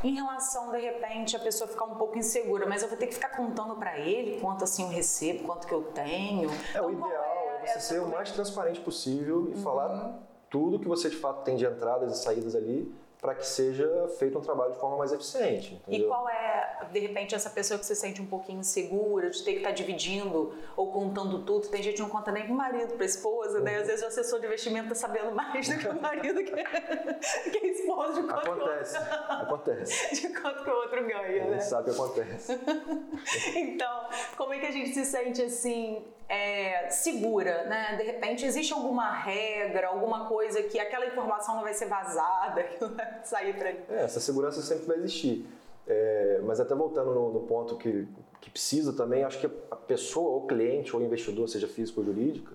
Em 0.04 0.14
relação, 0.14 0.72
de 0.72 0.80
repente, 0.80 1.36
a 1.36 1.40
pessoa 1.40 1.68
ficar 1.68 1.86
um 1.86 1.96
pouco 1.96 2.20
insegura, 2.20 2.68
mas 2.68 2.84
eu 2.84 2.88
vou 2.88 2.98
ter 3.00 3.08
que 3.08 3.16
ficar 3.16 3.30
contando 3.30 3.76
para 3.78 3.98
ele 3.98 4.40
quanto 4.40 4.64
assim 4.64 4.84
eu 4.84 4.90
recebo, 4.90 5.44
quanto 5.44 5.66
que 5.66 5.74
eu 5.74 5.82
tenho. 5.82 6.52
É, 6.52 6.54
então, 6.70 6.86
o 6.86 6.92
ideal 6.92 7.39
você 7.74 7.80
ser 7.80 8.02
o 8.02 8.08
mais 8.08 8.32
transparente 8.32 8.80
possível 8.82 9.48
e 9.50 9.56
uhum. 9.56 9.64
falar 9.64 10.20
tudo 10.50 10.80
que 10.80 10.88
você 10.88 11.10
de 11.10 11.18
fato 11.18 11.44
tem 11.44 11.56
de 11.56 11.66
entradas 11.66 12.18
e 12.18 12.24
saídas 12.24 12.56
ali 12.56 12.94
para 13.22 13.36
que 13.36 13.46
seja 13.46 14.08
feito 14.18 14.38
um 14.38 14.42
trabalho 14.42 14.72
de 14.72 14.80
forma 14.80 14.98
mais 14.98 15.12
eficiente. 15.12 15.76
Entendeu? 15.76 16.06
E 16.06 16.08
qual 16.08 16.30
é, 16.30 16.88
de 16.90 17.00
repente, 17.00 17.36
essa 17.36 17.50
pessoa 17.50 17.78
que 17.78 17.86
você 17.86 17.94
sente 17.94 18.22
um 18.22 18.26
pouquinho 18.26 18.62
insegura 18.62 19.30
de 19.30 19.44
ter 19.44 19.52
que 19.52 19.58
estar 19.58 19.70
tá 19.70 19.76
dividindo 19.76 20.54
ou 20.78 20.92
contando 20.92 21.44
tudo? 21.44 21.68
Tem 21.68 21.84
gente 21.84 21.96
que 21.96 22.02
não 22.02 22.10
conta 22.10 22.32
nem 22.32 22.46
para 22.46 22.54
o 22.54 22.56
marido, 22.56 22.94
para 22.94 23.04
a 23.04 23.06
esposa, 23.06 23.58
uhum. 23.58 23.66
né? 23.66 23.78
Às 23.80 23.88
vezes 23.88 24.04
o 24.04 24.08
assessor 24.08 24.40
de 24.40 24.46
investimento 24.46 24.94
está 24.94 25.08
sabendo 25.08 25.36
mais 25.36 25.68
do 25.68 25.78
que 25.78 25.88
o 25.90 26.02
marido 26.02 26.42
que, 26.42 26.52
que 26.52 27.66
a 27.66 27.72
esposa. 27.72 28.22
De 28.22 28.28
quanto 28.28 28.52
acontece, 28.52 28.98
outro, 28.98 29.14
acontece. 29.34 30.16
De 30.30 30.42
quanto 30.42 30.64
que 30.64 30.70
o 30.70 30.76
outro 30.76 31.06
ganha, 31.06 31.46
né? 31.46 31.60
sabe 31.60 31.92
que 31.92 32.00
acontece. 32.00 32.58
então, 33.54 34.08
como 34.38 34.54
é 34.54 34.60
que 34.60 34.66
a 34.66 34.72
gente 34.72 34.94
se 34.94 35.04
sente 35.04 35.42
assim 35.42 36.06
é, 36.30 36.90
segura, 36.92 37.64
né? 37.64 37.98
De 37.98 38.04
repente 38.04 38.46
existe 38.46 38.72
alguma 38.72 39.12
regra, 39.12 39.88
alguma 39.88 40.28
coisa 40.28 40.62
que 40.62 40.80
aquela 40.80 41.08
informação 41.08 41.56
não 41.56 41.64
vai 41.64 41.74
ser 41.74 41.88
vazada, 41.88 42.62
que 42.70 42.80
não 42.80 42.94
vai 42.94 43.20
sair 43.24 43.58
para 43.58 43.70
é, 43.70 44.04
essa 44.04 44.20
segurança 44.20 44.62
sempre 44.62 44.86
vai 44.86 44.98
existir. 44.98 45.46
É, 45.88 46.40
mas 46.44 46.60
até 46.60 46.76
voltando 46.76 47.12
no, 47.16 47.34
no, 47.34 47.40
ponto 47.48 47.76
que, 47.76 48.08
que 48.40 48.52
precisa 48.52 48.94
também, 48.94 49.24
acho 49.24 49.40
que 49.40 49.48
a 49.72 49.76
pessoa, 49.76 50.30
ou 50.30 50.46
cliente, 50.46 50.96
ou 50.96 51.02
investidor, 51.02 51.50
seja 51.50 51.68
físico 51.68 52.00
ou 52.02 52.06
jurídica, 52.06 52.54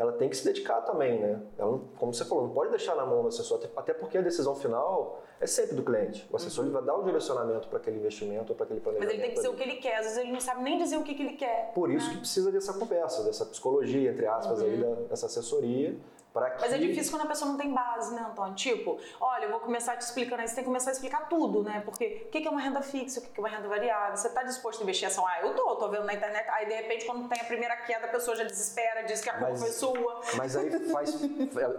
ela 0.00 0.12
tem 0.12 0.30
que 0.30 0.36
se 0.36 0.46
dedicar 0.46 0.80
também, 0.80 1.20
né? 1.20 1.42
Ela, 1.58 1.78
como 1.98 2.14
você 2.14 2.24
falou, 2.24 2.46
não 2.46 2.54
pode 2.54 2.70
deixar 2.70 2.96
na 2.96 3.04
mão 3.04 3.20
do 3.20 3.28
assessor, 3.28 3.60
até 3.76 3.92
porque 3.92 4.16
a 4.16 4.22
decisão 4.22 4.56
final 4.56 5.22
é 5.38 5.46
sempre 5.46 5.76
do 5.76 5.82
cliente. 5.82 6.26
O 6.32 6.36
assessor 6.36 6.64
uhum. 6.64 6.72
vai 6.72 6.82
dar 6.82 6.96
o 6.96 7.02
direcionamento 7.02 7.68
para 7.68 7.76
aquele 7.76 7.98
investimento 7.98 8.50
ou 8.50 8.56
para 8.56 8.64
aquele 8.64 8.80
planejamento. 8.80 9.14
Mas 9.14 9.18
ele 9.18 9.26
tem 9.28 9.34
que 9.34 9.42
ser 9.42 9.48
ali. 9.48 9.54
o 9.54 9.58
que 9.58 9.62
ele 9.62 9.76
quer, 9.76 9.96
às 9.98 10.06
vezes 10.06 10.18
ele 10.18 10.32
não 10.32 10.40
sabe 10.40 10.62
nem 10.62 10.78
dizer 10.78 10.96
o 10.96 11.02
que, 11.02 11.14
que 11.14 11.22
ele 11.22 11.34
quer. 11.34 11.72
Por 11.74 11.90
isso 11.90 12.06
né? 12.06 12.14
que 12.14 12.20
precisa 12.20 12.50
dessa 12.50 12.72
conversa, 12.72 13.22
dessa 13.24 13.44
psicologia, 13.44 14.10
entre 14.10 14.26
aspas, 14.26 14.62
uhum. 14.62 14.68
aí, 14.68 15.06
dessa 15.06 15.26
assessoria, 15.26 15.94
que... 16.32 16.60
Mas 16.60 16.72
é 16.72 16.78
difícil 16.78 17.12
quando 17.12 17.24
a 17.24 17.28
pessoa 17.28 17.50
não 17.50 17.58
tem 17.58 17.72
base, 17.72 18.14
né, 18.14 18.24
Antônio? 18.30 18.54
Tipo, 18.54 18.98
olha, 19.20 19.44
eu 19.44 19.50
vou 19.50 19.60
começar 19.60 19.96
te 19.96 20.02
explicando 20.02 20.40
aí, 20.40 20.48
você 20.48 20.54
tem 20.54 20.64
que 20.64 20.68
começar 20.68 20.90
a 20.90 20.92
explicar 20.92 21.28
tudo, 21.28 21.62
né? 21.62 21.82
Porque 21.84 22.26
o 22.26 22.30
que 22.30 22.46
é 22.46 22.50
uma 22.50 22.60
renda 22.60 22.80
fixa, 22.82 23.20
o 23.20 23.22
que 23.22 23.38
é 23.38 23.42
uma 23.42 23.48
renda 23.48 23.68
variável? 23.68 24.16
Você 24.16 24.28
está 24.28 24.42
disposto 24.42 24.80
a 24.80 24.82
investir 24.84 25.08
ação? 25.08 25.26
Ah, 25.26 25.40
eu 25.42 25.54
tô, 25.54 25.76
tô 25.76 25.88
vendo 25.88 26.04
na 26.04 26.14
internet. 26.14 26.48
Aí, 26.50 26.66
de 26.66 26.74
repente, 26.74 27.06
quando 27.06 27.28
tem 27.28 27.40
a 27.40 27.44
primeira 27.44 27.76
queda, 27.78 28.06
a 28.06 28.10
pessoa 28.10 28.36
já 28.36 28.44
desespera, 28.44 29.02
diz 29.02 29.20
que 29.20 29.28
a 29.28 29.34
culpa 29.38 29.56
foi 29.56 29.68
sua. 29.70 30.20
Mas 30.36 30.56
aí 30.56 30.70
faz, 30.90 31.18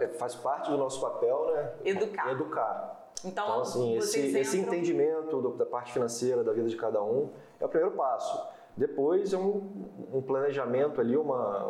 é, 0.00 0.08
faz 0.08 0.34
parte 0.34 0.70
do 0.70 0.76
nosso 0.76 1.00
papel, 1.00 1.52
né? 1.54 1.72
Educar. 1.84 2.30
Educar. 2.30 3.02
Então, 3.24 3.44
então 3.44 3.60
assim, 3.60 3.96
esse, 3.96 4.28
entram... 4.28 4.40
esse 4.40 4.58
entendimento 4.58 5.40
da 5.56 5.64
parte 5.64 5.92
financeira 5.92 6.42
da 6.42 6.52
vida 6.52 6.68
de 6.68 6.76
cada 6.76 7.02
um 7.02 7.32
é 7.60 7.64
o 7.64 7.68
primeiro 7.68 7.94
passo. 7.96 8.46
Depois 8.76 9.32
é 9.32 9.36
um, 9.36 10.08
um 10.12 10.22
planejamento 10.22 11.00
ali, 11.00 11.16
uma, 11.16 11.66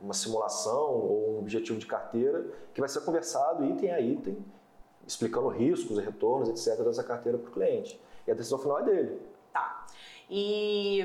uma 0.00 0.12
simulação 0.14 0.90
ou 0.90 1.36
um 1.36 1.38
objetivo 1.38 1.78
de 1.78 1.86
carteira 1.86 2.44
que 2.74 2.80
vai 2.80 2.88
ser 2.88 3.00
conversado 3.02 3.64
item 3.64 3.90
a 3.92 4.00
item, 4.00 4.44
explicando 5.06 5.48
riscos, 5.48 5.98
retornos, 5.98 6.48
etc. 6.48 6.82
dessa 6.84 7.04
carteira 7.04 7.38
para 7.38 7.48
o 7.48 7.52
cliente. 7.52 8.00
E 8.26 8.30
a 8.30 8.34
decisão 8.34 8.58
final 8.58 8.80
é 8.80 8.82
dele. 8.82 9.22
Tá. 9.52 9.86
E 10.28 11.04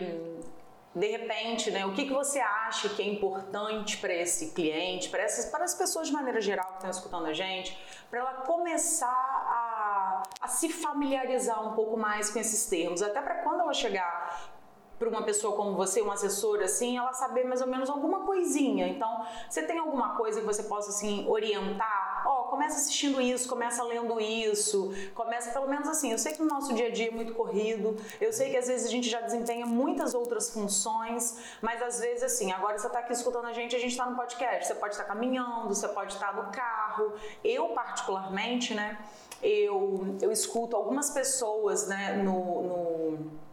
de 0.95 1.07
repente, 1.11 1.69
né, 1.69 1.85
o 1.85 1.93
que, 1.93 2.05
que 2.05 2.13
você 2.13 2.39
acha 2.39 2.89
que 2.89 3.03
é 3.03 3.05
importante 3.07 3.97
para 3.97 4.13
esse 4.13 4.51
cliente, 4.51 5.09
para 5.09 5.21
essas, 5.21 5.45
para 5.45 5.63
as 5.63 5.75
pessoas 5.75 6.07
de 6.07 6.13
maneira 6.13 6.41
geral 6.41 6.65
que 6.69 6.75
estão 6.77 6.89
escutando 6.89 7.27
a 7.27 7.33
gente, 7.33 7.77
para 8.09 8.19
ela 8.19 8.33
começar 8.41 9.05
a, 9.07 10.23
a 10.41 10.47
se 10.47 10.69
familiarizar 10.69 11.67
um 11.67 11.75
pouco 11.75 11.95
mais 11.95 12.31
com 12.31 12.39
esses 12.39 12.65
termos, 12.65 13.03
até 13.03 13.21
para 13.21 13.35
quando 13.43 13.61
ela 13.61 13.73
chegar 13.73 14.56
para 14.97 15.07
uma 15.07 15.23
pessoa 15.23 15.55
como 15.55 15.75
você, 15.75 16.01
um 16.01 16.11
assessor 16.11 16.61
assim, 16.61 16.97
ela 16.97 17.13
saber 17.13 17.45
mais 17.45 17.61
ou 17.61 17.67
menos 17.67 17.89
alguma 17.89 18.25
coisinha. 18.25 18.87
Então, 18.87 19.23
você 19.49 19.61
tem 19.61 19.77
alguma 19.77 20.15
coisa 20.15 20.39
que 20.39 20.45
você 20.45 20.63
possa 20.63 20.89
assim 20.89 21.25
orientar? 21.27 22.23
Ó, 22.25 22.41
oh, 22.41 22.43
começa 22.45 22.77
assistindo 22.77 23.21
isso, 23.21 23.47
começa 23.47 23.83
lendo 23.83 24.19
isso, 24.19 24.91
começa 25.13 25.51
pelo 25.51 25.67
menos 25.67 25.87
assim. 25.87 26.11
Eu 26.11 26.17
sei 26.17 26.33
que 26.33 26.41
no 26.41 26.47
nosso 26.47 26.73
dia 26.73 26.87
a 26.87 26.91
dia 26.91 27.09
é 27.09 27.11
muito 27.11 27.33
corrido, 27.33 27.95
eu 28.19 28.33
sei 28.33 28.49
que 28.49 28.57
às 28.57 28.67
vezes 28.67 28.87
a 28.87 28.89
gente 28.89 29.09
já 29.09 29.21
desempenha 29.21 29.65
muitas 29.65 30.13
outras 30.13 30.49
funções, 30.49 31.37
mas 31.61 31.81
às 31.81 31.99
vezes 31.99 32.23
assim, 32.23 32.51
agora 32.51 32.77
você 32.77 32.87
está 32.87 32.99
aqui 32.99 33.13
escutando 33.13 33.45
a 33.45 33.53
gente, 33.53 33.75
a 33.75 33.79
gente 33.79 33.91
está 33.91 34.05
no 34.05 34.15
podcast, 34.15 34.67
você 34.67 34.75
pode 34.75 34.93
estar 34.93 35.03
tá 35.03 35.13
caminhando, 35.13 35.73
você 35.73 35.87
pode 35.87 36.13
estar 36.13 36.33
tá 36.33 36.41
no 36.41 36.51
carro. 36.51 37.13
Eu 37.43 37.69
particularmente, 37.69 38.73
né, 38.73 38.97
eu 39.41 40.17
eu 40.21 40.31
escuto 40.31 40.75
algumas 40.75 41.11
pessoas, 41.11 41.87
né, 41.87 42.21
no, 42.23 42.63
no 42.63 43.46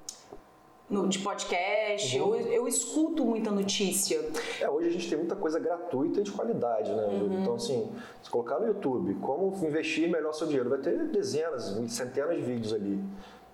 no, 0.88 1.08
de 1.08 1.18
podcast, 1.18 2.18
uhum. 2.18 2.34
eu, 2.36 2.46
eu 2.46 2.68
escuto 2.68 3.24
muita 3.24 3.50
notícia. 3.50 4.20
É, 4.60 4.68
hoje 4.68 4.88
a 4.88 4.92
gente 4.92 5.08
tem 5.08 5.16
muita 5.16 5.34
coisa 5.34 5.58
gratuita 5.58 6.20
e 6.20 6.22
de 6.22 6.30
qualidade, 6.30 6.92
né? 6.92 7.04
Uhum. 7.06 7.40
Então, 7.40 7.54
assim, 7.54 7.90
se 8.22 8.28
colocar 8.28 8.58
no 8.58 8.66
YouTube 8.66 9.14
como 9.14 9.54
investir 9.66 10.10
melhor 10.10 10.32
seu 10.34 10.46
dinheiro, 10.46 10.68
vai 10.68 10.78
ter 10.78 10.96
dezenas, 11.08 11.74
centenas 11.88 12.36
de 12.36 12.42
vídeos 12.42 12.72
ali. 12.72 13.02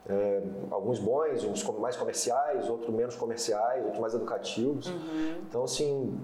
É, 0.08 0.42
alguns 0.72 0.98
bons, 0.98 1.44
uns 1.44 1.62
mais 1.78 1.96
comerciais, 1.96 2.68
outros 2.68 2.92
menos 2.92 3.14
comerciais, 3.14 3.84
outros 3.84 4.00
mais 4.00 4.14
educativos. 4.14 4.88
Uhum. 4.88 5.34
Então, 5.48 5.62
assim, 5.62 6.18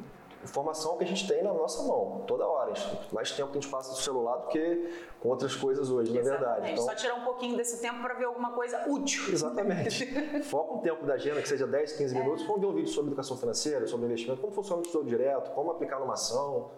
informação 0.45 0.97
que 0.97 1.05
a 1.05 1.07
gente 1.07 1.27
tem 1.27 1.43
na 1.43 1.53
nossa 1.53 1.83
mão, 1.83 2.25
toda 2.27 2.47
hora. 2.47 2.73
Mais 3.13 3.31
tempo 3.33 3.51
que 3.53 3.59
a 3.59 3.61
gente 3.61 3.71
passa 3.71 3.91
no 3.91 3.97
celular 3.97 4.37
do 4.37 4.49
que 4.49 5.07
com 5.21 5.29
outras 5.29 5.55
coisas 5.55 5.91
hoje, 5.91 6.17
Exatamente. 6.17 6.41
na 6.41 6.49
verdade. 6.49 6.73
Então, 6.73 6.85
Só 6.85 6.95
tirar 6.95 7.15
um 7.15 7.25
pouquinho 7.25 7.57
desse 7.57 7.81
tempo 7.81 8.01
para 8.01 8.15
ver 8.15 8.25
alguma 8.25 8.53
coisa 8.53 8.89
útil. 8.89 9.33
Exatamente. 9.33 10.07
Foca 10.45 10.75
um 10.75 10.79
tempo 10.79 11.05
da 11.05 11.15
agenda, 11.15 11.43
que 11.43 11.49
seja 11.49 11.67
10, 11.67 11.93
15 11.93 12.17
é. 12.17 12.21
minutos, 12.21 12.47
vamos 12.47 12.61
ver 12.61 12.67
um 12.67 12.75
vídeo 12.75 12.91
sobre 12.91 13.09
educação 13.09 13.37
financeira, 13.37 13.87
sobre 13.87 14.07
investimento, 14.07 14.41
como 14.41 14.53
funciona 14.53 14.81
o 14.81 14.85
tesouro 14.85 15.07
direto, 15.07 15.53
como 15.53 15.71
aplicar 15.71 15.99
numa 15.99 16.15
ação. 16.15 16.71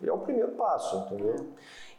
E 0.00 0.08
é 0.08 0.12
o 0.12 0.18
primeiro 0.18 0.52
passo, 0.52 0.96
entendeu? 0.96 1.48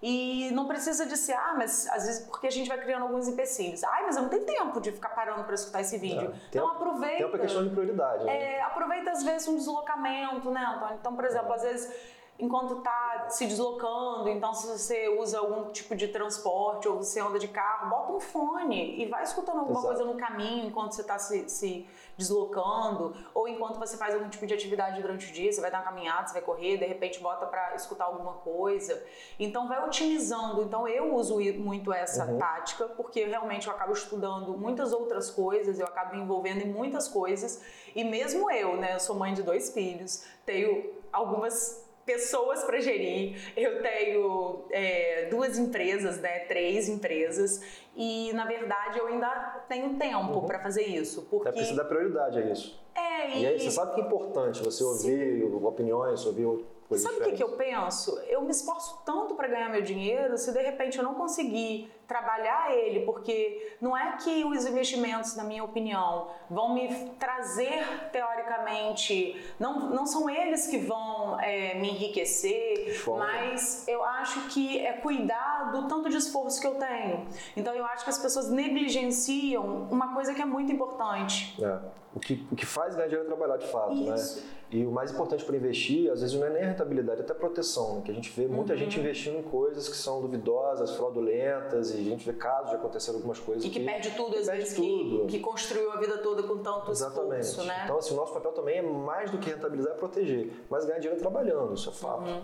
E 0.02 0.50
não 0.52 0.68
precisa 0.68 1.06
de 1.06 1.16
ser, 1.16 1.34
ah, 1.34 1.54
mas 1.56 1.88
às 1.90 2.06
vezes 2.06 2.26
porque 2.26 2.48
a 2.48 2.50
gente 2.50 2.68
vai 2.68 2.80
criando 2.80 3.04
alguns 3.04 3.28
empecilhos. 3.28 3.84
Ai, 3.84 4.04
mas 4.04 4.16
eu 4.16 4.24
não 4.24 4.30
tenho 4.30 4.44
tempo 4.44 4.82
de 4.82 4.92
ficar 4.92 5.10
parando 5.10 5.44
para 5.44 5.54
escutar 5.54 5.82
esse 5.82 5.98
vídeo. 6.00 6.32
É, 6.34 6.48
então 6.50 6.68
aproveita. 6.68 7.18
Tempo 7.18 7.36
é 7.36 7.40
questão 7.40 7.64
de 7.64 7.70
prioridade. 7.70 8.24
Né? 8.24 8.56
É, 8.56 8.62
aproveita 8.64 9.12
às 9.12 9.24
vezes 9.24 9.48
um 9.48 9.56
deslocamento, 9.56 10.50
né, 10.50 10.66
Antônio? 10.76 10.98
Então, 11.00 11.16
por 11.16 11.26
exemplo, 11.26 11.52
é. 11.52 11.56
às 11.56 11.62
vezes 11.62 11.96
enquanto 12.42 12.80
está 12.80 13.28
se 13.30 13.46
deslocando. 13.46 14.28
Então, 14.28 14.54
se 14.54 14.68
você 14.68 15.08
usa 15.08 15.40
algum 15.40 15.72
tipo 15.72 15.96
de 15.96 16.08
transporte 16.08 16.88
ou 16.88 16.98
você 16.98 17.20
anda 17.20 17.38
de 17.38 17.48
carro, 17.48 17.90
bota 17.90 18.12
um 18.14 18.20
fone 18.20 19.00
e 19.00 19.06
vai 19.06 19.24
escutando 19.24 19.60
alguma 19.60 19.80
Exato. 19.80 19.96
coisa 19.96 20.12
no 20.12 20.18
caminho 20.20 20.66
enquanto 20.66 20.94
você 20.94 21.02
está 21.02 21.20
se, 21.20 21.48
se, 21.48 21.88
deslocando 22.18 23.16
ou 23.34 23.48
enquanto 23.48 23.80
você 23.80 23.96
faz 23.96 24.14
algum 24.14 24.28
tipo 24.28 24.46
de 24.46 24.54
atividade 24.54 25.02
durante 25.02 25.30
o 25.30 25.34
dia. 25.34 25.52
Você 25.54 25.62
vai 25.62 25.70
dar 25.70 25.80
uma 25.80 25.86
caminhada, 25.86 26.28
você 26.28 26.34
vai 26.34 26.42
correr, 26.42 26.78
de 26.78 26.86
repente 26.86 27.20
bota 27.20 27.46
para 27.46 27.76
escutar 27.76 28.06
alguma 28.06 28.34
coisa. 28.34 29.02
Então, 29.40 29.68
vai 29.68 29.86
otimizando. 29.86 30.64
Então, 30.64 30.88
eu 30.88 31.14
uso 31.14 31.40
muito 31.60 31.94
essa 31.94 32.26
uhum. 32.26 32.40
tática 32.40 32.88
porque 32.88 33.24
realmente 33.24 33.68
eu 33.68 33.74
acabo 33.74 33.94
estudando 33.94 34.58
muitas 34.58 34.92
outras 34.92 35.30
coisas, 35.30 35.80
eu 35.80 35.86
acabo 35.86 36.16
me 36.16 36.22
envolvendo 36.22 36.62
em 36.62 36.72
muitas 36.72 37.08
coisas 37.08 37.62
e 37.96 38.04
mesmo 38.04 38.50
eu, 38.52 38.78
né, 38.78 38.96
eu 38.96 39.00
sou 39.00 39.16
mãe 39.16 39.34
de 39.34 39.44
dois 39.44 39.72
filhos, 39.72 40.26
tenho 40.46 40.94
algumas 41.12 41.81
pessoas 42.06 42.64
para 42.64 42.80
gerir. 42.80 43.36
Eu 43.56 43.82
tenho 43.82 44.66
é, 44.72 45.28
duas 45.30 45.58
empresas, 45.58 46.20
né, 46.20 46.40
três 46.40 46.90
empresas, 46.90 47.62
e 47.96 48.32
na 48.34 48.46
verdade 48.46 49.00
eu 49.00 49.08
ainda 49.08 49.64
tenho 49.68 49.98
tempo 49.98 50.40
uhum. 50.40 50.46
para 50.46 50.60
fazer 50.60 50.84
isso. 50.84 51.28
Porque... 51.30 51.50
É 51.50 51.52
preciso 51.52 51.76
dar 51.76 51.86
prioridade 51.86 52.40
a 52.40 52.42
isso. 52.42 52.80
É, 52.96 53.38
e... 53.38 53.42
e 53.42 53.48
aí 53.48 53.60
você 53.60 53.72
sabe 53.72 53.96
que 53.96 54.02
é 54.02 54.04
importante 54.04 54.64
você 54.64 54.84
ouvir 54.84 55.42
Sim. 55.42 55.66
opiniões, 55.66 56.26
ouvir 56.26 56.46
coisas 56.88 57.10
Sabe 57.10 57.22
o 57.22 57.30
que, 57.30 57.38
que 57.38 57.44
eu 57.44 57.56
penso? 57.56 58.20
Eu 58.28 58.42
me 58.42 58.52
esforço 58.52 59.02
tanto 59.06 59.36
para 59.36 59.48
ganhar 59.48 59.70
meu 59.70 59.82
dinheiro, 59.82 60.38
se 60.38 60.52
de 60.52 60.62
repente 60.62 60.98
eu 60.98 61.04
não 61.04 61.14
conseguir 61.14 61.90
trabalhar 62.12 62.76
ele, 62.76 63.06
porque 63.06 63.76
não 63.80 63.96
é 63.96 64.18
que 64.18 64.44
os 64.44 64.66
investimentos, 64.66 65.34
na 65.38 65.46
minha 65.46 65.64
opinião, 65.64 66.28
vão 66.50 66.74
me 66.74 67.10
trazer 67.18 68.10
teoricamente, 68.12 69.42
não, 69.58 69.90
não 69.90 70.06
são 70.06 70.30
eles 70.30 70.68
que 70.68 70.78
vão 70.78 71.40
é, 71.40 71.76
me 71.76 71.90
enriquecer, 71.92 73.02
mas 73.18 73.88
eu 73.88 74.04
acho 74.04 74.50
que 74.50 74.86
é 74.86 74.92
cuidar 74.92 75.72
do 75.72 75.88
tanto 75.88 76.10
de 76.10 76.18
esforço 76.18 76.60
que 76.60 76.68
eu 76.68 76.76
tenho. 76.76 77.26
Então 77.56 77.74
eu 77.74 77.86
acho 77.86 78.04
que 78.04 78.10
as 78.10 78.20
pessoas 78.20 78.50
negligenciam 78.50 79.88
uma 79.90 80.14
coisa 80.14 80.34
que 80.34 80.42
é 80.42 80.46
muito 80.46 80.70
importante. 80.70 81.64
É. 81.64 81.80
O 82.14 82.20
que, 82.20 82.46
o 82.52 82.56
que 82.58 82.66
faz 82.66 82.94
ganhar 82.94 83.08
dinheiro 83.08 83.26
é 83.26 83.34
trabalhar 83.34 83.56
de 83.56 83.68
fato, 83.68 83.96
né? 83.96 84.16
Isso. 84.16 84.42
né? 84.42 84.62
E 84.72 84.86
o 84.86 84.92
mais 84.92 85.12
importante 85.12 85.44
para 85.44 85.58
investir, 85.58 86.10
às 86.10 86.22
vezes 86.22 86.34
não 86.38 86.48
é 86.48 86.50
nem 86.50 86.64
a 86.64 86.68
rentabilidade, 86.68 87.20
é 87.20 87.24
até 87.26 87.34
a 87.34 87.36
proteção, 87.36 87.96
né? 87.96 88.02
que 88.06 88.12
a 88.12 88.14
gente 88.14 88.30
vê 88.30 88.48
muita 88.48 88.72
uhum. 88.72 88.80
gente 88.80 88.98
investindo 88.98 89.38
em 89.38 89.44
coisas 89.44 89.90
que 89.90 89.98
são 89.98 90.22
duvidosas, 90.22 90.96
fraudulentas, 90.96 91.94
e 91.94 92.01
a 92.08 92.10
gente 92.12 92.26
vê 92.26 92.34
casos 92.34 92.70
de 92.70 92.76
acontecer 92.76 93.12
algumas 93.12 93.40
coisas. 93.40 93.64
E 93.64 93.70
que, 93.70 93.80
que 93.80 93.86
perde 93.86 94.12
tudo, 94.12 94.38
às 94.38 94.48
vezes, 94.48 94.76
tudo. 94.76 95.26
Que, 95.28 95.38
que 95.38 95.40
construiu 95.40 95.92
a 95.92 95.98
vida 95.98 96.18
toda 96.20 96.44
com 96.44 96.58
tanto 96.58 96.92
Exatamente. 96.92 97.42
esforço, 97.42 97.68
né? 97.68 97.82
Então, 97.86 97.98
assim, 97.98 98.14
o 98.14 98.18
nosso 98.18 98.34
papel 98.34 98.52
também 98.52 98.78
é 98.78 98.82
mais 98.82 99.32
do 99.32 99.38
que 99.38 99.50
rentabilizar, 99.50 99.94
é 99.94 99.96
proteger, 99.96 100.52
mas 100.70 100.86
ganhar 100.86 101.00
dinheiro 101.00 101.20
trabalhando, 101.20 101.74
isso 101.74 101.90
é 101.90 101.94
fato. 101.94 102.30
Uhum. 102.30 102.44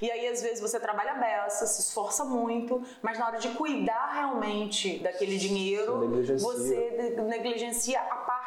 E 0.00 0.10
aí, 0.10 0.28
às 0.28 0.42
vezes, 0.42 0.60
você 0.60 0.78
trabalha 0.78 1.14
beça, 1.14 1.66
se 1.66 1.80
esforça 1.80 2.24
muito, 2.24 2.82
mas 3.02 3.18
na 3.18 3.26
hora 3.26 3.38
de 3.38 3.48
cuidar 3.50 4.12
realmente 4.14 4.98
daquele 5.00 5.36
dinheiro, 5.36 5.94
você 5.94 6.06
negligencia, 6.06 6.48
você 6.48 7.22
negligencia 7.22 8.00
a 8.00 8.16
parte 8.16 8.37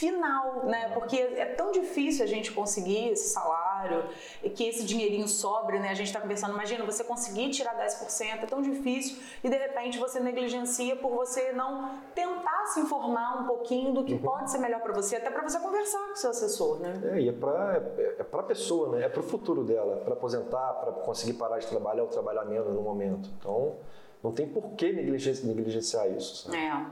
final, 0.00 0.64
né? 0.64 0.90
Porque 0.94 1.16
é 1.16 1.44
tão 1.44 1.70
difícil 1.70 2.24
a 2.24 2.26
gente 2.26 2.50
conseguir 2.52 3.10
esse 3.10 3.28
salário 3.28 4.06
e 4.42 4.48
que 4.48 4.64
esse 4.66 4.82
dinheirinho 4.84 5.28
sobre, 5.28 5.78
né? 5.78 5.90
A 5.90 5.94
gente 5.94 6.06
está 6.06 6.20
conversando, 6.20 6.54
imagina, 6.54 6.84
você 6.86 7.04
conseguir 7.04 7.50
tirar 7.50 7.76
10%, 7.78 8.42
é 8.42 8.46
tão 8.46 8.62
difícil 8.62 9.18
e 9.44 9.50
de 9.50 9.56
repente 9.56 9.98
você 9.98 10.18
negligencia 10.18 10.96
por 10.96 11.10
você 11.10 11.52
não 11.52 11.98
tentar 12.14 12.64
se 12.68 12.80
informar 12.80 13.42
um 13.42 13.46
pouquinho 13.46 13.92
do 13.92 14.02
que 14.02 14.14
uhum. 14.14 14.20
pode 14.20 14.50
ser 14.50 14.58
melhor 14.58 14.80
para 14.80 14.94
você, 14.94 15.16
até 15.16 15.30
para 15.30 15.42
você 15.42 15.58
conversar 15.60 16.06
com 16.06 16.12
o 16.14 16.16
seu 16.16 16.30
assessor, 16.30 16.80
né? 16.80 16.98
É, 17.12 17.20
e 17.20 17.28
é 17.28 17.32
para 17.32 17.76
é, 17.98 18.16
é 18.18 18.22
a 18.22 18.42
pessoa, 18.42 18.96
né? 18.96 19.04
É 19.04 19.08
para 19.08 19.20
o 19.20 19.22
futuro 19.22 19.62
dela, 19.62 19.96
para 19.98 20.14
aposentar, 20.14 20.72
para 20.80 20.92
conseguir 20.92 21.34
parar 21.34 21.58
de 21.58 21.66
trabalhar 21.66 22.04
ou 22.04 22.08
trabalhar 22.08 22.46
menos 22.46 22.74
no 22.74 22.80
momento. 22.80 23.28
Então, 23.38 23.76
não 24.22 24.32
tem 24.32 24.46
por 24.46 24.72
que 24.72 24.92
negligenciar 24.92 26.10
isso. 26.10 26.44
Sabe? 26.44 26.56
É. 26.56 26.86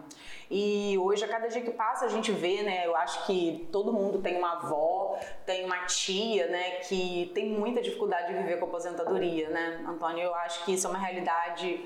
E 0.50 0.96
hoje, 0.96 1.24
a 1.24 1.28
cada 1.28 1.46
dia 1.46 1.60
que 1.60 1.70
passa, 1.70 2.06
a 2.06 2.08
gente 2.08 2.32
vê, 2.32 2.62
né? 2.62 2.86
Eu 2.86 2.96
acho 2.96 3.26
que 3.26 3.68
todo 3.70 3.92
mundo 3.92 4.18
tem 4.20 4.38
uma 4.38 4.52
avó, 4.52 5.18
tem 5.44 5.64
uma 5.66 5.84
tia, 5.84 6.46
né? 6.46 6.70
Que 6.80 7.30
tem 7.34 7.50
muita 7.50 7.82
dificuldade 7.82 8.28
de 8.28 8.34
viver 8.34 8.58
com 8.58 8.64
aposentadoria, 8.64 9.50
né, 9.50 9.84
Antônio? 9.86 10.24
Eu 10.24 10.34
acho 10.34 10.64
que 10.64 10.72
isso 10.72 10.86
é 10.86 10.90
uma 10.90 10.98
realidade 10.98 11.84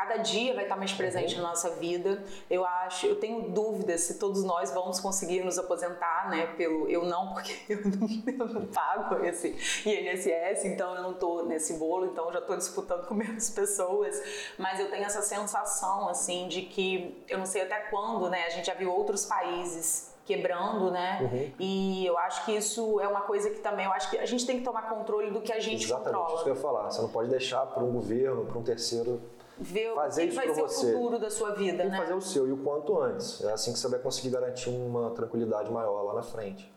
cada 0.00 0.16
dia 0.16 0.54
vai 0.54 0.64
estar 0.64 0.76
mais 0.76 0.92
presente 0.92 1.34
uhum. 1.34 1.42
na 1.42 1.48
nossa 1.48 1.70
vida. 1.70 2.22
Eu 2.48 2.64
acho, 2.64 3.06
eu 3.06 3.16
tenho 3.16 3.50
dúvidas 3.50 4.00
se 4.02 4.18
todos 4.18 4.42
nós 4.42 4.72
vamos 4.72 4.98
conseguir 4.98 5.44
nos 5.44 5.58
aposentar, 5.58 6.30
né? 6.30 6.46
Pelo 6.56 6.88
eu 6.88 7.04
não, 7.04 7.34
porque 7.34 7.54
eu 7.68 7.80
não, 7.84 8.48
eu 8.48 8.54
não 8.54 8.66
pago 8.66 9.22
esse 9.24 9.48
INSS, 9.86 10.64
então 10.64 10.94
eu 10.96 11.02
não 11.02 11.12
estou 11.12 11.44
nesse 11.44 11.74
bolo, 11.74 12.06
então 12.06 12.26
eu 12.26 12.32
já 12.32 12.38
estou 12.38 12.56
disputando 12.56 13.06
com 13.06 13.14
menos 13.14 13.50
pessoas. 13.50 14.20
Mas 14.58 14.80
eu 14.80 14.90
tenho 14.90 15.04
essa 15.04 15.22
sensação 15.22 16.08
assim 16.08 16.48
de 16.48 16.62
que 16.62 17.22
eu 17.28 17.38
não 17.38 17.46
sei 17.46 17.62
até 17.62 17.78
quando, 17.90 18.30
né? 18.30 18.44
A 18.46 18.50
gente 18.50 18.66
já 18.66 18.74
viu 18.74 18.90
outros 18.90 19.26
países 19.26 20.10
quebrando, 20.24 20.90
né? 20.90 21.18
Uhum. 21.22 21.52
E 21.58 22.06
eu 22.06 22.16
acho 22.16 22.44
que 22.44 22.52
isso 22.52 23.00
é 23.00 23.08
uma 23.08 23.22
coisa 23.22 23.50
que 23.50 23.58
também 23.58 23.84
eu 23.84 23.92
acho 23.92 24.08
que 24.08 24.16
a 24.16 24.26
gente 24.26 24.46
tem 24.46 24.58
que 24.58 24.64
tomar 24.64 24.82
controle 24.82 25.30
do 25.30 25.40
que 25.40 25.52
a 25.52 25.58
gente 25.58 25.84
Exatamente, 25.84 26.04
controla. 26.04 26.26
Exatamente, 26.26 26.34
isso 26.36 26.44
que 26.44 26.50
eu 26.50 26.54
ia 26.54 26.60
falar. 26.60 26.90
Você 26.90 27.02
não 27.02 27.08
pode 27.08 27.28
deixar 27.28 27.66
para 27.66 27.82
um 27.82 27.92
governo, 27.92 28.46
para 28.46 28.58
um 28.58 28.62
terceiro 28.62 29.20
ver 29.60 29.94
fazer 29.94 30.24
o 30.24 30.28
que 30.28 30.34
vai 30.34 30.54
ser 30.54 30.60
você. 30.62 30.86
o 30.86 30.92
futuro 30.92 31.18
da 31.18 31.30
sua 31.30 31.50
vida, 31.54 31.82
Tem 31.82 31.90
né? 31.90 31.98
fazer 31.98 32.14
o 32.14 32.20
seu 32.20 32.48
e 32.48 32.52
o 32.52 32.56
quanto 32.56 32.98
antes. 32.98 33.42
É 33.44 33.52
assim 33.52 33.72
que 33.72 33.78
você 33.78 33.88
vai 33.88 34.00
conseguir 34.00 34.30
garantir 34.30 34.70
uma 34.70 35.10
tranquilidade 35.10 35.70
maior 35.70 36.02
lá 36.02 36.14
na 36.14 36.22
frente. 36.22 36.72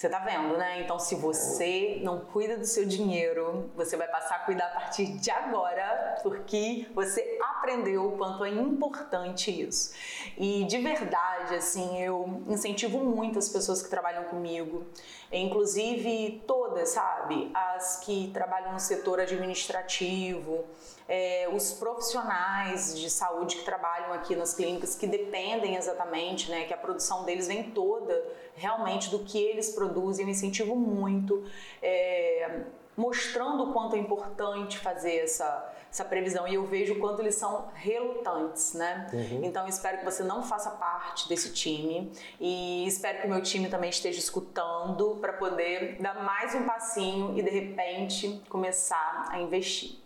Você 0.00 0.08
tá 0.08 0.18
vendo, 0.20 0.56
né? 0.56 0.80
Então, 0.80 0.98
se 0.98 1.14
você 1.14 2.00
não 2.02 2.20
cuida 2.20 2.56
do 2.56 2.64
seu 2.64 2.86
dinheiro, 2.86 3.70
você 3.76 3.98
vai 3.98 4.08
passar 4.08 4.36
a 4.36 4.38
cuidar 4.38 4.68
a 4.68 4.70
partir 4.70 5.18
de 5.18 5.30
agora, 5.30 6.18
porque 6.22 6.86
você 6.94 7.38
aprendeu 7.58 8.06
o 8.06 8.16
quanto 8.16 8.42
é 8.46 8.48
importante 8.48 9.50
isso. 9.50 9.92
E 10.38 10.64
de 10.64 10.78
verdade, 10.78 11.54
assim, 11.54 12.02
eu 12.02 12.42
incentivo 12.48 12.98
muito 13.00 13.38
as 13.38 13.50
pessoas 13.50 13.82
que 13.82 13.90
trabalham 13.90 14.24
comigo, 14.24 14.86
inclusive 15.30 16.42
todas, 16.46 16.88
sabe? 16.88 17.50
As 17.52 18.00
que 18.00 18.30
trabalham 18.32 18.72
no 18.72 18.80
setor 18.80 19.20
administrativo, 19.20 20.64
é, 21.10 21.48
os 21.52 21.72
profissionais 21.72 22.96
de 22.96 23.10
saúde 23.10 23.56
que 23.56 23.64
trabalham 23.64 24.12
aqui 24.12 24.36
nas 24.36 24.54
clínicas, 24.54 24.94
que 24.94 25.08
dependem 25.08 25.74
exatamente, 25.74 26.48
né, 26.48 26.64
que 26.66 26.72
a 26.72 26.76
produção 26.76 27.24
deles 27.24 27.48
vem 27.48 27.72
toda 27.72 28.24
realmente 28.54 29.10
do 29.10 29.18
que 29.18 29.36
eles 29.36 29.70
produzem. 29.70 30.24
Eu 30.24 30.30
incentivo 30.30 30.76
muito, 30.76 31.44
é, 31.82 32.60
mostrando 32.96 33.64
o 33.64 33.72
quanto 33.72 33.96
é 33.96 33.98
importante 33.98 34.78
fazer 34.78 35.16
essa, 35.16 35.74
essa 35.90 36.04
previsão. 36.04 36.46
E 36.46 36.54
eu 36.54 36.64
vejo 36.64 36.94
o 36.94 37.00
quanto 37.00 37.22
eles 37.22 37.34
são 37.34 37.68
relutantes, 37.74 38.74
né? 38.74 39.08
Uhum. 39.12 39.40
Então, 39.42 39.66
espero 39.66 39.98
que 39.98 40.04
você 40.04 40.22
não 40.22 40.44
faça 40.44 40.70
parte 40.70 41.28
desse 41.28 41.52
time 41.52 42.12
e 42.38 42.86
espero 42.86 43.22
que 43.22 43.26
o 43.26 43.30
meu 43.30 43.42
time 43.42 43.68
também 43.68 43.90
esteja 43.90 44.20
escutando 44.20 45.16
para 45.20 45.32
poder 45.32 45.96
dar 46.00 46.22
mais 46.22 46.54
um 46.54 46.64
passinho 46.64 47.36
e, 47.36 47.42
de 47.42 47.50
repente, 47.50 48.40
começar 48.48 49.26
a 49.28 49.40
investir. 49.40 49.98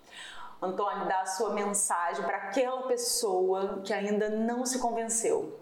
Antônio, 0.64 1.06
dá 1.06 1.20
a 1.20 1.26
sua 1.26 1.52
mensagem 1.52 2.24
para 2.24 2.36
aquela 2.36 2.82
pessoa 2.82 3.80
que 3.84 3.92
ainda 3.92 4.28
não 4.28 4.64
se 4.64 4.78
convenceu. 4.78 5.58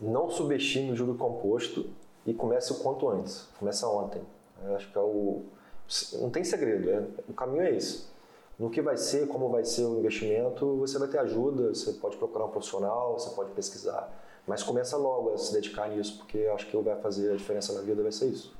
Não 0.00 0.30
subestime 0.30 0.90
o 0.90 0.96
juro 0.96 1.14
composto 1.14 1.90
e 2.26 2.34
comece 2.34 2.72
o 2.72 2.76
quanto 2.76 3.08
antes. 3.08 3.48
Começa 3.58 3.86
ontem. 3.88 4.22
Eu 4.64 4.76
acho 4.76 4.90
que 4.90 4.98
é 4.98 5.00
o. 5.00 5.42
Não 6.20 6.30
tem 6.30 6.44
segredo, 6.44 6.88
é... 6.90 7.04
o 7.28 7.32
caminho 7.32 7.62
é 7.62 7.70
esse. 7.70 8.06
No 8.58 8.70
que 8.70 8.80
vai 8.80 8.96
ser, 8.96 9.26
como 9.26 9.48
vai 9.48 9.64
ser 9.64 9.84
o 9.84 9.98
investimento, 9.98 10.76
você 10.76 10.98
vai 10.98 11.08
ter 11.08 11.18
ajuda, 11.18 11.74
você 11.74 11.92
pode 11.94 12.16
procurar 12.16 12.44
um 12.44 12.50
profissional, 12.50 13.18
você 13.18 13.30
pode 13.30 13.50
pesquisar. 13.52 14.10
Mas 14.46 14.62
começa 14.62 14.96
logo 14.96 15.32
a 15.32 15.38
se 15.38 15.52
dedicar 15.52 15.88
nisso, 15.88 16.18
porque 16.18 16.48
acho 16.54 16.66
que 16.66 16.76
vai 16.76 16.96
fazer 17.00 17.32
a 17.32 17.36
diferença 17.36 17.72
na 17.72 17.80
vida, 17.80 18.02
vai 18.02 18.12
ser 18.12 18.26
isso. 18.26 18.54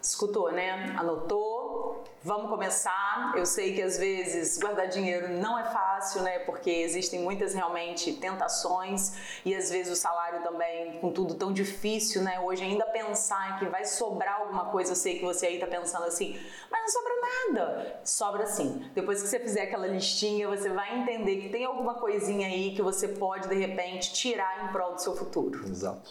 Escutou, 0.00 0.50
né? 0.50 0.94
Anotou? 0.96 2.02
Vamos 2.24 2.48
começar. 2.48 3.32
Eu 3.36 3.44
sei 3.44 3.74
que 3.74 3.82
às 3.82 3.98
vezes 3.98 4.56
guardar 4.56 4.86
dinheiro 4.86 5.28
não 5.40 5.58
é 5.58 5.64
fácil, 5.64 6.22
né? 6.22 6.38
Porque 6.40 6.70
existem 6.70 7.20
muitas 7.20 7.52
realmente 7.52 8.12
tentações 8.12 9.40
e 9.44 9.52
às 9.52 9.68
vezes 9.70 9.92
o 9.92 9.96
salário 9.96 10.40
também, 10.40 11.00
com 11.00 11.10
tudo 11.10 11.34
tão 11.34 11.52
difícil, 11.52 12.22
né? 12.22 12.38
Hoje 12.38 12.62
ainda 12.62 12.84
pensar 12.86 13.58
que 13.58 13.66
vai 13.66 13.84
sobrar 13.84 14.40
alguma 14.40 14.66
coisa, 14.66 14.92
eu 14.92 14.96
sei 14.96 15.18
que 15.18 15.24
você 15.24 15.46
aí 15.46 15.58
tá 15.58 15.66
pensando 15.66 16.04
assim, 16.04 16.40
mas 16.70 16.82
não 16.82 16.88
sobra 16.88 17.12
nada. 17.20 18.00
Sobra 18.04 18.46
sim. 18.46 18.88
Depois 18.94 19.20
que 19.20 19.28
você 19.28 19.40
fizer 19.40 19.62
aquela 19.62 19.88
listinha, 19.88 20.46
você 20.46 20.68
vai 20.68 21.00
entender 21.00 21.38
que 21.38 21.48
tem 21.48 21.64
alguma 21.64 21.94
coisinha 21.94 22.46
aí 22.46 22.72
que 22.72 22.82
você 22.82 23.08
pode 23.08 23.48
de 23.48 23.56
repente 23.56 24.12
tirar 24.12 24.64
em 24.64 24.68
prol 24.72 24.92
do 24.92 25.02
seu 25.02 25.16
futuro. 25.16 25.66
Exato. 25.66 26.08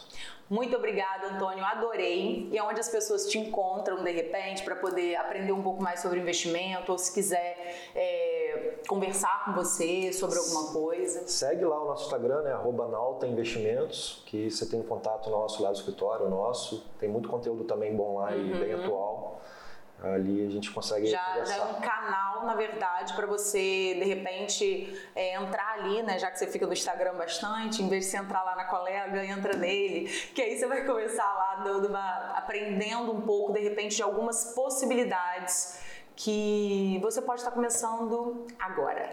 Muito 0.52 0.76
obrigada, 0.76 1.28
Antônio. 1.28 1.64
Adorei. 1.64 2.50
E 2.52 2.58
é 2.58 2.64
onde 2.64 2.78
as 2.78 2.90
pessoas 2.90 3.26
te 3.26 3.40
encontram 3.40 4.04
de 4.04 4.12
repente 4.12 4.64
para 4.64 4.76
poder 4.76 5.16
aprender 5.16 5.54
um 5.54 5.64
pouco 5.64 5.82
mais 5.82 6.02
sobre 6.02 6.20
investimento 6.20 6.92
ou 6.92 6.98
se 6.98 7.14
quiser 7.14 7.74
é, 7.96 8.74
conversar 8.86 9.46
com 9.46 9.54
você 9.54 10.12
sobre 10.12 10.38
alguma 10.38 10.74
coisa. 10.74 11.26
Segue 11.26 11.64
lá 11.64 11.82
o 11.82 11.86
nosso 11.88 12.04
Instagram, 12.04 12.42
né? 12.42 12.52
Nauta 12.92 13.26
Investimentos, 13.26 14.24
que 14.26 14.52
você 14.52 14.66
tem 14.66 14.84
contato 14.84 15.30
nosso 15.30 15.64
lá 15.64 15.72
do 15.72 15.78
escritório 15.78 16.30
nosso. 16.30 16.86
Tem 17.00 17.08
muito 17.08 17.30
conteúdo 17.30 17.64
também 17.64 17.96
bom 17.96 18.18
lá 18.18 18.32
uhum. 18.32 18.48
e 18.48 18.54
bem 18.60 18.74
atual. 18.74 19.40
Ali 20.04 20.46
a 20.48 20.50
gente 20.50 20.72
consegue 20.72 21.06
já, 21.06 21.44
já 21.46 21.58
é 21.58 21.62
um 21.62 21.80
canal, 21.80 22.44
na 22.44 22.56
verdade, 22.56 23.14
para 23.14 23.28
você, 23.28 23.94
de 23.94 24.04
repente, 24.04 25.00
é, 25.16 25.36
entrar 25.36 25.74
ali, 25.74 26.02
né? 26.02 26.18
Já 26.18 26.32
que 26.32 26.40
você 26.40 26.48
fica 26.48 26.66
no 26.66 26.74
Instagram 26.74 27.14
bastante, 27.14 27.84
em 27.84 27.88
vez 27.88 28.06
de 28.06 28.12
você 28.12 28.18
entrar 28.18 28.44
lá 28.44 28.56
na 28.56 28.66
colega, 28.66 29.24
entra 29.24 29.56
nele, 29.56 30.08
que 30.34 30.42
aí 30.42 30.58
você 30.58 30.66
vai 30.66 30.84
começar 30.86 31.24
lá 31.24 31.64
dando 31.64 31.88
uma, 31.88 32.34
aprendendo 32.36 33.12
um 33.12 33.22
pouco, 33.22 33.54
de 33.54 33.60
repente, 33.60 33.96
de 33.96 34.02
algumas 34.02 34.56
possibilidades 34.56 35.80
que 36.16 37.00
você 37.02 37.22
pode 37.22 37.42
estar 37.42 37.52
começando 37.52 38.48
agora. 38.60 39.12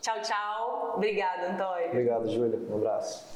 Tchau, 0.00 0.20
tchau. 0.22 0.92
Obrigada, 0.96 1.52
Antônio. 1.52 1.88
Obrigado, 1.88 2.28
Júlia. 2.28 2.58
Um 2.68 2.76
abraço. 2.76 3.35